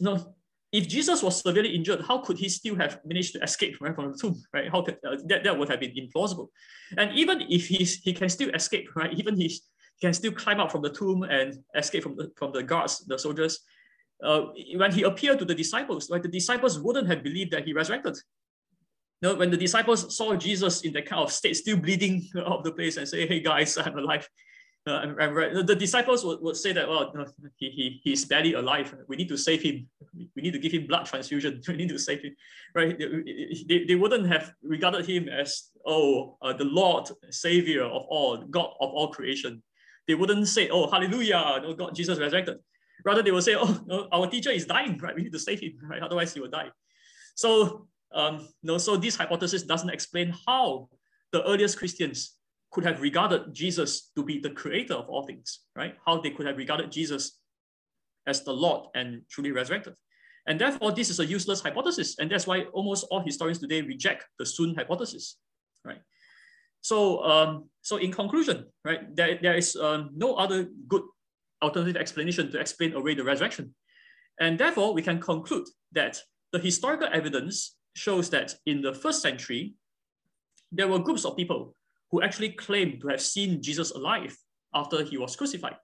no, 0.00 0.34
if 0.72 0.86
Jesus 0.86 1.22
was 1.22 1.42
severely 1.42 1.74
injured, 1.74 2.02
how 2.06 2.18
could 2.18 2.38
he 2.38 2.48
still 2.48 2.76
have 2.76 3.00
managed 3.04 3.32
to 3.34 3.42
escape 3.42 3.76
right, 3.80 3.94
from 3.94 4.12
the 4.12 4.18
tomb? 4.18 4.40
Right? 4.52 4.70
How 4.70 4.82
could 4.82 4.98
uh, 5.06 5.16
that, 5.26 5.42
that 5.44 5.58
would 5.58 5.68
have 5.68 5.80
been 5.80 5.92
implausible. 5.92 6.48
And 6.96 7.12
even 7.12 7.42
if 7.48 7.66
he's, 7.66 7.96
he 7.96 8.12
can 8.12 8.28
still 8.28 8.50
escape, 8.50 8.88
right? 8.94 9.12
Even 9.14 9.36
he 9.36 9.60
can 10.00 10.14
still 10.14 10.32
climb 10.32 10.60
out 10.60 10.70
from 10.70 10.82
the 10.82 10.90
tomb 10.90 11.24
and 11.24 11.58
escape 11.74 12.02
from 12.02 12.16
the 12.16 12.30
from 12.36 12.52
the 12.52 12.62
guards, 12.62 13.04
the 13.06 13.18
soldiers. 13.18 13.60
Uh, 14.22 14.46
when 14.76 14.92
he 14.92 15.02
appeared 15.02 15.38
to 15.38 15.44
the 15.44 15.54
disciples, 15.54 16.10
right, 16.10 16.22
the 16.22 16.28
disciples 16.28 16.78
wouldn't 16.78 17.08
have 17.08 17.22
believed 17.22 17.52
that 17.52 17.64
he 17.64 17.72
resurrected. 17.72 18.16
Know, 19.22 19.34
when 19.34 19.50
the 19.50 19.56
disciples 19.56 20.16
saw 20.16 20.34
Jesus 20.34 20.82
in 20.82 20.94
that 20.94 21.06
kind 21.06 21.22
of 21.22 21.30
state, 21.30 21.54
still 21.54 21.76
bleeding 21.76 22.26
out 22.38 22.58
of 22.58 22.64
the 22.64 22.72
place, 22.72 22.96
and 22.96 23.08
say, 23.08 23.26
"Hey 23.26 23.40
guys, 23.40 23.76
I'm 23.76 23.98
alive," 23.98 24.28
I'm, 24.94 25.16
I'm 25.20 25.34
right. 25.34 25.52
The 25.52 25.74
disciples 25.74 26.24
would, 26.24 26.40
would 26.40 26.56
say 26.56 26.72
that, 26.72 26.88
well, 26.88 27.12
he, 27.56 27.70
he, 27.70 28.00
he's 28.02 28.24
barely 28.24 28.54
alive. 28.54 28.94
We 29.08 29.16
need 29.16 29.28
to 29.28 29.36
save 29.36 29.62
him. 29.62 29.88
We 30.34 30.42
need 30.42 30.52
to 30.52 30.58
give 30.58 30.72
him 30.72 30.86
blood 30.86 31.06
transfusion. 31.06 31.60
We 31.68 31.76
need 31.76 31.88
to 31.90 31.98
save 31.98 32.22
him, 32.22 32.36
right? 32.74 32.98
They, 32.98 33.64
they, 33.68 33.84
they 33.84 33.94
wouldn't 33.94 34.26
have 34.26 34.52
regarded 34.62 35.06
him 35.06 35.28
as, 35.28 35.70
oh, 35.86 36.36
uh, 36.42 36.52
the 36.52 36.64
Lord, 36.64 37.08
Savior 37.30 37.84
of 37.84 38.02
all, 38.08 38.38
God 38.38 38.70
of 38.80 38.90
all 38.90 39.08
creation. 39.08 39.62
They 40.06 40.14
wouldn't 40.14 40.48
say, 40.48 40.68
oh, 40.70 40.90
hallelujah, 40.90 41.60
no, 41.62 41.74
God, 41.74 41.94
Jesus 41.94 42.18
resurrected. 42.18 42.58
Rather, 43.04 43.22
they 43.22 43.30
will 43.30 43.42
say, 43.42 43.54
oh, 43.58 43.80
no, 43.86 44.08
our 44.12 44.26
teacher 44.28 44.50
is 44.50 44.66
dying, 44.66 44.98
right? 44.98 45.14
We 45.14 45.22
need 45.22 45.32
to 45.32 45.38
save 45.38 45.60
him, 45.60 45.78
right? 45.82 46.02
Otherwise, 46.02 46.34
he 46.34 46.40
will 46.40 46.50
die. 46.50 46.70
So, 47.34 47.86
um, 48.12 48.48
no, 48.62 48.78
so 48.78 48.96
this 48.96 49.16
hypothesis 49.16 49.62
doesn't 49.62 49.90
explain 49.90 50.34
how 50.46 50.88
the 51.32 51.44
earliest 51.44 51.78
Christians 51.78 52.36
could 52.70 52.84
have 52.84 53.00
regarded 53.00 53.52
Jesus 53.52 54.10
to 54.14 54.24
be 54.24 54.38
the 54.38 54.50
creator 54.50 54.94
of 54.94 55.08
all 55.08 55.26
things, 55.26 55.60
right? 55.74 55.96
How 56.06 56.20
they 56.20 56.30
could 56.30 56.46
have 56.46 56.56
regarded 56.56 56.92
Jesus 56.92 57.38
as 58.26 58.44
the 58.44 58.52
Lord 58.52 58.88
and 58.94 59.22
truly 59.28 59.50
resurrected. 59.50 59.94
And 60.46 60.60
therefore, 60.60 60.92
this 60.92 61.10
is 61.10 61.20
a 61.20 61.26
useless 61.26 61.60
hypothesis. 61.60 62.16
And 62.18 62.30
that's 62.30 62.46
why 62.46 62.62
almost 62.72 63.06
all 63.10 63.20
historians 63.20 63.58
today 63.58 63.82
reject 63.82 64.24
the 64.38 64.46
swoon 64.46 64.74
hypothesis, 64.74 65.36
right? 65.84 66.00
So, 66.80 67.22
um, 67.24 67.68
so 67.82 67.96
in 67.96 68.12
conclusion, 68.12 68.66
right, 68.84 69.14
there, 69.14 69.38
there 69.42 69.56
is 69.56 69.76
um, 69.76 70.10
no 70.14 70.34
other 70.34 70.68
good 70.88 71.02
alternative 71.62 71.96
explanation 71.96 72.50
to 72.52 72.58
explain 72.58 72.94
away 72.94 73.14
the 73.14 73.24
resurrection. 73.24 73.74
And 74.38 74.58
therefore, 74.58 74.94
we 74.94 75.02
can 75.02 75.20
conclude 75.20 75.66
that 75.92 76.18
the 76.52 76.58
historical 76.58 77.08
evidence 77.12 77.76
shows 77.94 78.30
that 78.30 78.54
in 78.64 78.80
the 78.80 78.94
first 78.94 79.20
century, 79.20 79.74
there 80.72 80.88
were 80.88 80.98
groups 80.98 81.24
of 81.24 81.36
people 81.36 81.74
who 82.10 82.22
actually 82.22 82.50
claimed 82.50 83.00
to 83.00 83.08
have 83.08 83.20
seen 83.20 83.62
Jesus 83.62 83.90
alive 83.92 84.36
after 84.74 85.04
he 85.04 85.16
was 85.16 85.36
crucified. 85.36 85.76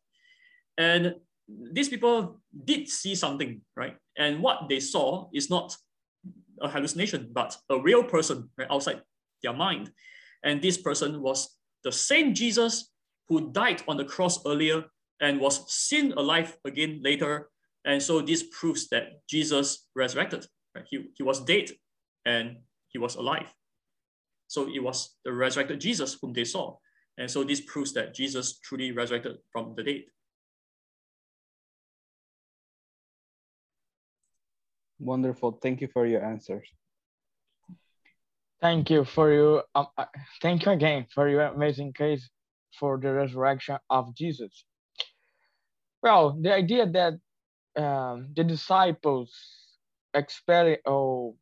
And 0.79 1.15
these 1.73 1.89
people 1.89 2.41
did 2.65 2.89
see 2.89 3.15
something, 3.15 3.61
right? 3.77 3.97
And 4.19 4.43
what 4.43 4.69
they 4.69 4.81
saw 4.81 5.29
is 5.33 5.49
not 5.51 5.77
a 6.61 6.69
hallucination, 6.69 7.31
but 7.33 7.57
a 7.71 7.79
real 7.79 8.03
person 8.03 8.51
right, 8.59 8.69
outside 8.71 9.03
their 9.43 9.53
mind. 9.53 9.91
And 10.43 10.61
this 10.61 10.79
person 10.79 11.23
was 11.23 11.57
the 11.85 11.93
same 11.93 12.35
Jesus 12.35 12.91
who 13.29 13.53
died 13.53 13.83
on 13.89 13.97
the 13.97 14.05
cross 14.05 14.45
earlier 14.47 14.85
and 15.21 15.41
was 15.41 15.71
seen 15.73 16.13
alive 16.13 16.57
again 16.65 17.01
later. 17.03 17.51
And 17.85 18.03
so 18.03 18.21
this 18.21 18.45
proves 18.59 18.89
that 18.89 19.27
Jesus 19.29 19.89
resurrected. 19.95 20.47
Right? 20.75 20.85
He, 20.91 21.07
he 21.15 21.23
was 21.23 21.45
dead 21.45 21.71
and 22.25 22.59
he 22.89 22.99
was 22.99 23.15
alive. 23.17 23.53
So 24.57 24.71
it 24.73 24.83
was 24.83 25.17
the 25.23 25.35
resurrected 25.35 25.83
Jesus 25.83 26.17
whom 26.19 26.33
they 26.33 26.45
saw. 26.45 26.77
And 27.19 27.31
so 27.31 27.45
this 27.45 27.61
proves 27.61 27.93
that 27.93 28.15
Jesus 28.15 28.59
truly 28.61 28.91
resurrected 28.91 29.37
from 29.53 29.75
the 29.77 29.83
dead. 29.83 30.05
Wonderful. 34.99 35.59
Thank 35.61 35.83
you 35.83 35.89
for 35.89 36.07
your 36.07 36.25
answers. 36.25 36.67
Thank 38.63 38.89
you 38.89 39.05
for 39.05 39.31
you. 39.31 39.61
Um, 39.75 39.89
uh, 39.99 40.07
thank 40.41 40.65
you 40.65 40.73
again 40.73 41.05
for 41.15 41.29
your 41.29 41.43
amazing 41.43 41.93
case 41.93 42.27
for 42.81 42.97
the 42.97 43.13
resurrection 43.13 43.77
of 43.91 44.15
Jesus. 44.17 44.65
Well, 46.03 46.35
the 46.41 46.55
idea 46.55 46.87
that 46.87 47.13
um, 47.77 48.33
the 48.35 48.43
disciples 48.43 49.37
expect, 50.15 50.81
oh, 50.87 51.37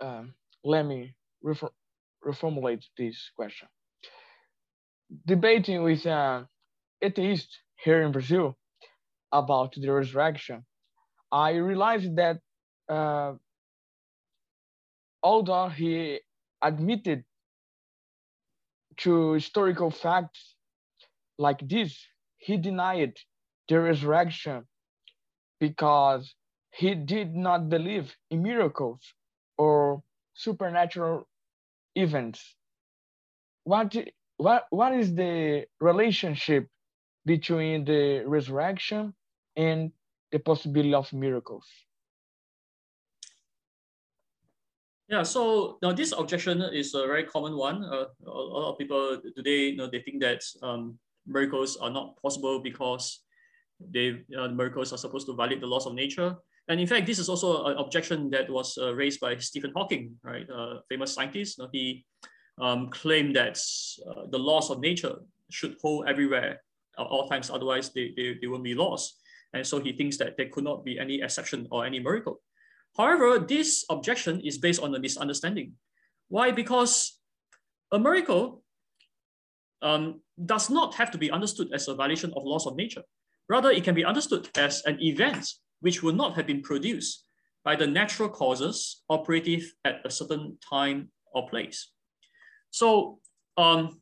um, 0.00 0.34
let 0.62 0.86
me 0.86 1.16
refer, 1.42 1.70
reformulate 2.26 2.84
this 2.98 3.30
question. 3.36 3.68
Debating 5.26 5.82
with 5.82 6.04
an 6.06 6.46
atheist 7.00 7.48
here 7.84 8.02
in 8.02 8.12
Brazil 8.12 8.56
about 9.32 9.74
the 9.74 9.88
resurrection, 9.88 10.64
I 11.30 11.50
realized 11.54 12.16
that 12.16 12.40
uh, 12.88 13.34
although 15.22 15.68
he 15.68 16.20
admitted 16.62 17.24
to 18.98 19.32
historical 19.32 19.90
facts 19.90 20.54
like 21.38 21.60
this, 21.68 21.96
he 22.38 22.56
denied 22.56 23.14
the 23.68 23.80
resurrection 23.80 24.64
because 25.60 26.34
he 26.70 26.94
did 26.94 27.34
not 27.34 27.68
believe 27.68 28.14
in 28.30 28.42
miracles 28.42 29.00
or 29.58 30.02
supernatural 30.34 31.26
events. 31.96 32.54
What, 33.64 33.96
what, 34.36 34.66
what 34.70 34.94
is 34.94 35.14
the 35.14 35.66
relationship 35.80 36.68
between 37.24 37.84
the 37.84 38.22
resurrection 38.26 39.14
and 39.56 39.90
the 40.30 40.38
possibility 40.38 40.94
of 40.94 41.12
miracles? 41.12 41.66
Yeah, 45.08 45.22
so 45.22 45.78
now 45.82 45.92
this 45.92 46.12
objection 46.12 46.62
is 46.62 46.94
a 46.94 47.06
very 47.06 47.24
common 47.24 47.56
one. 47.56 47.84
Uh, 47.84 48.06
a 48.26 48.30
lot 48.30 48.72
of 48.72 48.78
people 48.78 49.20
today, 49.36 49.70
you 49.70 49.76
know, 49.76 49.88
they 49.88 50.00
think 50.00 50.20
that 50.20 50.42
um, 50.62 50.98
miracles 51.26 51.76
are 51.76 51.90
not 51.90 52.20
possible 52.20 52.60
because 52.60 53.22
they 53.78 54.24
uh, 54.36 54.48
miracles 54.48 54.92
are 54.92 54.98
supposed 54.98 55.26
to 55.26 55.34
violate 55.34 55.60
the 55.60 55.66
laws 55.66 55.86
of 55.86 55.94
nature. 55.94 56.34
And 56.68 56.80
in 56.80 56.86
fact, 56.86 57.06
this 57.06 57.18
is 57.18 57.28
also 57.28 57.64
an 57.66 57.76
objection 57.76 58.30
that 58.30 58.50
was 58.50 58.76
uh, 58.76 58.92
raised 58.94 59.20
by 59.20 59.36
Stephen 59.36 59.72
Hawking, 59.74 60.16
right, 60.22 60.46
a 60.50 60.80
famous 60.88 61.14
scientist. 61.14 61.60
He 61.72 62.04
um, 62.60 62.90
claimed 62.90 63.36
that 63.36 63.58
uh, 64.08 64.26
the 64.30 64.38
laws 64.38 64.70
of 64.70 64.80
nature 64.80 65.16
should 65.50 65.76
hold 65.80 66.08
everywhere 66.08 66.60
at 66.98 67.06
all 67.06 67.28
times, 67.28 67.50
otherwise 67.50 67.90
they, 67.92 68.12
they, 68.16 68.36
they 68.40 68.46
will 68.48 68.62
be 68.62 68.74
lost. 68.74 69.20
And 69.52 69.66
so 69.66 69.78
he 69.78 69.92
thinks 69.92 70.16
that 70.18 70.36
there 70.36 70.48
could 70.48 70.64
not 70.64 70.84
be 70.84 70.98
any 70.98 71.22
exception 71.22 71.68
or 71.70 71.86
any 71.86 72.00
miracle. 72.00 72.40
However, 72.96 73.38
this 73.38 73.84
objection 73.90 74.40
is 74.40 74.58
based 74.58 74.82
on 74.82 74.94
a 74.94 74.98
misunderstanding. 74.98 75.72
Why? 76.28 76.50
Because 76.50 77.20
a 77.92 77.98
miracle 77.98 78.62
um, 79.82 80.20
does 80.44 80.70
not 80.70 80.94
have 80.94 81.10
to 81.12 81.18
be 81.18 81.30
understood 81.30 81.68
as 81.72 81.86
a 81.86 81.94
violation 81.94 82.32
of 82.34 82.42
laws 82.44 82.66
of 82.66 82.74
nature. 82.76 83.02
Rather, 83.48 83.70
it 83.70 83.84
can 83.84 83.94
be 83.94 84.04
understood 84.04 84.48
as 84.56 84.82
an 84.86 85.00
event 85.00 85.46
which 85.80 86.02
would 86.02 86.16
not 86.16 86.34
have 86.34 86.46
been 86.46 86.62
produced 86.62 87.24
by 87.64 87.76
the 87.76 87.86
natural 87.86 88.28
causes 88.28 89.02
operative 89.10 89.72
at 89.84 90.00
a 90.04 90.10
certain 90.10 90.56
time 90.68 91.08
or 91.32 91.48
place. 91.48 91.90
So, 92.70 93.18
um, 93.56 94.00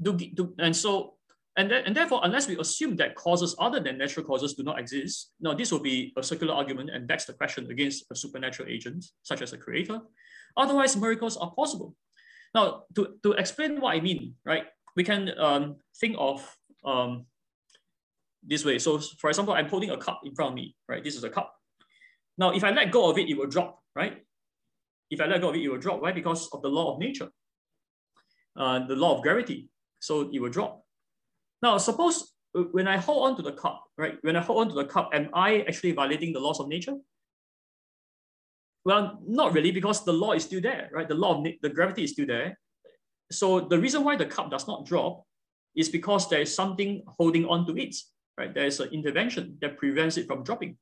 do, 0.00 0.12
do, 0.12 0.54
and 0.58 0.74
so, 0.74 1.14
and, 1.56 1.70
that, 1.70 1.86
and 1.86 1.96
therefore, 1.96 2.20
unless 2.24 2.48
we 2.48 2.58
assume 2.58 2.96
that 2.96 3.14
causes 3.14 3.54
other 3.58 3.80
than 3.80 3.98
natural 3.98 4.26
causes 4.26 4.54
do 4.54 4.62
not 4.62 4.78
exist, 4.78 5.32
now 5.40 5.54
this 5.54 5.70
will 5.70 5.80
be 5.80 6.12
a 6.16 6.22
circular 6.22 6.54
argument 6.54 6.90
and 6.90 7.06
begs 7.06 7.24
the 7.24 7.32
question 7.32 7.70
against 7.70 8.04
a 8.10 8.16
supernatural 8.16 8.68
agent, 8.68 9.04
such 9.22 9.42
as 9.42 9.52
a 9.52 9.58
creator. 9.58 10.00
Otherwise, 10.56 10.96
miracles 10.96 11.36
are 11.36 11.50
possible. 11.52 11.94
Now, 12.54 12.84
to, 12.96 13.16
to 13.22 13.32
explain 13.32 13.80
what 13.80 13.94
I 13.96 14.00
mean, 14.00 14.34
right, 14.44 14.64
we 14.96 15.04
can 15.04 15.30
um, 15.38 15.76
think 16.00 16.16
of 16.18 16.44
um, 16.84 17.26
this 18.42 18.64
way. 18.64 18.78
So 18.78 18.98
for 19.18 19.30
example, 19.30 19.54
I'm 19.54 19.68
holding 19.68 19.90
a 19.90 19.96
cup 19.96 20.20
in 20.24 20.34
front 20.34 20.50
of 20.50 20.54
me, 20.54 20.74
right? 20.88 21.02
This 21.02 21.16
is 21.16 21.24
a 21.24 21.30
cup. 21.30 21.54
Now, 22.38 22.50
if 22.50 22.64
I 22.64 22.70
let 22.70 22.90
go 22.90 23.10
of 23.10 23.18
it, 23.18 23.28
it 23.28 23.36
will 23.36 23.46
drop, 23.46 23.80
right? 23.94 24.22
If 25.10 25.20
I 25.20 25.26
let 25.26 25.40
go 25.40 25.50
of 25.50 25.54
it, 25.54 25.62
it 25.62 25.68
will 25.68 25.78
drop. 25.78 26.00
Why? 26.00 26.12
Because 26.12 26.48
of 26.52 26.62
the 26.62 26.68
law 26.68 26.94
of 26.94 26.98
nature, 26.98 27.28
uh, 28.56 28.86
the 28.86 28.96
law 28.96 29.16
of 29.16 29.22
gravity. 29.22 29.68
So 30.00 30.30
it 30.32 30.40
will 30.40 30.50
drop. 30.50 30.82
Now, 31.62 31.78
suppose 31.78 32.32
uh, 32.56 32.62
when 32.72 32.88
I 32.88 32.96
hold 32.96 33.30
on 33.30 33.36
to 33.36 33.42
the 33.42 33.52
cup, 33.52 33.84
right? 33.96 34.18
When 34.22 34.36
I 34.36 34.40
hold 34.40 34.62
on 34.62 34.68
to 34.70 34.74
the 34.74 34.86
cup, 34.86 35.10
am 35.12 35.28
I 35.34 35.60
actually 35.68 35.92
violating 35.92 36.32
the 36.32 36.40
laws 36.40 36.58
of 36.58 36.68
nature? 36.68 36.96
Well, 38.84 39.20
not 39.24 39.52
really, 39.52 39.70
because 39.70 40.04
the 40.04 40.12
law 40.12 40.32
is 40.32 40.44
still 40.44 40.60
there, 40.60 40.90
right? 40.92 41.08
The 41.08 41.14
law 41.14 41.38
of 41.38 41.46
the 41.62 41.68
gravity 41.68 42.04
is 42.04 42.12
still 42.12 42.26
there. 42.26 42.58
So 43.30 43.60
the 43.60 43.78
reason 43.78 44.02
why 44.02 44.16
the 44.16 44.26
cup 44.26 44.50
does 44.50 44.66
not 44.66 44.86
drop 44.86 45.22
is 45.76 45.88
because 45.88 46.28
there 46.28 46.40
is 46.40 46.54
something 46.54 47.02
holding 47.06 47.46
on 47.46 47.66
to 47.66 47.80
it 47.80 47.94
right? 48.38 48.52
There 48.52 48.66
is 48.66 48.80
an 48.80 48.90
intervention 48.92 49.58
that 49.60 49.76
prevents 49.76 50.16
it 50.16 50.26
from 50.26 50.42
dropping. 50.42 50.76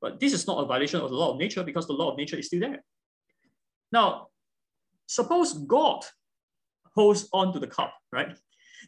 But 0.00 0.20
this 0.20 0.32
is 0.32 0.46
not 0.46 0.62
a 0.62 0.66
violation 0.66 1.00
of 1.00 1.10
the 1.10 1.16
law 1.16 1.32
of 1.32 1.38
nature 1.38 1.64
because 1.64 1.86
the 1.86 1.92
law 1.92 2.12
of 2.12 2.16
nature 2.16 2.36
is 2.36 2.46
still 2.46 2.60
there. 2.60 2.84
Now, 3.90 4.28
suppose 5.06 5.52
God 5.54 6.04
holds 6.94 7.28
on 7.32 7.52
to 7.52 7.58
the 7.58 7.66
cup, 7.66 7.94
right? 8.12 8.36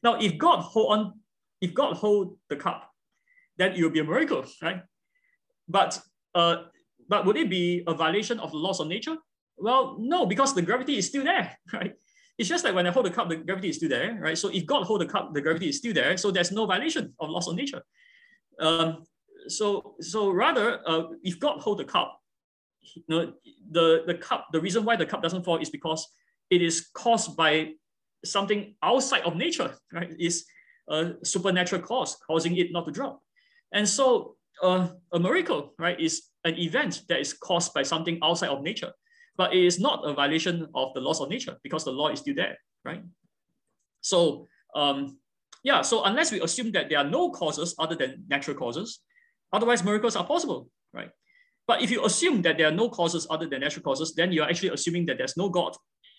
Now, 0.02 0.20
if 0.20 0.38
God 0.38 0.60
hold 0.60 0.92
on, 0.92 1.20
if 1.60 1.74
God 1.74 1.96
hold 1.96 2.36
the 2.48 2.56
cup, 2.56 2.88
then 3.56 3.72
it 3.72 3.82
will 3.82 3.90
be 3.90 4.00
a 4.00 4.04
miracle, 4.04 4.44
right? 4.62 4.82
But 5.68 6.00
uh, 6.34 6.64
but 7.08 7.26
would 7.26 7.36
it 7.36 7.50
be 7.50 7.82
a 7.86 7.94
violation 7.94 8.38
of 8.38 8.52
the 8.52 8.56
laws 8.56 8.78
of 8.80 8.86
nature? 8.86 9.16
Well, 9.56 9.96
no, 9.98 10.26
because 10.26 10.54
the 10.54 10.62
gravity 10.62 10.96
is 10.96 11.08
still 11.08 11.24
there, 11.24 11.58
right? 11.72 11.94
It's 12.40 12.48
just 12.48 12.64
like 12.64 12.74
when 12.74 12.86
I 12.86 12.90
hold 12.90 13.04
the 13.04 13.10
cup, 13.10 13.28
the 13.28 13.36
gravity 13.36 13.68
is 13.68 13.76
still 13.76 13.90
there, 13.90 14.18
right? 14.18 14.36
So 14.36 14.48
if 14.48 14.64
God 14.64 14.84
hold 14.86 15.02
the 15.02 15.06
cup, 15.06 15.34
the 15.34 15.42
gravity 15.42 15.68
is 15.68 15.76
still 15.76 15.92
there. 15.92 16.16
So 16.16 16.30
there's 16.30 16.50
no 16.50 16.64
violation 16.64 17.12
of 17.20 17.28
laws 17.28 17.46
of 17.46 17.54
nature. 17.54 17.82
Um, 18.58 19.04
so 19.46 19.96
so 20.00 20.30
rather, 20.30 20.80
uh, 20.88 21.02
if 21.22 21.38
God 21.38 21.60
hold 21.60 21.80
the 21.80 21.84
cup, 21.84 22.18
you 22.80 23.02
know, 23.08 23.34
the, 23.70 24.04
the 24.06 24.14
cup, 24.14 24.46
the 24.52 24.60
reason 24.60 24.86
why 24.86 24.96
the 24.96 25.04
cup 25.04 25.22
doesn't 25.22 25.44
fall 25.44 25.58
is 25.58 25.68
because 25.68 26.08
it 26.48 26.62
is 26.62 26.88
caused 26.94 27.36
by 27.36 27.72
something 28.24 28.74
outside 28.82 29.24
of 29.24 29.36
nature, 29.36 29.74
right? 29.92 30.10
Is 30.18 30.46
a 30.88 31.16
supernatural 31.22 31.82
cause 31.82 32.16
causing 32.26 32.56
it 32.56 32.72
not 32.72 32.86
to 32.86 32.90
drop. 32.90 33.20
And 33.70 33.86
so 33.86 34.36
uh, 34.62 34.88
a 35.12 35.20
miracle, 35.20 35.74
right, 35.78 36.00
is 36.00 36.22
an 36.44 36.58
event 36.58 37.02
that 37.10 37.20
is 37.20 37.34
caused 37.34 37.74
by 37.74 37.82
something 37.82 38.18
outside 38.22 38.48
of 38.48 38.62
nature 38.62 38.92
but 39.40 39.54
it 39.54 39.64
is 39.64 39.80
not 39.80 40.04
a 40.04 40.12
violation 40.12 40.68
of 40.74 40.92
the 40.92 41.00
laws 41.00 41.18
of 41.18 41.30
nature 41.30 41.56
because 41.62 41.82
the 41.82 41.90
law 41.90 42.08
is 42.08 42.20
still 42.20 42.34
there, 42.34 42.58
right? 42.84 43.02
So 44.02 44.48
um, 44.74 45.16
yeah, 45.64 45.80
so 45.80 46.04
unless 46.04 46.30
we 46.30 46.42
assume 46.42 46.72
that 46.72 46.90
there 46.90 46.98
are 46.98 47.08
no 47.08 47.30
causes 47.30 47.74
other 47.78 47.96
than 47.96 48.24
natural 48.28 48.54
causes, 48.54 49.00
otherwise 49.50 49.82
miracles 49.82 50.14
are 50.14 50.26
possible, 50.26 50.68
right? 50.92 51.08
But 51.66 51.80
if 51.80 51.90
you 51.90 52.04
assume 52.04 52.42
that 52.42 52.58
there 52.58 52.68
are 52.68 52.78
no 52.82 52.90
causes 52.90 53.26
other 53.30 53.46
than 53.48 53.62
natural 53.62 53.82
causes, 53.82 54.12
then 54.14 54.30
you're 54.30 54.44
actually 54.44 54.74
assuming 54.76 55.06
that 55.06 55.16
there's 55.16 55.38
no 55.38 55.48
God, 55.48 55.74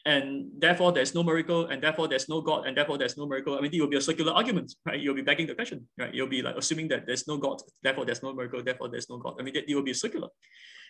and 0.06 0.50
therefore 0.58 0.92
there's 0.92 1.14
no 1.14 1.24
miracle, 1.24 1.68
and 1.68 1.82
therefore 1.82 2.08
there's 2.08 2.28
no 2.28 2.42
God, 2.42 2.66
and 2.66 2.76
therefore 2.76 2.98
there's 2.98 3.18
no 3.18 3.26
miracle. 3.28 3.58
I 3.58 3.62
mean, 3.62 3.72
it 3.74 3.80
will 3.80 3.88
be 3.88 3.98
a 3.98 4.02
circular 4.02 4.34
argument, 4.34 4.74
right? 4.86 5.00
You'll 5.00 5.16
be 5.16 5.22
begging 5.22 5.48
the 5.48 5.56
question, 5.56 5.88
right? 5.98 6.14
You'll 6.14 6.28
be 6.28 6.42
like 6.42 6.56
assuming 6.58 6.88
that 6.90 7.06
there's 7.06 7.28
no 7.28 7.38
God, 7.38 7.62
therefore 7.84 8.06
there's 8.06 8.24
no 8.24 8.34
miracle, 8.34 8.64
therefore 8.64 8.90
there's 8.90 9.10
no 9.10 9.18
God. 9.18 9.36
I 9.40 9.44
mean, 9.44 9.56
it 9.56 9.76
will 9.76 9.84
be 9.84 9.94
circular. 9.94 10.30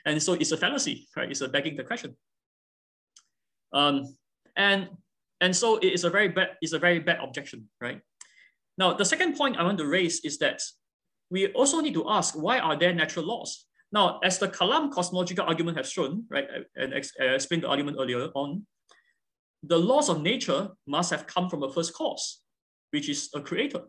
And 0.06 0.22
so 0.22 0.34
it's 0.34 0.52
a 0.52 0.58
fallacy, 0.58 1.08
right? 1.16 1.30
It's 1.30 1.42
a 1.42 1.48
begging 1.48 1.76
the 1.76 1.84
question. 1.84 2.16
Um, 3.74 4.16
and, 4.56 4.90
and 5.40 5.56
so 5.56 5.78
it 5.78 5.94
is 5.94 6.04
a 6.04 6.10
very 6.10 6.30
bad, 6.30 6.50
it's 6.62 6.74
a 6.74 6.80
very 6.80 7.00
bad 7.00 7.20
objection, 7.22 7.70
right? 7.80 8.02
Now, 8.78 8.94
the 8.94 9.06
second 9.06 9.36
point 9.36 9.58
I 9.58 9.64
want 9.64 9.78
to 9.78 9.86
raise 9.86 10.22
is 10.26 10.38
that 10.40 10.62
we 11.30 11.48
also 11.54 11.82
need 11.82 11.94
to 11.94 12.10
ask, 12.10 12.34
why 12.34 12.60
are 12.60 12.76
there 12.76 12.94
natural 12.94 13.26
laws? 13.26 13.68
Now, 13.92 14.20
as 14.24 14.40
the 14.40 14.48
Kalam 14.48 14.92
cosmological 14.92 15.46
argument 15.46 15.78
has 15.78 15.92
shown, 15.92 16.26
right, 16.30 16.48
and 16.76 16.94
I 16.94 17.24
explained 17.36 17.64
the 17.64 17.68
argument 17.68 17.98
earlier 18.00 18.30
on, 18.34 18.66
the 19.64 19.78
laws 19.78 20.10
of 20.10 20.22
nature 20.22 20.70
must 20.88 21.12
have 21.12 21.28
come 21.28 21.50
from 21.50 21.64
a 21.64 21.72
first 21.72 21.94
cause, 21.94 22.42
which 22.92 23.10
is 23.10 23.30
a 23.36 23.42
creator. 23.42 23.82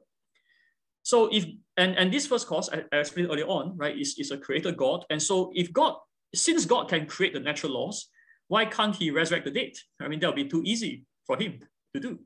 So 1.03 1.29
if 1.33 1.47
and 1.77 1.97
and 1.97 2.13
this 2.13 2.27
first 2.27 2.47
cause 2.47 2.71
I, 2.71 2.85
I 2.93 2.99
explained 2.99 3.31
earlier 3.31 3.47
on, 3.47 3.77
right, 3.77 3.99
is, 3.99 4.17
is 4.19 4.31
a 4.31 4.39
creator 4.39 4.73
God. 4.73 5.05
And 5.11 5.21
so 5.21 5.51
if 5.55 5.73
God, 5.73 5.97
since 6.35 6.65
God 6.65 6.89
can 6.89 7.07
create 7.07 7.35
the 7.35 7.41
natural 7.41 7.73
laws, 7.73 8.09
why 8.49 8.67
can't 8.67 8.95
he 8.95 9.11
resurrect 9.11 9.47
the 9.47 9.51
dead? 9.51 9.73
I 10.01 10.09
mean, 10.09 10.21
that 10.21 10.27
would 10.29 10.37
be 10.37 10.49
too 10.49 10.63
easy 10.65 11.05
for 11.27 11.37
him 11.39 11.61
to 11.95 12.01
do, 12.01 12.19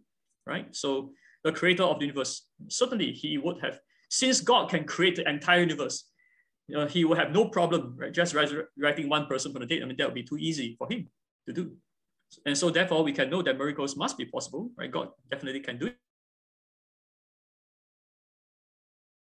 right? 0.47 0.75
So 0.75 1.13
the 1.45 1.53
creator 1.53 1.85
of 1.85 2.01
the 2.01 2.07
universe, 2.07 2.47
certainly 2.69 3.13
he 3.13 3.39
would 3.39 3.61
have, 3.63 3.79
since 4.11 4.41
God 4.41 4.69
can 4.69 4.85
create 4.85 5.17
the 5.17 5.29
entire 5.29 5.61
universe, 5.61 6.05
he 6.89 7.05
would 7.05 7.19
have 7.19 7.31
no 7.31 7.49
problem 7.49 7.95
right, 7.97 8.13
just 8.13 8.35
resurrecting 8.35 9.09
one 9.09 9.27
person 9.27 9.53
from 9.53 9.61
the 9.61 9.67
dead. 9.67 9.83
I 9.83 9.87
mean, 9.87 9.97
that 9.99 10.07
would 10.07 10.15
be 10.15 10.25
too 10.25 10.39
easy 10.39 10.75
for 10.79 10.91
him 10.91 11.09
to 11.47 11.53
do. 11.53 11.77
And 12.45 12.57
so 12.57 12.71
therefore 12.71 13.03
we 13.03 13.13
can 13.13 13.31
know 13.31 13.43
that 13.43 13.57
miracles 13.57 13.97
must 13.97 14.19
be 14.19 14.25
possible, 14.25 14.71
right? 14.77 14.91
God 14.91 15.11
definitely 15.31 15.61
can 15.61 15.79
do 15.79 15.87
it. 15.87 15.97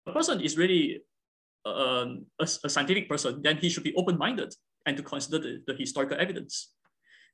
a 0.09 0.13
person 0.13 0.41
is 0.41 0.57
really 0.57 1.01
um, 1.65 2.25
a, 2.39 2.43
a, 2.63 2.69
scientific 2.69 3.07
person, 3.07 3.41
then 3.41 3.57
he 3.57 3.69
should 3.69 3.83
be 3.83 3.93
open-minded 3.95 4.53
and 4.85 4.97
to 4.97 5.03
consider 5.03 5.39
the, 5.39 5.61
the, 5.67 5.75
historical 5.75 6.17
evidence. 6.19 6.73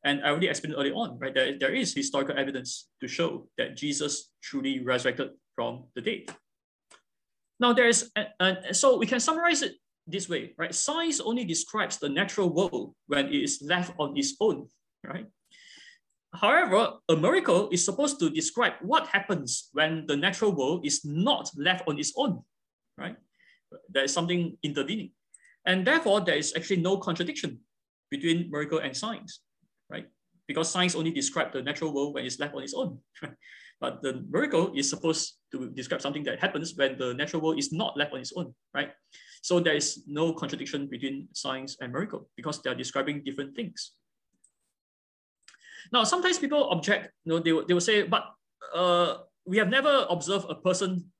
And 0.03 0.23
I 0.23 0.29
already 0.29 0.47
explained 0.47 0.75
early 0.77 0.91
on, 0.91 1.17
right, 1.19 1.33
that 1.33 1.59
there 1.59 1.73
is 1.73 1.93
historical 1.93 2.37
evidence 2.37 2.89
to 3.01 3.07
show 3.07 3.47
that 3.57 3.75
Jesus 3.75 4.31
truly 4.43 4.83
resurrected 4.83 5.29
from 5.55 5.85
the 5.95 6.01
dead. 6.01 6.23
Now 7.59 7.73
there 7.73 7.87
is, 7.87 8.11
and 8.39 8.75
so 8.75 8.97
we 8.97 9.07
can 9.07 9.19
summarize 9.19 9.61
it 9.61 9.75
this 10.05 10.27
way, 10.29 10.53
right? 10.57 10.75
Science 10.75 11.19
only 11.21 11.45
describes 11.45 11.97
the 11.97 12.09
natural 12.09 12.49
world 12.49 12.93
when 13.07 13.27
it 13.27 13.41
is 13.41 13.63
left 13.65 13.93
on 13.97 14.17
its 14.17 14.35
own, 14.39 14.67
right? 15.03 15.25
However, 16.35 16.99
a 17.09 17.15
miracle 17.15 17.69
is 17.71 17.83
supposed 17.83 18.19
to 18.19 18.29
describe 18.29 18.73
what 18.81 19.07
happens 19.07 19.69
when 19.73 20.05
the 20.07 20.15
natural 20.15 20.51
world 20.51 20.85
is 20.85 21.05
not 21.05 21.49
left 21.57 21.87
on 21.87 21.99
its 21.99 22.13
own, 22.15 22.43
right? 22.97 23.15
There 23.89 24.03
is 24.03 24.13
something 24.13 24.57
intervening. 24.63 25.11
And 25.65 25.85
therefore, 25.85 26.21
there 26.21 26.37
is 26.37 26.53
actually 26.55 26.81
no 26.81 26.97
contradiction 26.97 27.59
between 28.11 28.51
miracle 28.51 28.79
and 28.79 28.95
science, 28.95 29.41
right? 29.89 30.07
Because 30.47 30.69
science 30.69 30.95
only 30.95 31.11
describes 31.11 31.53
the 31.53 31.61
natural 31.61 31.93
world 31.93 32.13
when 32.13 32.25
it's 32.25 32.39
left 32.39 32.53
on 32.53 32.63
its 32.63 32.73
own. 32.73 32.99
but 33.81 34.01
the 34.01 34.23
miracle 34.29 34.71
is 34.75 34.89
supposed 34.89 35.37
to 35.51 35.69
describe 35.71 36.01
something 36.01 36.23
that 36.23 36.39
happens 36.39 36.73
when 36.75 36.97
the 36.97 37.13
natural 37.13 37.41
world 37.41 37.59
is 37.59 37.73
not 37.73 37.97
left 37.97 38.13
on 38.13 38.19
its 38.19 38.33
own, 38.35 38.53
right? 38.73 38.91
So 39.41 39.59
there 39.59 39.75
is 39.75 40.03
no 40.07 40.33
contradiction 40.33 40.87
between 40.87 41.27
science 41.33 41.77
and 41.81 41.91
miracle 41.91 42.29
because 42.35 42.61
they 42.61 42.69
are 42.69 42.75
describing 42.75 43.23
different 43.23 43.55
things. 43.55 43.93
Now, 45.91 46.03
sometimes 46.03 46.39
people 46.39 46.69
object, 46.71 47.11
you 47.23 47.33
know, 47.33 47.39
they, 47.39 47.51
they 47.67 47.73
will 47.73 47.81
say, 47.81 48.03
but 48.03 48.25
uh, 48.73 49.17
we 49.45 49.57
have 49.57 49.69
never 49.69 50.05
observed 50.09 50.47
a 50.49 50.55
person 50.55 51.11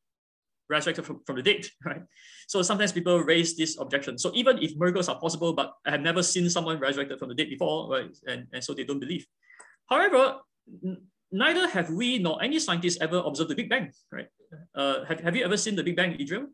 resurrected 0.69 1.05
from, 1.05 1.21
from 1.25 1.35
the 1.35 1.43
dead, 1.43 1.65
right? 1.85 2.01
So 2.47 2.61
sometimes 2.61 2.91
people 2.91 3.19
raise 3.19 3.55
this 3.55 3.77
objection. 3.79 4.17
So 4.17 4.31
even 4.33 4.57
if 4.61 4.75
miracles 4.75 5.09
are 5.09 5.19
possible, 5.19 5.53
but 5.53 5.73
I 5.85 5.91
have 5.91 6.01
never 6.01 6.23
seen 6.23 6.49
someone 6.49 6.79
resurrected 6.79 7.19
from 7.19 7.29
the 7.29 7.35
dead 7.35 7.49
before, 7.49 7.89
right? 7.89 8.09
And, 8.27 8.47
and 8.53 8.63
so 8.63 8.73
they 8.73 8.83
don't 8.83 8.99
believe. 8.99 9.25
However, 9.89 10.37
neither 11.31 11.67
have 11.69 11.89
we 11.89 12.19
nor 12.19 12.41
any 12.41 12.59
scientist 12.59 13.01
ever 13.01 13.17
observed 13.17 13.49
the 13.49 13.55
Big 13.55 13.69
Bang, 13.69 13.91
right? 14.11 14.27
Uh, 14.73 15.05
have, 15.05 15.19
have 15.19 15.35
you 15.35 15.43
ever 15.43 15.57
seen 15.57 15.75
the 15.75 15.83
Big 15.83 15.95
Bang, 15.95 16.17
Idril? 16.17 16.47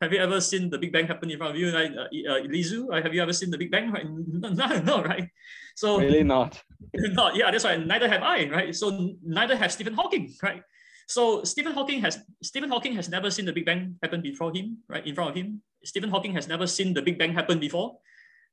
Have 0.00 0.12
you 0.12 0.20
ever 0.20 0.40
seen 0.40 0.70
the 0.70 0.78
Big 0.78 0.92
Bang 0.92 1.06
happen 1.06 1.30
in 1.30 1.38
front 1.38 1.54
of 1.54 1.60
you, 1.60 1.74
right? 1.74 1.90
Uh, 1.90 2.06
uh, 2.06 2.40
Lizu, 2.46 2.86
have 3.02 3.12
you 3.12 3.20
ever 3.20 3.32
seen 3.32 3.50
the 3.50 3.58
Big 3.58 3.70
Bang? 3.70 3.90
Right? 3.92 4.06
No, 4.06 4.78
no, 4.80 5.02
right? 5.02 5.28
So 5.74 5.98
really 6.06 6.22
not. 6.22 6.62
not, 6.94 7.34
yeah, 7.34 7.50
that's 7.50 7.64
right. 7.64 7.84
Neither 7.84 8.08
have 8.08 8.22
I, 8.22 8.48
right? 8.48 8.74
So 8.74 9.14
neither 9.22 9.56
have 9.56 9.72
Stephen 9.72 9.94
Hawking, 9.94 10.34
right? 10.42 10.62
So 11.08 11.42
Stephen 11.42 11.72
Hawking 11.72 12.00
has 12.02 12.18
Stephen 12.42 12.68
Hawking 12.68 12.94
has 12.94 13.08
never 13.08 13.30
seen 13.30 13.46
the 13.46 13.52
Big 13.52 13.66
Bang 13.66 13.96
happen 14.02 14.20
before 14.22 14.54
him, 14.54 14.78
right? 14.88 15.04
In 15.04 15.14
front 15.14 15.30
of 15.30 15.36
him. 15.36 15.62
Stephen 15.82 16.10
Hawking 16.10 16.34
has 16.34 16.46
never 16.46 16.66
seen 16.66 16.94
the 16.94 17.02
Big 17.02 17.18
Bang 17.18 17.32
happen 17.32 17.58
before. 17.58 17.98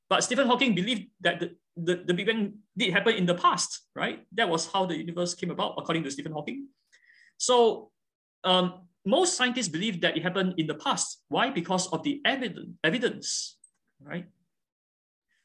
But 0.09 0.23
Stephen 0.23 0.47
Hawking 0.47 0.75
believed 0.75 1.09
that 1.21 1.39
the, 1.39 1.55
the, 1.75 1.95
the 2.05 2.13
Big 2.13 2.27
Bang 2.27 2.53
did 2.77 2.93
happen 2.93 3.15
in 3.15 3.25
the 3.25 3.33
past, 3.33 3.81
right? 3.95 4.25
That 4.33 4.49
was 4.49 4.71
how 4.71 4.85
the 4.85 4.95
universe 4.95 5.33
came 5.33 5.49
about, 5.51 5.75
according 5.77 6.03
to 6.03 6.11
Stephen 6.11 6.31
Hawking. 6.31 6.67
So 7.37 7.91
um, 8.43 8.85
most 9.05 9.37
scientists 9.37 9.67
believe 9.69 10.01
that 10.01 10.17
it 10.17 10.23
happened 10.23 10.55
in 10.57 10.67
the 10.67 10.75
past. 10.75 11.21
Why? 11.29 11.49
Because 11.49 11.87
of 11.93 12.03
the 12.03 12.21
evidence, 12.25 13.57
right? 14.01 14.25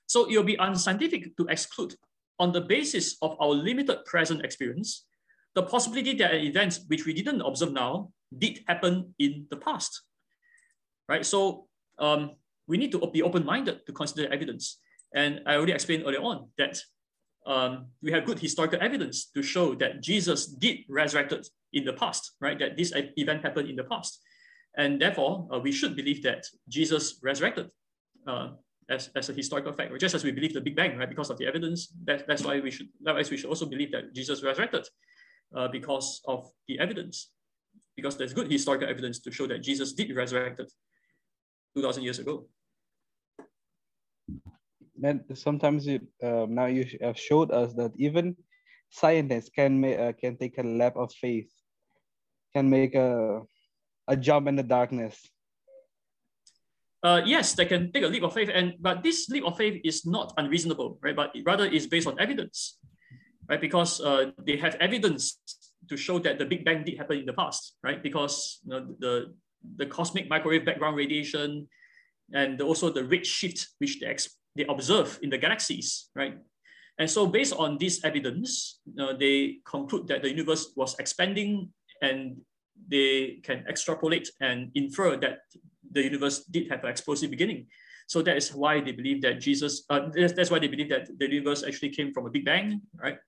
So 0.07 0.29
it 0.29 0.37
will 0.37 0.45
be 0.45 0.57
unscientific 0.57 1.37
to 1.37 1.47
exclude, 1.47 1.95
on 2.39 2.53
the 2.53 2.61
basis 2.63 3.17
of 3.21 3.37
our 3.39 3.51
limited 3.51 4.05
present 4.07 4.45
experience, 4.45 5.07
the 5.55 5.63
possibility 5.63 6.15
that 6.17 6.33
an 6.33 6.41
event 6.41 6.81
which 6.89 7.05
we 7.05 7.13
didn't 7.13 7.43
observe 7.43 7.73
now 7.73 8.11
did 8.37 8.61
happen 8.67 9.15
in 9.19 9.47
the 9.51 9.57
past, 9.57 10.03
right? 11.09 11.27
So 11.27 11.67
um, 11.99 12.33
we 12.67 12.79
need 12.79 12.93
to 12.93 12.99
be 13.13 13.23
open-minded 13.23 13.85
to 13.87 13.93
consider 13.93 14.33
evidence. 14.33 14.81
And 15.15 15.41
I 15.47 15.57
already 15.57 15.73
explained 15.73 16.05
earlier 16.07 16.23
on 16.23 16.49
that 16.57 16.79
um, 17.47 17.87
we 18.03 18.13
have 18.13 18.25
good 18.25 18.39
historical 18.39 18.79
evidence 18.81 19.31
to 19.31 19.43
show 19.43 19.75
that 19.77 20.03
Jesus 20.03 20.47
did 20.47 20.79
resurrected 20.89 21.47
in 21.73 21.85
the 21.85 21.93
past, 21.93 22.33
right? 22.41 22.59
That 22.59 22.77
this 22.77 22.93
event 22.95 23.43
happened 23.43 23.69
in 23.69 23.77
the 23.77 23.85
past. 23.85 24.21
And 24.77 25.01
therefore, 25.01 25.49
uh, 25.53 25.59
we 25.59 25.73
should 25.73 25.97
believe 25.97 26.23
that 26.23 26.45
Jesus 26.69 27.19
resurrected 27.23 27.71
uh, 28.27 28.51
as, 28.89 29.11
as 29.17 29.29
a 29.29 29.33
historical 29.33 29.73
fact, 29.73 29.99
just 30.01 30.15
as 30.15 30.25
we 30.25 30.33
believe 30.33 30.53
the 30.53 30.61
Big 30.61 30.77
Bang, 30.77 30.97
right? 30.97 31.09
Because 31.09 31.31
of 31.31 31.39
the 31.39 31.47
evidence, 31.47 31.89
that, 32.05 32.27
that's 32.27 32.45
why 32.45 32.61
we 32.61 32.71
should, 32.71 32.89
likewise, 33.03 33.31
we 33.31 33.37
should 33.37 33.49
also 33.49 33.67
believe 33.67 33.93
that 33.93 34.13
Jesus 34.13 34.43
resurrected 34.43 34.87
uh, 35.55 35.69
because 35.69 36.21
of 36.27 36.51
the 36.69 36.79
evidence, 36.79 37.31
because 37.97 38.17
there's 38.17 38.33
good 38.33 38.51
historical 38.51 38.89
evidence 38.89 39.19
to 39.21 39.31
show 39.31 39.47
that 39.47 39.63
Jesus 39.63 39.93
did 39.93 40.15
resurrected 40.15 40.69
2000 41.75 42.03
years 42.03 42.19
ago. 42.19 42.47
Then 45.01 45.25
sometimes 45.35 45.87
you, 45.87 46.01
uh, 46.23 46.47
now 46.49 46.67
you 46.67 46.87
have 47.01 47.19
showed 47.19 47.51
us 47.51 47.73
that 47.75 47.93
even 47.97 48.37
scientists 48.91 49.49
can 49.49 49.81
make 49.81 49.99
uh, 49.99 50.13
can 50.13 50.37
take 50.37 50.59
a 50.59 50.63
leap 50.63 50.97
of 50.97 51.13
faith 51.13 51.51
can 52.53 52.69
make 52.69 52.95
a, 52.95 53.43
a 54.09 54.17
jump 54.17 54.49
in 54.49 54.57
the 54.57 54.63
darkness. 54.63 55.17
Uh, 57.03 57.23
yes, 57.25 57.55
they 57.55 57.65
can 57.65 57.91
take 57.93 58.05
a 58.05 58.09
leap 58.09 58.23
of 58.23 58.35
faith, 58.35 58.51
and 58.53 58.75
but 58.79 59.03
this 59.03 59.29
leap 59.31 59.45
of 59.45 59.57
faith 59.57 59.81
is 59.85 60.05
not 60.05 60.35
unreasonable, 60.37 60.99
right? 61.01 61.17
But 61.17 61.33
rather 61.47 61.65
is 61.65 61.87
based 61.87 62.07
on 62.07 62.21
evidence, 62.21 62.79
right? 63.49 63.61
Because 63.61 64.01
uh, 64.03 64.33
they 64.45 64.59
have 64.59 64.75
evidence 64.77 65.41
to 65.89 65.97
show 65.97 66.19
that 66.19 66.39
the 66.39 66.45
Big 66.45 66.65
Bang 66.65 66.85
did 66.85 66.99
happen 66.99 67.19
in 67.19 67.27
the 67.27 67.33
past, 67.33 67.77
right? 67.83 68.03
Because 68.03 68.61
you 68.65 68.71
know, 68.71 68.95
the 68.99 69.33
the 69.77 69.87
cosmic 69.87 70.29
microwave 70.29 70.67
background 70.67 70.97
radiation, 70.97 71.69
and 72.35 72.61
also 72.61 72.93
the 72.93 73.05
red 73.05 73.25
shift 73.25 73.69
which 73.79 73.99
they 74.01 74.07
they 74.57 74.65
observe 74.67 75.19
in 75.23 75.31
the 75.31 75.39
galaxies, 75.39 76.09
right? 76.15 76.39
And 76.99 77.11
so 77.11 77.27
based 77.27 77.55
on 77.55 77.79
this 77.79 78.05
evidence, 78.05 78.81
uh, 78.99 79.15
they 79.17 79.59
conclude 79.65 80.07
that 80.09 80.23
the 80.23 80.29
universe 80.29 80.73
was 80.77 80.99
expanding 80.99 81.73
and 82.03 82.37
they 82.89 83.41
can 83.43 83.65
extrapolate 83.69 84.31
and 84.41 84.71
infer 84.75 85.17
that 85.17 85.41
the 85.93 86.03
universe 86.03 86.45
did 86.45 86.71
have 86.71 86.85
an 86.85 86.91
explosive 86.91 87.31
beginning. 87.31 87.67
So 88.07 88.23
that 88.23 88.37
is 88.37 88.53
why 88.53 88.81
they 88.81 88.93
believe 88.93 89.23
that 89.23 89.41
Jesus, 89.41 89.85
uh, 89.89 90.11
that's, 90.13 90.33
that's 90.33 90.51
why 90.51 90.59
they 90.59 90.69
believe 90.69 90.91
that 90.91 91.07
the 91.17 91.31
universe 91.31 91.63
actually 91.63 91.91
came 91.91 92.13
from 92.13 92.27
a 92.27 92.31
big 92.31 92.45
bang, 92.45 92.83
right? 92.95 93.19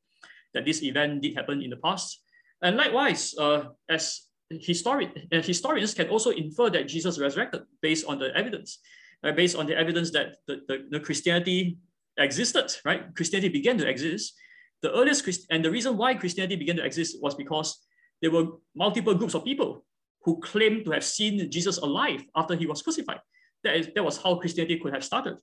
That 0.54 0.64
this 0.64 0.82
event 0.82 1.22
did 1.22 1.34
happen 1.36 1.62
in 1.62 1.70
the 1.70 1.76
past. 1.76 2.20
And 2.60 2.76
likewise, 2.76 3.34
uh, 3.38 3.70
as 3.88 4.26
historian, 4.50 5.12
uh, 5.32 5.40
historians 5.40 5.94
can 5.94 6.08
also 6.08 6.30
infer 6.30 6.68
that 6.70 6.88
Jesus 6.88 7.18
resurrected 7.18 7.62
based 7.80 8.06
on 8.06 8.18
the 8.18 8.36
evidence, 8.36 8.78
uh, 9.24 9.32
based 9.32 9.56
on 9.56 9.66
the 9.66 9.76
evidence 9.76 10.10
that 10.12 10.36
the, 10.46 10.60
the, 10.68 10.86
the 10.90 11.00
Christianity 11.00 11.78
existed, 12.18 12.70
right? 12.84 13.14
Christianity 13.14 13.48
began 13.48 13.78
to 13.78 13.88
exist. 13.88 14.34
The 14.82 14.92
earliest 14.92 15.24
Christ 15.24 15.46
and 15.50 15.64
the 15.64 15.70
reason 15.70 15.96
why 15.96 16.14
Christianity 16.14 16.56
began 16.56 16.76
to 16.76 16.84
exist 16.84 17.18
was 17.22 17.34
because 17.34 17.78
there 18.20 18.30
were 18.30 18.46
multiple 18.74 19.14
groups 19.14 19.34
of 19.34 19.44
people 19.44 19.84
who 20.24 20.40
claimed 20.40 20.84
to 20.84 20.92
have 20.92 21.04
seen 21.04 21.50
Jesus 21.50 21.78
alive 21.78 22.22
after 22.36 22.54
he 22.54 22.66
was 22.66 22.82
crucified. 22.82 23.20
That, 23.64 23.76
is, 23.76 23.88
that 23.94 24.04
was 24.04 24.18
how 24.18 24.36
Christianity 24.36 24.78
could 24.78 24.92
have 24.92 25.04
started. 25.04 25.36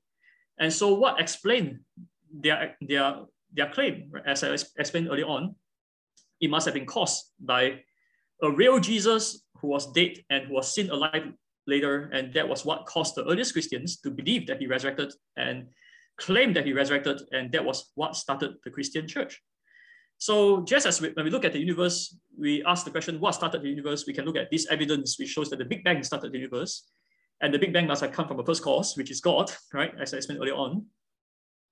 And 0.59 0.71
so 0.71 0.93
what 0.93 1.19
explained 1.19 1.80
their, 2.34 2.75
their, 2.82 3.21
their 3.53 3.69
claim, 3.69 4.11
as 4.25 4.43
I 4.43 4.53
explained 4.77 5.07
earlier 5.09 5.25
on, 5.25 5.55
it 6.41 6.49
must 6.49 6.65
have 6.65 6.73
been 6.73 6.86
caused 6.86 7.23
by 7.39 7.82
a 8.41 8.51
real 8.51 8.80
Jesus 8.80 9.43
who 9.61 9.67
was 9.67 9.91
dead 9.91 10.17
and 10.30 10.45
who 10.45 10.53
was 10.53 10.73
seen 10.73 10.89
alive 10.89 11.34
later. 11.70 12.09
And 12.13 12.34
that 12.34 12.47
was 12.47 12.65
what 12.65 12.86
caused 12.86 13.15
the 13.15 13.26
earliest 13.26 13.53
Christians 13.53 13.97
to 14.01 14.11
believe 14.11 14.47
that 14.47 14.59
he 14.59 14.67
resurrected 14.67 15.13
and 15.38 15.67
claim 16.17 16.53
that 16.53 16.65
he 16.65 16.74
resurrected. 16.74 17.22
And 17.32 17.51
that 17.51 17.63
was 17.63 17.91
what 17.95 18.15
started 18.15 18.55
the 18.63 18.72
Christian 18.72 19.07
church. 19.07 19.41
So 20.17 20.63
just 20.63 20.86
as 20.86 20.99
we, 20.99 21.09
when 21.11 21.24
we 21.24 21.32
look 21.32 21.45
at 21.45 21.53
the 21.53 21.59
universe, 21.59 22.17
we 22.38 22.63
ask 22.65 22.84
the 22.84 22.91
question, 22.91 23.20
what 23.22 23.36
started 23.36 23.61
the 23.61 23.70
universe? 23.70 24.05
We 24.05 24.13
can 24.13 24.26
look 24.26 24.36
at 24.36 24.51
this 24.51 24.67
evidence 24.70 25.17
which 25.17 25.30
shows 25.30 25.49
that 25.49 25.59
the 25.59 25.65
Big 25.65 25.84
Bang 25.84 26.03
started 26.03 26.34
the 26.34 26.39
universe. 26.39 26.89
And 27.41 27.53
the 27.53 27.59
Big 27.59 27.72
Bang 27.72 27.88
must 27.88 28.01
have 28.01 28.11
come 28.11 28.28
from 28.28 28.39
a 28.39 28.45
first 28.45 28.61
cause, 28.61 28.97
which 28.97 29.11
is 29.11 29.22
God, 29.22 29.49
right? 29.74 29.93
As 29.97 30.13
I 30.13 30.17
explained 30.17 30.41
earlier 30.41 30.55
on. 30.55 30.86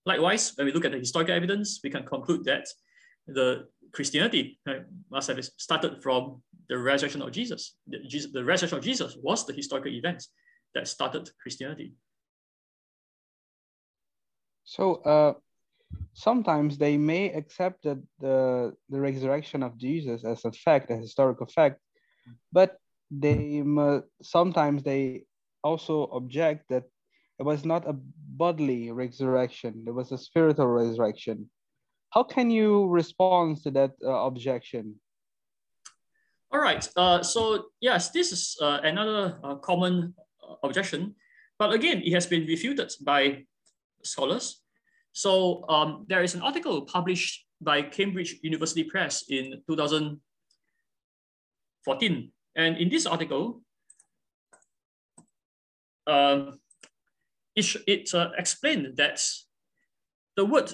Likewise, 0.05 0.53
when 0.55 0.65
we 0.65 0.71
look 0.71 0.85
at 0.85 0.93
the 0.93 0.99
historical 0.99 1.35
evidence, 1.35 1.81
we 1.83 1.89
can 1.89 2.05
conclude 2.05 2.45
that 2.45 2.65
the 3.27 3.67
Christianity 3.91 4.59
right, 4.65 4.83
must 5.11 5.27
have 5.27 5.43
started 5.57 6.01
from 6.01 6.41
the 6.70 6.78
resurrection 6.78 7.22
of 7.22 7.32
Jesus. 7.32 7.76
The, 7.88 7.99
Jesus. 8.07 8.32
the 8.32 8.43
resurrection 8.43 8.78
of 8.78 8.84
Jesus 8.84 9.18
was 9.22 9.45
the 9.45 9.53
historical 9.53 9.91
event 9.91 10.24
that 10.74 10.88
started 10.88 11.30
Christianity. 11.41 11.93
So 14.63 14.95
uh, 14.95 15.34
sometimes 16.13 16.78
they 16.78 16.97
may 16.97 17.32
accept 17.32 17.84
that 17.84 18.01
the, 18.20 18.74
the 18.89 18.99
resurrection 18.99 19.63
of 19.63 19.78
Jesus 19.78 20.26
as 20.26 20.43
a 20.45 20.51
fact, 20.51 20.91
a 20.91 20.97
historical 20.97 21.47
fact, 21.47 21.80
but 22.51 22.78
they 23.09 23.63
sometimes 24.22 24.84
they 24.84 25.24
also 25.63 26.03
object 26.11 26.65
that 26.70 26.84
it 27.39 27.43
was 27.43 27.63
not 27.63 27.88
a 27.88 27.93
bodily 27.93 28.91
resurrection, 28.91 29.86
it 29.88 29.91
was 29.91 30.11
a 30.11 30.18
spiritual 30.18 30.68
resurrection. 30.68 31.49
How 32.09 32.24
can 32.24 32.49
you 32.49 32.88
respond 32.88 33.63
to 33.63 33.72
that 33.72 33.91
uh, 34.03 34.11
objection? 34.26 34.95
All 36.51 36.59
right. 36.59 36.87
Uh, 36.95 37.23
so 37.23 37.65
yes, 37.81 38.11
this 38.11 38.31
is 38.31 38.57
uh, 38.61 38.79
another 38.83 39.37
uh, 39.43 39.55
common 39.55 40.13
uh, 40.41 40.55
objection, 40.63 41.15
but 41.59 41.73
again, 41.73 42.01
it 42.03 42.13
has 42.13 42.25
been 42.25 42.45
refuted 42.45 42.91
by 43.03 43.43
scholars 44.03 44.61
so 45.17 45.65
um, 45.67 46.05
there 46.07 46.21
is 46.21 46.35
an 46.35 46.43
article 46.43 46.83
published 46.83 47.47
by 47.59 47.81
Cambridge 47.81 48.35
University 48.43 48.83
Press 48.83 49.23
in 49.29 49.63
2014. 49.67 52.31
And 52.55 52.77
in 52.77 52.89
this 52.89 53.07
article, 53.07 53.63
um, 56.05 56.59
it, 57.55 57.65
it 57.87 58.13
uh, 58.13 58.29
explained 58.37 58.97
that 58.97 59.19
the 60.35 60.45
word 60.45 60.71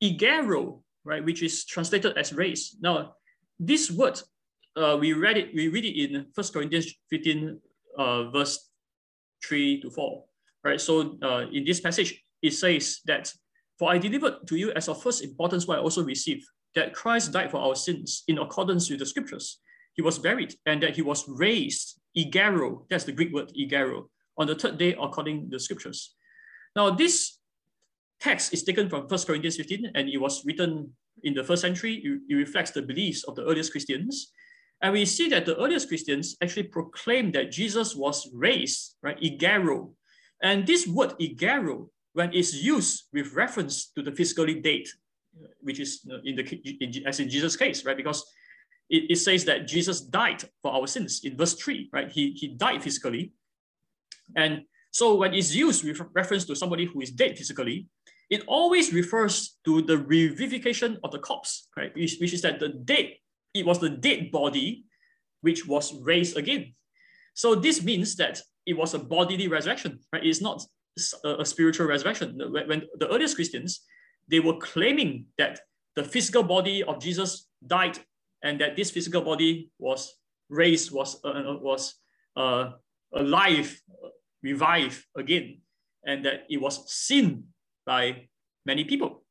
igero, 0.00 0.82
right, 1.02 1.24
which 1.24 1.42
is 1.42 1.64
translated 1.64 2.16
as 2.16 2.32
race. 2.32 2.76
Now, 2.80 3.16
this 3.58 3.90
word, 3.90 4.22
uh, 4.76 4.96
we 4.98 5.12
read 5.12 5.36
it, 5.36 5.54
we 5.54 5.68
read 5.68 5.84
it 5.84 5.98
in 5.98 6.26
First 6.34 6.52
Corinthians 6.52 6.92
15, 7.10 7.58
uh, 7.98 8.30
verse 8.30 8.70
3 9.44 9.80
to 9.80 9.90
4. 9.90 10.24
Right. 10.64 10.80
So 10.80 11.16
uh, 11.22 11.46
in 11.52 11.64
this 11.64 11.80
passage, 11.80 12.22
it 12.42 12.52
says 12.52 13.00
that 13.06 13.32
for 13.78 13.90
I 13.90 13.98
delivered 13.98 14.46
to 14.48 14.56
you 14.56 14.72
as 14.72 14.88
of 14.88 15.02
first 15.02 15.22
importance 15.22 15.66
what 15.66 15.78
I 15.78 15.82
also 15.82 16.02
received, 16.02 16.44
that 16.74 16.94
Christ 16.94 17.32
died 17.32 17.50
for 17.50 17.58
our 17.58 17.74
sins 17.74 18.24
in 18.28 18.38
accordance 18.38 18.90
with 18.90 18.98
the 18.98 19.06
scriptures. 19.06 19.60
He 19.94 20.02
was 20.02 20.18
buried 20.18 20.54
and 20.66 20.82
that 20.82 20.96
he 20.96 21.02
was 21.02 21.24
raised, 21.28 22.00
egero, 22.16 22.84
that's 22.90 23.04
the 23.04 23.12
Greek 23.12 23.32
word, 23.32 23.52
egero, 23.58 24.08
on 24.38 24.46
the 24.46 24.54
third 24.54 24.78
day 24.78 24.94
according 25.00 25.50
to 25.50 25.56
the 25.56 25.60
scriptures. 25.60 26.14
Now, 26.74 26.90
this 26.90 27.38
text 28.20 28.52
is 28.52 28.62
taken 28.62 28.88
from 28.88 29.08
1 29.08 29.20
Corinthians 29.26 29.56
15 29.56 29.92
and 29.94 30.08
it 30.08 30.18
was 30.18 30.44
written 30.44 30.92
in 31.22 31.34
the 31.34 31.44
first 31.44 31.62
century. 31.62 32.02
It 32.28 32.34
reflects 32.34 32.72
the 32.72 32.82
beliefs 32.82 33.24
of 33.24 33.34
the 33.36 33.44
earliest 33.44 33.72
Christians. 33.72 34.32
And 34.82 34.92
we 34.92 35.04
see 35.04 35.28
that 35.30 35.46
the 35.46 35.56
earliest 35.56 35.88
Christians 35.88 36.36
actually 36.42 36.64
proclaimed 36.64 37.34
that 37.34 37.50
Jesus 37.50 37.96
was 37.96 38.28
raised, 38.32 38.96
right? 39.02 39.18
Egero. 39.20 39.92
And 40.42 40.66
this 40.66 40.86
word 40.86 41.14
egero, 41.18 41.88
when 42.12 42.32
it's 42.34 42.54
used 42.54 43.04
with 43.12 43.32
reference 43.32 43.90
to 43.92 44.02
the 44.02 44.12
physically 44.12 44.60
date, 44.60 44.88
which 45.60 45.80
is 45.80 46.06
in 46.24 46.36
the 46.36 46.44
in, 46.80 47.06
as 47.06 47.20
in 47.20 47.28
Jesus' 47.28 47.56
case, 47.56 47.84
right? 47.84 47.96
Because 47.96 48.24
it, 48.88 49.10
it 49.10 49.16
says 49.16 49.44
that 49.46 49.66
Jesus 49.66 50.00
died 50.00 50.44
for 50.62 50.72
our 50.72 50.86
sins 50.86 51.20
in 51.24 51.36
verse 51.36 51.54
3, 51.54 51.90
right? 51.92 52.10
He, 52.10 52.32
he 52.32 52.48
died 52.48 52.82
physically. 52.82 53.32
And 54.34 54.62
so 54.90 55.14
when 55.14 55.34
it's 55.34 55.54
used 55.54 55.84
with 55.84 56.00
reference 56.14 56.44
to 56.46 56.56
somebody 56.56 56.86
who 56.86 57.00
is 57.00 57.10
dead 57.10 57.36
physically, 57.36 57.86
it 58.30 58.42
always 58.46 58.92
refers 58.92 59.56
to 59.64 59.82
the 59.82 59.96
revivification 59.96 60.98
of 61.04 61.12
the 61.12 61.18
corpse, 61.18 61.68
right? 61.76 61.94
Which, 61.94 62.16
which 62.18 62.32
is 62.32 62.42
that 62.42 62.58
the 62.60 62.70
dead, 62.70 63.14
it 63.60 63.66
was 63.66 63.78
the 63.78 63.90
dead 63.90 64.30
body 64.30 64.84
which 65.40 65.66
was 65.66 65.94
raised 66.02 66.36
again. 66.36 66.74
So 67.34 67.54
this 67.54 67.82
means 67.82 68.16
that 68.16 68.40
it 68.64 68.76
was 68.76 68.94
a 68.94 68.98
bodily 68.98 69.48
resurrection, 69.48 70.00
right? 70.12 70.24
It's 70.24 70.40
not 70.40 70.62
a, 71.24 71.40
a 71.40 71.44
spiritual 71.44 71.86
resurrection. 71.86 72.38
When, 72.38 72.68
when 72.68 72.82
the 72.98 73.08
earliest 73.08 73.36
Christians, 73.36 73.82
they 74.28 74.40
were 74.40 74.56
claiming 74.56 75.26
that 75.38 75.60
the 75.94 76.04
physical 76.04 76.42
body 76.42 76.82
of 76.82 77.00
Jesus 77.00 77.48
died 77.66 77.98
and 78.42 78.60
that 78.60 78.76
this 78.76 78.90
physical 78.90 79.22
body 79.22 79.70
was 79.78 80.14
raised, 80.48 80.90
was, 80.90 81.20
uh, 81.24 81.28
uh 81.28 81.58
was 81.60 81.94
uh, 82.36 82.70
alive, 83.14 83.80
revived 84.42 85.04
again, 85.16 85.60
and 86.04 86.24
that 86.24 86.44
it 86.48 86.60
was 86.60 86.90
seen 86.90 87.44
by 87.84 88.28
many 88.64 88.84
people. 88.84 89.22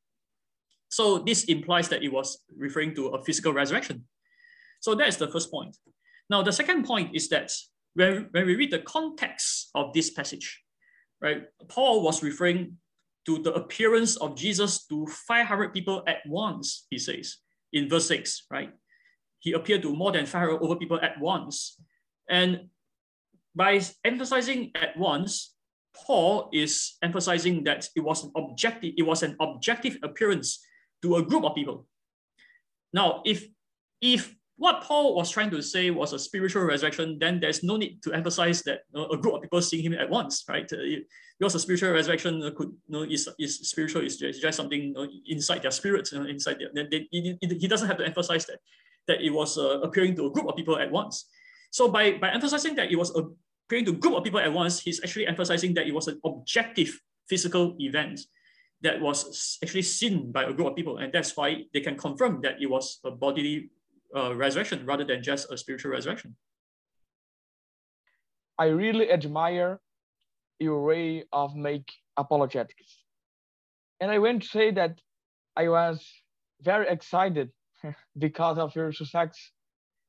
So 0.90 1.20
this 1.20 1.44
implies 1.46 1.90
that 1.90 2.04
it 2.04 2.12
was 2.12 2.40
referring 2.58 2.96
to 2.96 3.08
a 3.08 3.24
physical 3.24 3.54
resurrection. 3.54 4.06
So 4.80 4.96
that's 4.96 5.18
the 5.18 5.28
first 5.28 5.52
point. 5.52 5.76
Now, 6.30 6.42
the 6.42 6.52
second 6.52 6.86
point 6.86 7.16
is 7.16 7.30
that 7.30 7.52
when, 7.94 8.28
when 8.32 8.46
we 8.46 8.56
read 8.56 8.72
the 8.72 8.80
context 8.80 9.70
of 9.76 9.94
this 9.94 10.10
passage, 10.10 10.62
right, 11.22 11.44
Paul 11.68 12.04
was 12.04 12.24
referring 12.24 12.78
to 13.26 13.40
the 13.42 13.54
appearance 13.54 14.18
of 14.18 14.36
Jesus 14.36 14.86
to 14.88 15.08
500 15.08 15.74
people 15.74 16.04
at 16.08 16.18
once, 16.28 16.86
he 16.90 16.98
says 16.98 17.38
in 17.74 17.90
verse 17.90 18.08
6, 18.08 18.46
right? 18.52 18.72
He 19.40 19.54
appeared 19.54 19.82
to 19.84 19.96
more 19.96 20.12
than 20.12 20.26
500 20.26 20.62
over 20.62 20.76
people 20.76 21.00
at 21.02 21.20
once. 21.20 21.80
And 22.30 22.70
by 23.56 23.82
emphasizing 24.04 24.72
at 24.76 24.98
once, 24.98 25.56
Paul 25.96 26.50
is 26.52 26.98
emphasizing 27.02 27.64
that 27.64 27.88
it 27.96 28.02
was 28.02 28.24
an 28.24 28.32
objective, 28.36 28.94
it 28.98 29.04
was 29.04 29.24
an 29.24 29.36
objective 29.40 29.98
appearance 30.04 30.60
to 31.02 31.16
a 31.16 31.24
group 31.24 31.46
of 31.46 31.56
people. 31.56 31.88
Now, 32.94 33.22
if 33.26 33.48
if 34.02 34.36
what 34.58 34.84
Paul 34.84 35.16
was 35.16 35.30
trying 35.30 35.50
to 35.52 35.62
say 35.62 35.92
was 35.92 36.14
a 36.14 36.20
spiritual 36.20 36.64
resurrection, 36.64 37.18
then 37.20 37.40
there's 37.40 37.62
no 37.64 37.76
need 37.76 38.02
to 38.04 38.14
emphasize 38.14 38.62
that 38.64 38.82
a 38.96 39.18
group 39.18 39.36
of 39.36 39.42
people 39.42 39.62
seeing 39.62 39.84
him 39.84 39.94
at 39.94 40.10
once, 40.10 40.46
right? 40.48 40.72
Uh, 40.72 40.78
because 41.38 41.56
a 41.56 41.60
spiritual 41.60 41.92
resurrection 41.92 42.40
could, 42.56 42.70
you 42.88 42.94
know, 42.94 43.04
is, 43.04 43.28
is 43.38 43.60
spiritual, 43.70 44.02
is 44.02 44.18
just, 44.18 44.42
just 44.42 44.56
something 44.56 44.82
you 44.82 44.94
know, 44.94 45.08
inside 45.28 45.62
their 45.62 45.72
spirit, 45.72 46.10
you 46.12 46.20
know, 46.20 46.26
inside 46.26 46.58
their, 46.60 46.88
they, 46.90 47.08
he, 47.12 47.38
he 47.42 47.68
doesn't 47.68 47.88
have 47.88 47.98
to 47.98 48.06
emphasize 48.06 48.46
that, 48.46 48.60
that 49.08 49.22
it 49.22 49.32
was 49.32 49.58
uh, 49.58 49.82
appearing 49.82 50.16
to 50.16 50.28
a 50.28 50.32
group 50.32 50.48
of 50.48 50.56
people 50.56 50.80
at 50.80 50.90
once. 50.90 51.28
So 51.72 51.90
by, 51.90 52.14
by 52.14 52.32
emphasizing 52.32 52.76
that 52.76 52.90
it 52.90 52.96
was 52.96 53.10
appearing 53.10 53.86
to 53.86 53.92
a 53.92 53.96
group 53.96 54.14
of 54.14 54.24
people 54.24 54.40
at 54.40 54.54
once, 54.54 54.80
he's 54.80 55.04
actually 55.04 55.28
emphasizing 55.28 55.74
that 55.74 55.88
it 55.88 55.94
was 55.94 56.08
an 56.08 56.22
objective 56.24 56.98
physical 57.28 57.76
event 57.80 58.22
that 58.82 59.02
was 59.02 59.58
actually 59.62 59.82
seen 59.82 60.32
by 60.32 60.44
a 60.44 60.54
group 60.54 60.70
of 60.70 60.76
people. 60.78 61.00
And 61.00 61.12
that's 61.12 61.36
why 61.36 61.64
they 61.74 61.82
can 61.82 61.98
confirm 61.98 62.40
that 62.44 62.62
it 62.62 62.68
was 62.70 63.00
a 63.04 63.12
bodily 63.12 63.72
uh, 64.16 64.36
resurrection 64.36 64.86
rather 64.86 65.04
than 65.04 65.24
just 65.24 65.52
a 65.52 65.58
spiritual 65.58 65.92
resurrection. 65.92 66.36
I 68.58 68.68
really 68.68 69.12
admire 69.12 69.80
your 70.60 70.84
way 70.84 71.26
of 71.34 71.56
make 71.56 71.92
apologetics. 72.18 73.04
And 74.00 74.12
I 74.12 74.20
want 74.20 74.44
to 74.44 74.48
say 74.48 74.72
that 74.72 75.00
I 75.56 75.70
was 75.70 76.06
very 76.62 76.88
excited 76.88 77.52
because 78.18 78.58
of 78.58 78.76
your 78.76 78.92
success 78.94 79.52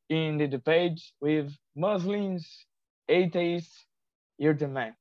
in 0.08 0.38
the 0.38 0.46
debate 0.46 1.00
with 1.20 1.52
Muslims, 1.74 2.66
atheists, 3.08 3.86
you're 4.38 4.54
the 4.54 4.68
man 4.68 4.94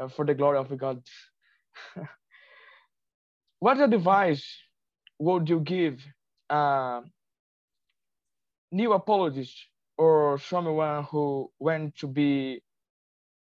uh, 0.00 0.08
for 0.08 0.24
the 0.24 0.34
glory 0.34 0.58
of 0.58 0.76
God. 0.78 1.02
what 3.58 3.80
advice 3.80 4.44
would 5.18 5.48
you 5.48 5.60
give 5.60 6.00
uh, 6.48 7.02
new 8.70 8.92
apologist 8.92 9.56
or 9.96 10.38
someone 10.38 11.04
who 11.04 11.50
went 11.58 11.96
to 11.96 12.06
be 12.06 12.62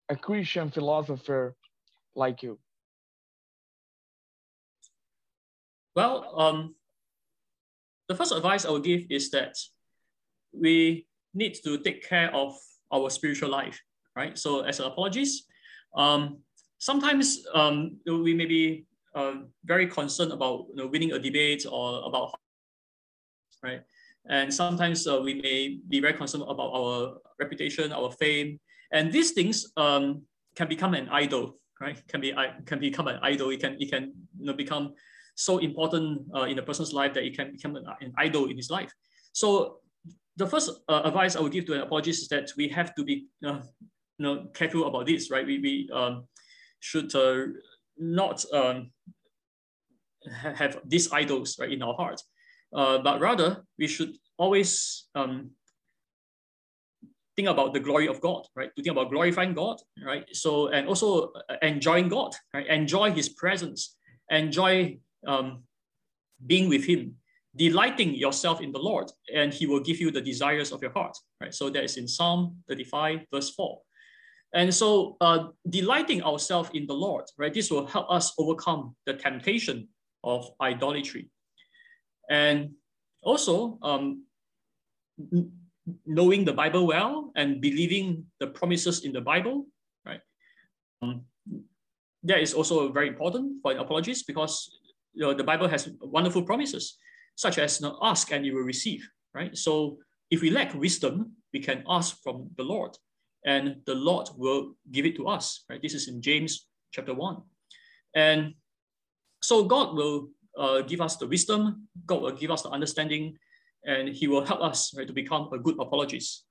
a 0.08 0.16
Christian 0.16 0.70
philosopher 0.70 1.54
like 2.14 2.42
you? 2.42 2.58
Well, 5.94 6.38
um, 6.38 6.74
the 8.08 8.14
first 8.14 8.32
advice 8.32 8.64
I 8.64 8.70
would 8.70 8.84
give 8.84 9.02
is 9.10 9.30
that 9.30 9.56
we 10.52 11.06
need 11.34 11.54
to 11.64 11.78
take 11.78 12.06
care 12.06 12.34
of 12.34 12.56
our 12.92 13.10
spiritual 13.10 13.50
life 13.50 13.80
right? 14.16 14.36
So 14.36 14.62
as 14.62 14.80
an 14.80 14.86
apologist, 14.86 15.44
um, 15.94 16.38
sometimes 16.78 17.46
um, 17.54 17.98
we 18.06 18.34
may 18.34 18.46
be 18.46 18.86
uh, 19.14 19.44
very 19.64 19.86
concerned 19.86 20.32
about 20.32 20.66
you 20.70 20.76
know, 20.76 20.86
winning 20.86 21.12
a 21.12 21.18
debate 21.18 21.66
or 21.70 22.02
about, 22.04 22.34
right? 23.62 23.82
And 24.28 24.52
sometimes 24.52 25.06
uh, 25.06 25.20
we 25.20 25.34
may 25.34 25.78
be 25.88 26.00
very 26.00 26.14
concerned 26.14 26.44
about 26.48 26.70
our 26.74 27.18
reputation, 27.38 27.92
our 27.92 28.10
fame, 28.10 28.58
and 28.92 29.12
these 29.12 29.32
things 29.32 29.66
um, 29.76 30.22
can 30.56 30.68
become 30.68 30.94
an 30.94 31.08
idol, 31.10 31.58
right? 31.80 32.00
Can 32.08 32.20
be 32.20 32.34
can 32.66 32.78
become 32.80 33.08
an 33.08 33.18
idol. 33.22 33.50
It 33.50 33.60
can 33.60 33.76
it 33.78 33.90
can 33.90 34.12
you 34.38 34.46
know, 34.46 34.52
become 34.52 34.94
so 35.36 35.58
important 35.58 36.22
uh, 36.34 36.42
in 36.42 36.58
a 36.58 36.62
person's 36.62 36.92
life 36.92 37.14
that 37.14 37.24
it 37.24 37.36
can 37.36 37.52
become 37.52 37.76
an, 37.76 37.84
an 38.00 38.12
idol 38.18 38.46
in 38.46 38.56
his 38.56 38.70
life. 38.70 38.92
So 39.32 39.78
the 40.36 40.46
first 40.46 40.70
uh, 40.88 41.02
advice 41.04 41.36
I 41.36 41.40
would 41.40 41.52
give 41.52 41.66
to 41.66 41.74
an 41.74 41.80
apologist 41.80 42.22
is 42.22 42.28
that 42.28 42.50
we 42.56 42.68
have 42.68 42.94
to 42.94 43.04
be 43.04 43.26
uh, 43.44 43.60
you 44.18 44.24
know, 44.24 44.46
careful 44.54 44.86
about 44.86 45.06
this, 45.06 45.30
right? 45.30 45.46
We, 45.46 45.58
we 45.58 45.90
um, 45.92 46.24
should 46.80 47.14
uh, 47.14 47.46
not 47.98 48.44
um, 48.52 48.90
have 50.30 50.78
these 50.84 51.12
idols 51.12 51.58
right 51.58 51.72
in 51.72 51.82
our 51.82 51.94
heart, 51.94 52.20
uh, 52.76 52.98
but 52.98 53.20
rather 53.20 53.64
we 53.78 53.88
should 53.88 54.14
always 54.36 55.08
um, 55.14 55.50
think 57.34 57.48
about 57.48 57.72
the 57.72 57.80
glory 57.80 58.06
of 58.06 58.20
God, 58.20 58.46
right? 58.54 58.70
To 58.76 58.82
think 58.82 58.92
about 58.92 59.10
glorifying 59.10 59.54
God, 59.54 59.78
right? 60.04 60.24
So 60.32 60.68
and 60.68 60.86
also 60.86 61.32
uh, 61.48 61.56
enjoying 61.62 62.08
God, 62.08 62.34
right? 62.54 62.66
Enjoy 62.66 63.10
His 63.10 63.30
presence, 63.30 63.96
enjoy 64.30 64.98
um, 65.26 65.62
being 66.46 66.68
with 66.68 66.84
Him, 66.84 67.16
delighting 67.56 68.14
yourself 68.14 68.60
in 68.60 68.72
the 68.72 68.78
Lord, 68.78 69.10
and 69.34 69.52
He 69.52 69.66
will 69.66 69.80
give 69.80 69.98
you 69.98 70.10
the 70.10 70.20
desires 70.20 70.70
of 70.70 70.82
your 70.82 70.92
heart, 70.92 71.16
right? 71.40 71.54
So 71.54 71.70
that 71.70 71.82
is 71.82 71.96
in 71.96 72.06
Psalm 72.06 72.56
35, 72.68 73.20
verse 73.32 73.50
4. 73.50 73.80
And 74.54 74.72
so 74.72 75.16
uh, 75.20 75.48
delighting 75.68 76.22
ourselves 76.22 76.70
in 76.72 76.86
the 76.86 76.94
Lord, 76.94 77.24
right? 77.38 77.52
This 77.52 77.70
will 77.70 77.86
help 77.86 78.10
us 78.10 78.32
overcome 78.38 78.94
the 79.04 79.14
temptation 79.14 79.88
of 80.24 80.50
idolatry. 80.60 81.30
And 82.28 82.72
also 83.22 83.78
um, 83.82 84.24
knowing 86.06 86.44
the 86.44 86.52
Bible 86.52 86.86
well 86.86 87.32
and 87.36 87.60
believing 87.60 88.26
the 88.40 88.48
promises 88.48 89.04
in 89.04 89.12
the 89.12 89.20
Bible, 89.20 89.66
right? 90.04 90.20
Um, 91.02 91.22
that 92.24 92.40
is 92.40 92.54
also 92.54 92.90
very 92.92 93.08
important 93.08 93.62
for 93.62 93.72
an 93.72 93.78
apologist 93.78 94.26
because 94.26 94.70
you 95.14 95.22
know, 95.22 95.34
the 95.34 95.44
Bible 95.44 95.68
has 95.68 95.88
wonderful 96.00 96.42
promises, 96.42 96.98
such 97.36 97.58
as 97.58 97.80
you 97.80 97.88
know, 97.88 97.98
ask 98.02 98.32
and 98.32 98.44
you 98.44 98.54
will 98.54 98.62
receive, 98.62 99.08
right? 99.34 99.56
So 99.56 99.98
if 100.30 100.42
we 100.42 100.50
lack 100.50 100.74
wisdom, 100.74 101.32
we 101.52 101.60
can 101.60 101.84
ask 101.88 102.22
from 102.22 102.50
the 102.56 102.64
Lord 102.64 102.96
and 103.44 103.76
the 103.86 103.94
Lord 103.94 104.28
will 104.36 104.74
give 104.90 105.06
it 105.06 105.16
to 105.16 105.28
us, 105.28 105.64
right? 105.70 105.80
This 105.80 105.94
is 105.94 106.08
in 106.08 106.20
James 106.20 106.66
chapter 106.92 107.14
1. 107.14 107.36
And 108.14 108.54
so 109.40 109.64
God 109.64 109.94
will 109.94 110.30
uh, 110.56 110.80
give 110.82 111.00
us 111.00 111.16
the 111.16 111.26
wisdom, 111.26 111.88
God 112.06 112.22
will 112.22 112.32
give 112.32 112.50
us 112.50 112.62
the 112.62 112.70
understanding, 112.70 113.36
and 113.84 114.08
He 114.08 114.26
will 114.28 114.44
help 114.44 114.60
us 114.62 114.94
right, 114.96 115.06
to 115.06 115.12
become 115.12 115.48
a 115.52 115.58
good 115.58 115.76
apologist. 115.78 116.44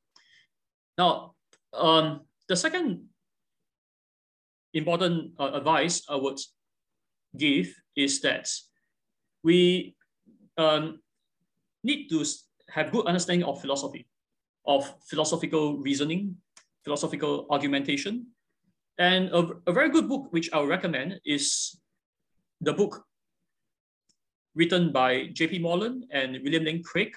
Now, 0.98 1.36
um, 1.74 2.22
the 2.48 2.56
second 2.56 3.06
important 4.74 5.32
uh, 5.40 5.52
advice 5.54 6.04
I 6.10 6.16
would 6.16 6.40
give 7.38 7.74
is 7.96 8.22
that 8.22 8.50
we 9.44 9.96
um, 10.58 11.00
need 11.84 12.10
to 12.10 12.24
have 12.70 12.92
good 12.92 13.06
understanding 13.06 13.48
of 13.48 13.62
philosophy, 13.62 14.08
of 14.66 14.92
philosophical 15.08 15.78
reasoning, 15.78 16.36
philosophical 16.84 17.48
argumentation. 17.50 18.28
And 18.98 19.30
a, 19.30 19.52
a 19.68 19.74
very 19.74 19.90
good 19.90 20.08
book 20.08 20.28
which 20.32 20.52
I 20.54 20.60
would 20.60 20.70
recommend 20.70 21.20
is 21.26 21.76
the 22.62 22.74
book 22.74 23.04
written 24.56 24.92
by 24.92 25.28
J.P. 25.34 25.60
Moreland 25.60 26.06
and 26.12 26.40
William 26.44 26.64
Lane 26.64 26.84
Craig 26.84 27.16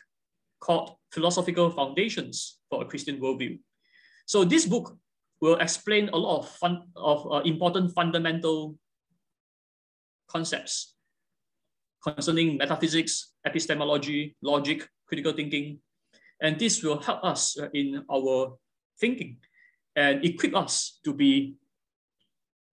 called 0.60 0.96
Philosophical 1.12 1.70
Foundations 1.70 2.58
for 2.68 2.82
a 2.82 2.84
Christian 2.84 3.20
Worldview. 3.20 3.58
So 4.26 4.44
this 4.44 4.66
book 4.66 4.96
will 5.40 5.56
explain 5.56 6.08
a 6.10 6.16
lot 6.16 6.40
of, 6.40 6.48
fun, 6.48 6.82
of 6.96 7.26
uh, 7.30 7.40
important 7.46 7.94
fundamental 7.94 8.76
concepts 10.28 10.94
concerning 12.02 12.58
metaphysics, 12.58 13.32
epistemology, 13.46 14.36
logic, 14.42 14.88
critical 15.06 15.32
thinking. 15.32 15.78
And 16.40 16.58
this 16.58 16.82
will 16.82 17.00
help 17.00 17.24
us 17.24 17.56
in 17.72 18.04
our 18.10 18.58
thinking 19.00 19.38
and 19.96 20.24
equip 20.24 20.54
us 20.54 21.00
to 21.04 21.14
be 21.14 21.54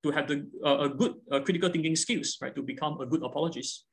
to 0.04 0.12
have 0.12 0.28
the 0.28 0.46
uh, 0.64 0.86
a 0.86 0.90
good 0.90 1.16
uh, 1.32 1.40
critical 1.40 1.70
thinking 1.70 1.96
skills, 1.96 2.38
right, 2.40 2.54
to 2.54 2.62
become 2.62 3.02
a 3.02 3.08
good 3.08 3.24
apologist. 3.24 3.85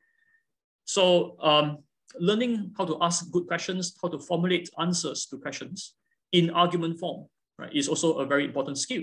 So 0.84 1.36
um, 1.40 1.78
learning 2.18 2.72
how 2.76 2.84
to 2.84 2.98
ask 3.00 3.30
good 3.30 3.46
questions, 3.46 3.94
how 4.02 4.08
to 4.08 4.18
formulate 4.18 4.68
answers 4.78 5.26
to 5.26 5.38
questions 5.38 5.94
in 6.32 6.50
argument 6.50 6.98
form, 6.98 7.26
right, 7.58 7.74
is 7.74 7.88
also 7.88 8.18
a 8.18 8.26
very 8.26 8.44
important 8.44 8.78
skill. 8.78 9.02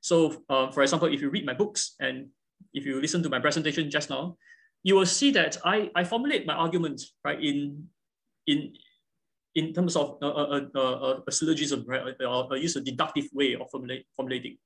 So, 0.00 0.42
uh, 0.48 0.70
for 0.70 0.82
example, 0.82 1.12
if 1.12 1.20
you 1.20 1.30
read 1.30 1.46
my 1.46 1.54
books 1.54 1.94
and 2.00 2.28
if 2.74 2.84
you 2.84 3.00
listen 3.00 3.22
to 3.22 3.28
my 3.28 3.38
presentation 3.38 3.90
just 3.90 4.10
now, 4.10 4.36
you 4.82 4.96
will 4.96 5.06
see 5.06 5.30
that 5.32 5.56
I, 5.64 5.90
I 5.94 6.04
formulate 6.04 6.46
my 6.46 6.54
argument 6.54 7.02
right 7.24 7.40
in 7.40 7.86
in 8.46 8.72
in 9.54 9.72
terms 9.72 9.96
of 9.96 10.16
a, 10.22 10.26
a, 10.26 10.70
a, 10.74 11.22
a 11.28 11.32
syllogism, 11.32 11.84
right? 11.86 12.16
I, 12.20 12.24
I 12.24 12.56
use 12.56 12.74
a 12.76 12.80
deductive 12.80 13.26
way 13.32 13.54
of 13.54 13.70
formulate, 13.70 14.06
formulating. 14.16 14.56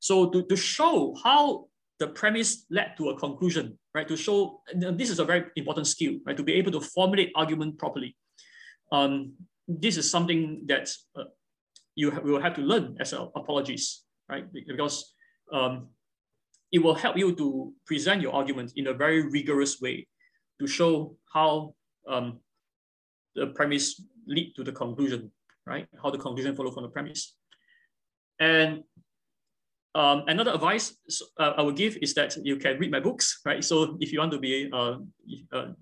So 0.00 0.28
to, 0.30 0.42
to 0.42 0.56
show 0.56 1.14
how 1.22 1.68
the 1.98 2.08
premise 2.08 2.64
led 2.70 2.94
to 2.96 3.10
a 3.10 3.18
conclusion, 3.18 3.78
right? 3.94 4.06
To 4.06 4.16
show 4.16 4.62
this 4.74 5.10
is 5.10 5.18
a 5.18 5.24
very 5.24 5.46
important 5.56 5.86
skill, 5.86 6.14
right? 6.24 6.36
To 6.36 6.42
be 6.42 6.54
able 6.54 6.72
to 6.72 6.80
formulate 6.80 7.32
argument 7.34 7.78
properly. 7.78 8.16
Um, 8.92 9.34
this 9.66 9.96
is 9.96 10.10
something 10.10 10.64
that 10.66 10.88
uh, 11.16 11.24
you 11.94 12.10
will 12.10 12.40
have 12.40 12.54
to 12.54 12.62
learn 12.62 12.96
as 13.00 13.12
an 13.12 13.28
apologist, 13.34 14.04
right? 14.28 14.46
Because 14.52 15.12
um, 15.52 15.88
it 16.70 16.78
will 16.78 16.94
help 16.94 17.16
you 17.16 17.34
to 17.34 17.72
present 17.84 18.22
your 18.22 18.32
argument 18.32 18.72
in 18.76 18.86
a 18.86 18.94
very 18.94 19.28
rigorous 19.28 19.80
way 19.80 20.06
to 20.60 20.66
show 20.66 21.16
how 21.32 21.74
um, 22.08 22.38
the 23.34 23.48
premise 23.48 24.00
lead 24.26 24.54
to 24.56 24.64
the 24.64 24.72
conclusion, 24.72 25.32
right? 25.66 25.86
How 26.02 26.10
the 26.10 26.18
conclusion 26.18 26.54
follow 26.54 26.70
from 26.70 26.84
the 26.84 26.88
premise. 26.90 27.34
And 28.38 28.84
um, 29.98 30.22
another 30.28 30.54
advice 30.54 30.94
uh, 31.40 31.54
I 31.58 31.62
would 31.62 31.74
give 31.74 31.98
is 32.00 32.14
that 32.14 32.36
you 32.44 32.56
can 32.56 32.78
read 32.78 32.92
my 32.92 33.00
books, 33.00 33.40
right? 33.44 33.64
So 33.64 33.98
if 34.00 34.12
you 34.12 34.20
want 34.20 34.30
to 34.30 34.38
be 34.38 34.70
uh, 34.72 35.02
uh, 35.52 35.74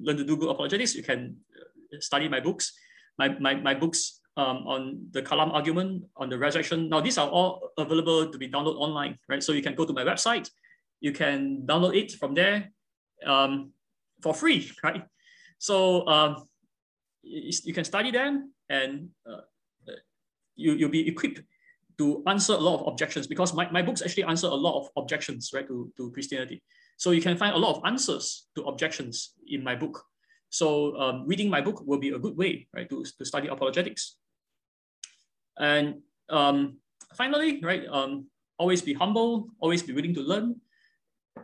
learn 0.00 0.16
to 0.16 0.24
do 0.24 0.36
good 0.36 0.48
apologetics, 0.48 0.94
you 0.94 1.02
can 1.02 1.36
uh, 1.58 1.98
study 1.98 2.28
my 2.28 2.38
books. 2.38 2.72
My, 3.18 3.36
my, 3.40 3.54
my 3.54 3.74
books 3.74 4.20
um, 4.36 4.66
on 4.66 5.06
the 5.10 5.22
Kalam 5.22 5.52
argument, 5.52 6.04
on 6.16 6.28
the 6.28 6.38
resurrection. 6.38 6.88
Now, 6.88 7.00
these 7.00 7.18
are 7.18 7.28
all 7.28 7.70
available 7.76 8.30
to 8.30 8.38
be 8.38 8.48
downloaded 8.48 8.78
online, 8.78 9.18
right? 9.28 9.42
So 9.42 9.52
you 9.52 9.62
can 9.62 9.74
go 9.74 9.84
to 9.84 9.92
my 9.92 10.04
website, 10.04 10.48
you 11.00 11.10
can 11.10 11.64
download 11.66 11.96
it 11.96 12.12
from 12.12 12.34
there 12.34 12.72
um, 13.26 13.72
for 14.22 14.34
free, 14.34 14.70
right? 14.84 15.04
So 15.58 16.06
um, 16.06 16.46
you 17.22 17.74
can 17.74 17.84
study 17.84 18.12
them 18.12 18.52
and 18.68 19.08
uh, 19.28 19.42
you, 20.54 20.74
you'll 20.74 20.90
be 20.90 21.08
equipped 21.08 21.40
to 21.98 22.22
answer 22.26 22.52
a 22.54 22.58
lot 22.58 22.80
of 22.80 22.86
objections 22.86 23.26
because 23.26 23.54
my, 23.54 23.70
my 23.70 23.82
books 23.82 24.02
actually 24.02 24.24
answer 24.24 24.46
a 24.46 24.54
lot 24.54 24.80
of 24.80 24.88
objections, 24.96 25.50
right, 25.54 25.66
to, 25.66 25.92
to 25.96 26.10
Christianity. 26.12 26.62
So 26.96 27.10
you 27.10 27.22
can 27.22 27.36
find 27.36 27.54
a 27.54 27.58
lot 27.58 27.76
of 27.76 27.82
answers 27.84 28.46
to 28.56 28.64
objections 28.64 29.34
in 29.48 29.62
my 29.62 29.74
book. 29.74 30.02
So 30.50 30.96
um, 30.96 31.26
reading 31.26 31.50
my 31.50 31.60
book 31.60 31.82
will 31.84 31.98
be 31.98 32.10
a 32.10 32.18
good 32.18 32.36
way, 32.36 32.68
right, 32.74 32.88
to, 32.88 33.04
to 33.04 33.24
study 33.24 33.48
apologetics. 33.48 34.16
And 35.58 36.00
um, 36.28 36.78
finally, 37.16 37.60
right, 37.62 37.84
um, 37.90 38.26
always 38.58 38.82
be 38.82 38.94
humble, 38.94 39.48
always 39.60 39.82
be 39.82 39.92
willing 39.92 40.14
to 40.14 40.20
learn, 40.20 40.56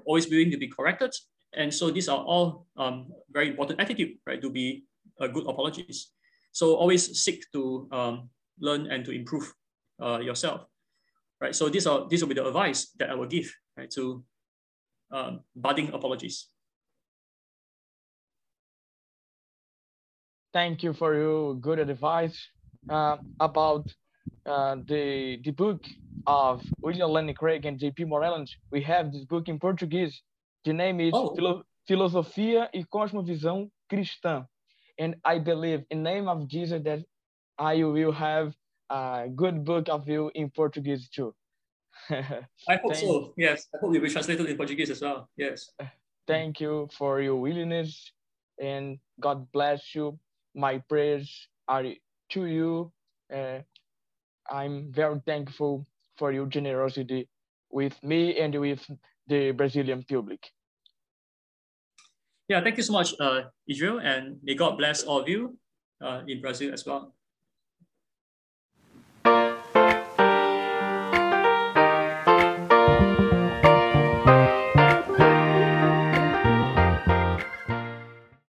always 0.04 0.26
be 0.26 0.36
willing 0.36 0.52
to 0.52 0.58
be 0.58 0.68
corrected. 0.68 1.12
And 1.52 1.74
so 1.74 1.90
these 1.90 2.08
are 2.08 2.18
all 2.18 2.66
um, 2.76 3.10
very 3.30 3.48
important 3.48 3.80
attitude, 3.80 4.18
right, 4.26 4.40
to 4.40 4.50
be 4.50 4.84
a 5.20 5.28
good 5.28 5.46
apologist. 5.48 6.12
So 6.52 6.74
always 6.74 7.18
seek 7.20 7.44
to 7.52 7.88
um, 7.92 8.30
learn 8.60 8.86
and 8.86 9.04
to 9.04 9.10
improve 9.10 9.52
uh, 10.00 10.18
yourself, 10.18 10.66
right? 11.40 11.54
So 11.54 11.68
these 11.68 11.86
are 11.86 12.08
these 12.08 12.22
will 12.22 12.28
be 12.28 12.34
the 12.34 12.46
advice 12.46 12.90
that 12.98 13.10
I 13.10 13.14
will 13.14 13.26
give, 13.26 13.52
right, 13.76 13.90
to 13.92 14.24
um, 15.12 15.40
budding 15.54 15.92
apologies. 15.92 16.46
Thank 20.52 20.82
you 20.82 20.92
for 20.92 21.14
your 21.14 21.54
good 21.54 21.78
advice 21.78 22.36
uh, 22.88 23.18
about 23.38 23.86
uh, 24.46 24.76
the 24.86 25.38
the 25.44 25.52
book 25.52 25.84
of 26.26 26.62
William 26.82 27.10
Lane 27.10 27.34
Craig 27.34 27.66
and 27.66 27.78
J.P. 27.78 28.04
Moreland. 28.04 28.50
We 28.70 28.82
have 28.82 29.12
this 29.12 29.24
book 29.24 29.48
in 29.48 29.58
Portuguese. 29.58 30.22
The 30.64 30.72
name 30.72 31.00
is 31.00 31.12
oh. 31.14 31.34
Philo 31.34 31.62
Filosofia 31.88 32.68
e 32.72 32.84
Cosmovisão 32.84 33.70
Cristã. 33.90 34.46
And 34.98 35.16
I 35.24 35.38
believe 35.38 35.84
in 35.90 36.02
name 36.02 36.28
of 36.28 36.46
Jesus 36.46 36.82
that 36.84 37.00
I 37.58 37.82
will 37.84 38.12
have 38.12 38.52
a 38.90 39.28
good 39.34 39.64
book 39.64 39.88
of 39.88 40.08
you 40.08 40.30
in 40.34 40.50
Portuguese 40.50 41.08
too. 41.08 41.34
I 42.10 42.76
hope 42.82 42.96
so. 42.96 43.32
Yes, 43.36 43.66
I 43.74 43.78
hope 43.78 43.94
it 43.94 44.00
will 44.00 44.06
be 44.06 44.10
translated 44.10 44.46
in 44.46 44.56
Portuguese 44.56 44.90
as 44.90 45.00
well. 45.00 45.28
Yes. 45.36 45.70
Thank 46.26 46.60
you 46.60 46.88
for 46.96 47.20
your 47.20 47.36
willingness 47.36 48.12
and 48.60 48.98
God 49.20 49.50
bless 49.52 49.94
you. 49.94 50.18
My 50.54 50.78
prayers 50.78 51.48
are 51.68 51.84
to 52.30 52.46
you. 52.46 52.92
Uh, 53.32 53.60
I'm 54.50 54.92
very 54.92 55.20
thankful 55.24 55.86
for 56.18 56.32
your 56.32 56.46
generosity 56.46 57.28
with 57.70 57.94
me 58.02 58.38
and 58.38 58.54
with 58.60 58.84
the 59.26 59.52
Brazilian 59.52 60.04
public. 60.08 60.42
Yeah, 62.48 62.60
thank 62.62 62.76
you 62.76 62.82
so 62.82 62.92
much, 62.92 63.14
uh, 63.20 63.42
Israel, 63.68 64.00
and 64.02 64.38
may 64.42 64.54
God 64.54 64.76
bless 64.76 65.04
all 65.04 65.20
of 65.20 65.28
you 65.28 65.56
uh, 66.02 66.22
in 66.26 66.40
Brazil 66.40 66.74
as 66.74 66.84
well. 66.84 67.14